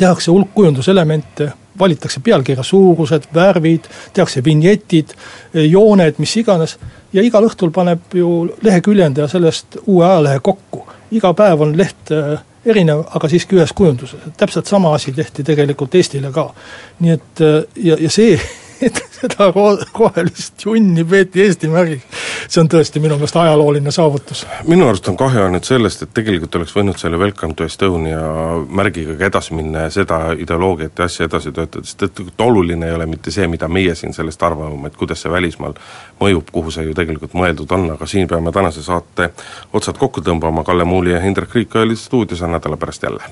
tehakse 0.00 0.32
hulk 0.32 0.54
kujunduselemente, 0.54 1.50
valitakse 1.78 2.20
pealkirja 2.24 2.64
suurused, 2.66 3.28
värvid, 3.34 3.88
tehakse 4.16 4.42
vinjetid, 4.44 5.14
jooned, 5.54 6.18
mis 6.18 6.36
iganes, 6.40 6.76
ja 7.12 7.24
igal 7.24 7.46
õhtul 7.48 7.72
paneb 7.74 8.14
ju 8.16 8.30
leheküljendaja 8.62 9.28
sellest 9.30 9.80
uue 9.86 10.06
ajalehe 10.06 10.40
kokku. 10.42 10.86
iga 11.10 11.32
päev 11.34 11.60
on 11.64 11.72
leht 11.78 12.12
äh, 12.14 12.38
erinev, 12.64 13.00
aga 13.14 13.28
siiski 13.28 13.56
ühes 13.58 13.72
kujunduses, 13.74 14.20
täpselt 14.38 14.68
sama 14.70 14.92
asi 14.94 15.12
tehti 15.12 15.42
tegelikult 15.44 15.94
Eestile 15.94 16.30
ka. 16.32 16.50
nii 17.00 17.12
et 17.16 17.40
äh, 17.40 17.62
ja, 17.76 17.96
ja 18.00 18.10
see 18.10 18.38
et 18.82 19.00
seda 19.20 19.50
rohelist 19.54 20.64
junni 20.64 21.04
peeti 21.04 21.42
Eesti 21.44 21.68
märgiks. 21.68 22.04
see 22.48 22.60
on 22.62 22.70
tõesti 22.72 23.00
minu 23.02 23.16
meelest 23.18 23.36
ajalooline 23.36 23.92
saavutus. 23.94 24.46
minu 24.68 24.88
arust 24.88 25.08
on 25.08 25.16
kahju 25.20 25.44
ainult 25.44 25.68
sellest, 25.68 26.02
et 26.02 26.14
tegelikult 26.14 26.56
oleks 26.60 26.74
võinud 26.76 26.98
selle 27.00 27.18
Welcome 27.20 27.54
to 27.54 27.64
Estonia 27.64 28.20
märgiga 28.68 29.16
ka 29.18 29.28
edasi 29.30 29.54
minna 29.54 29.86
ja 29.86 29.94
seda 29.94 30.20
ideoloogiat 30.38 30.98
ja 30.98 31.08
asja 31.10 31.28
edasi 31.28 31.52
töötada, 31.52 31.84
sest 31.84 32.02
tegelikult 32.06 32.46
oluline 32.46 32.88
ei 32.88 32.96
ole 32.96 33.06
mitte 33.10 33.34
see, 33.34 33.48
mida 33.48 33.68
meie 33.68 33.94
siin 33.94 34.16
sellest 34.16 34.42
arvame, 34.42 34.88
et 34.88 34.96
kuidas 34.96 35.22
see 35.22 35.32
välismaal 35.32 35.76
mõjub, 36.20 36.50
kuhu 36.52 36.74
see 36.74 36.88
ju 36.88 36.96
tegelikult 36.96 37.36
mõeldud 37.38 37.76
on, 37.76 37.90
aga 37.96 38.08
siin 38.10 38.28
peame 38.28 38.52
tänase 38.52 38.82
saate 38.86 39.30
otsad 39.72 39.98
kokku 39.98 40.24
tõmbama, 40.24 40.64
Kalle 40.64 40.84
Muuli 40.84 41.14
ja 41.14 41.20
Hindrek 41.20 41.54
Riik 41.54 41.76
olid 41.76 41.98
stuudios, 41.98 42.42
on 42.42 42.56
nädala 42.56 42.76
pärast 42.76 43.02
jälle. 43.02 43.24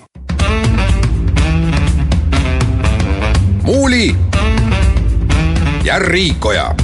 muuli 3.68 4.16
ja 5.84 5.98
Riikoja 5.98 6.74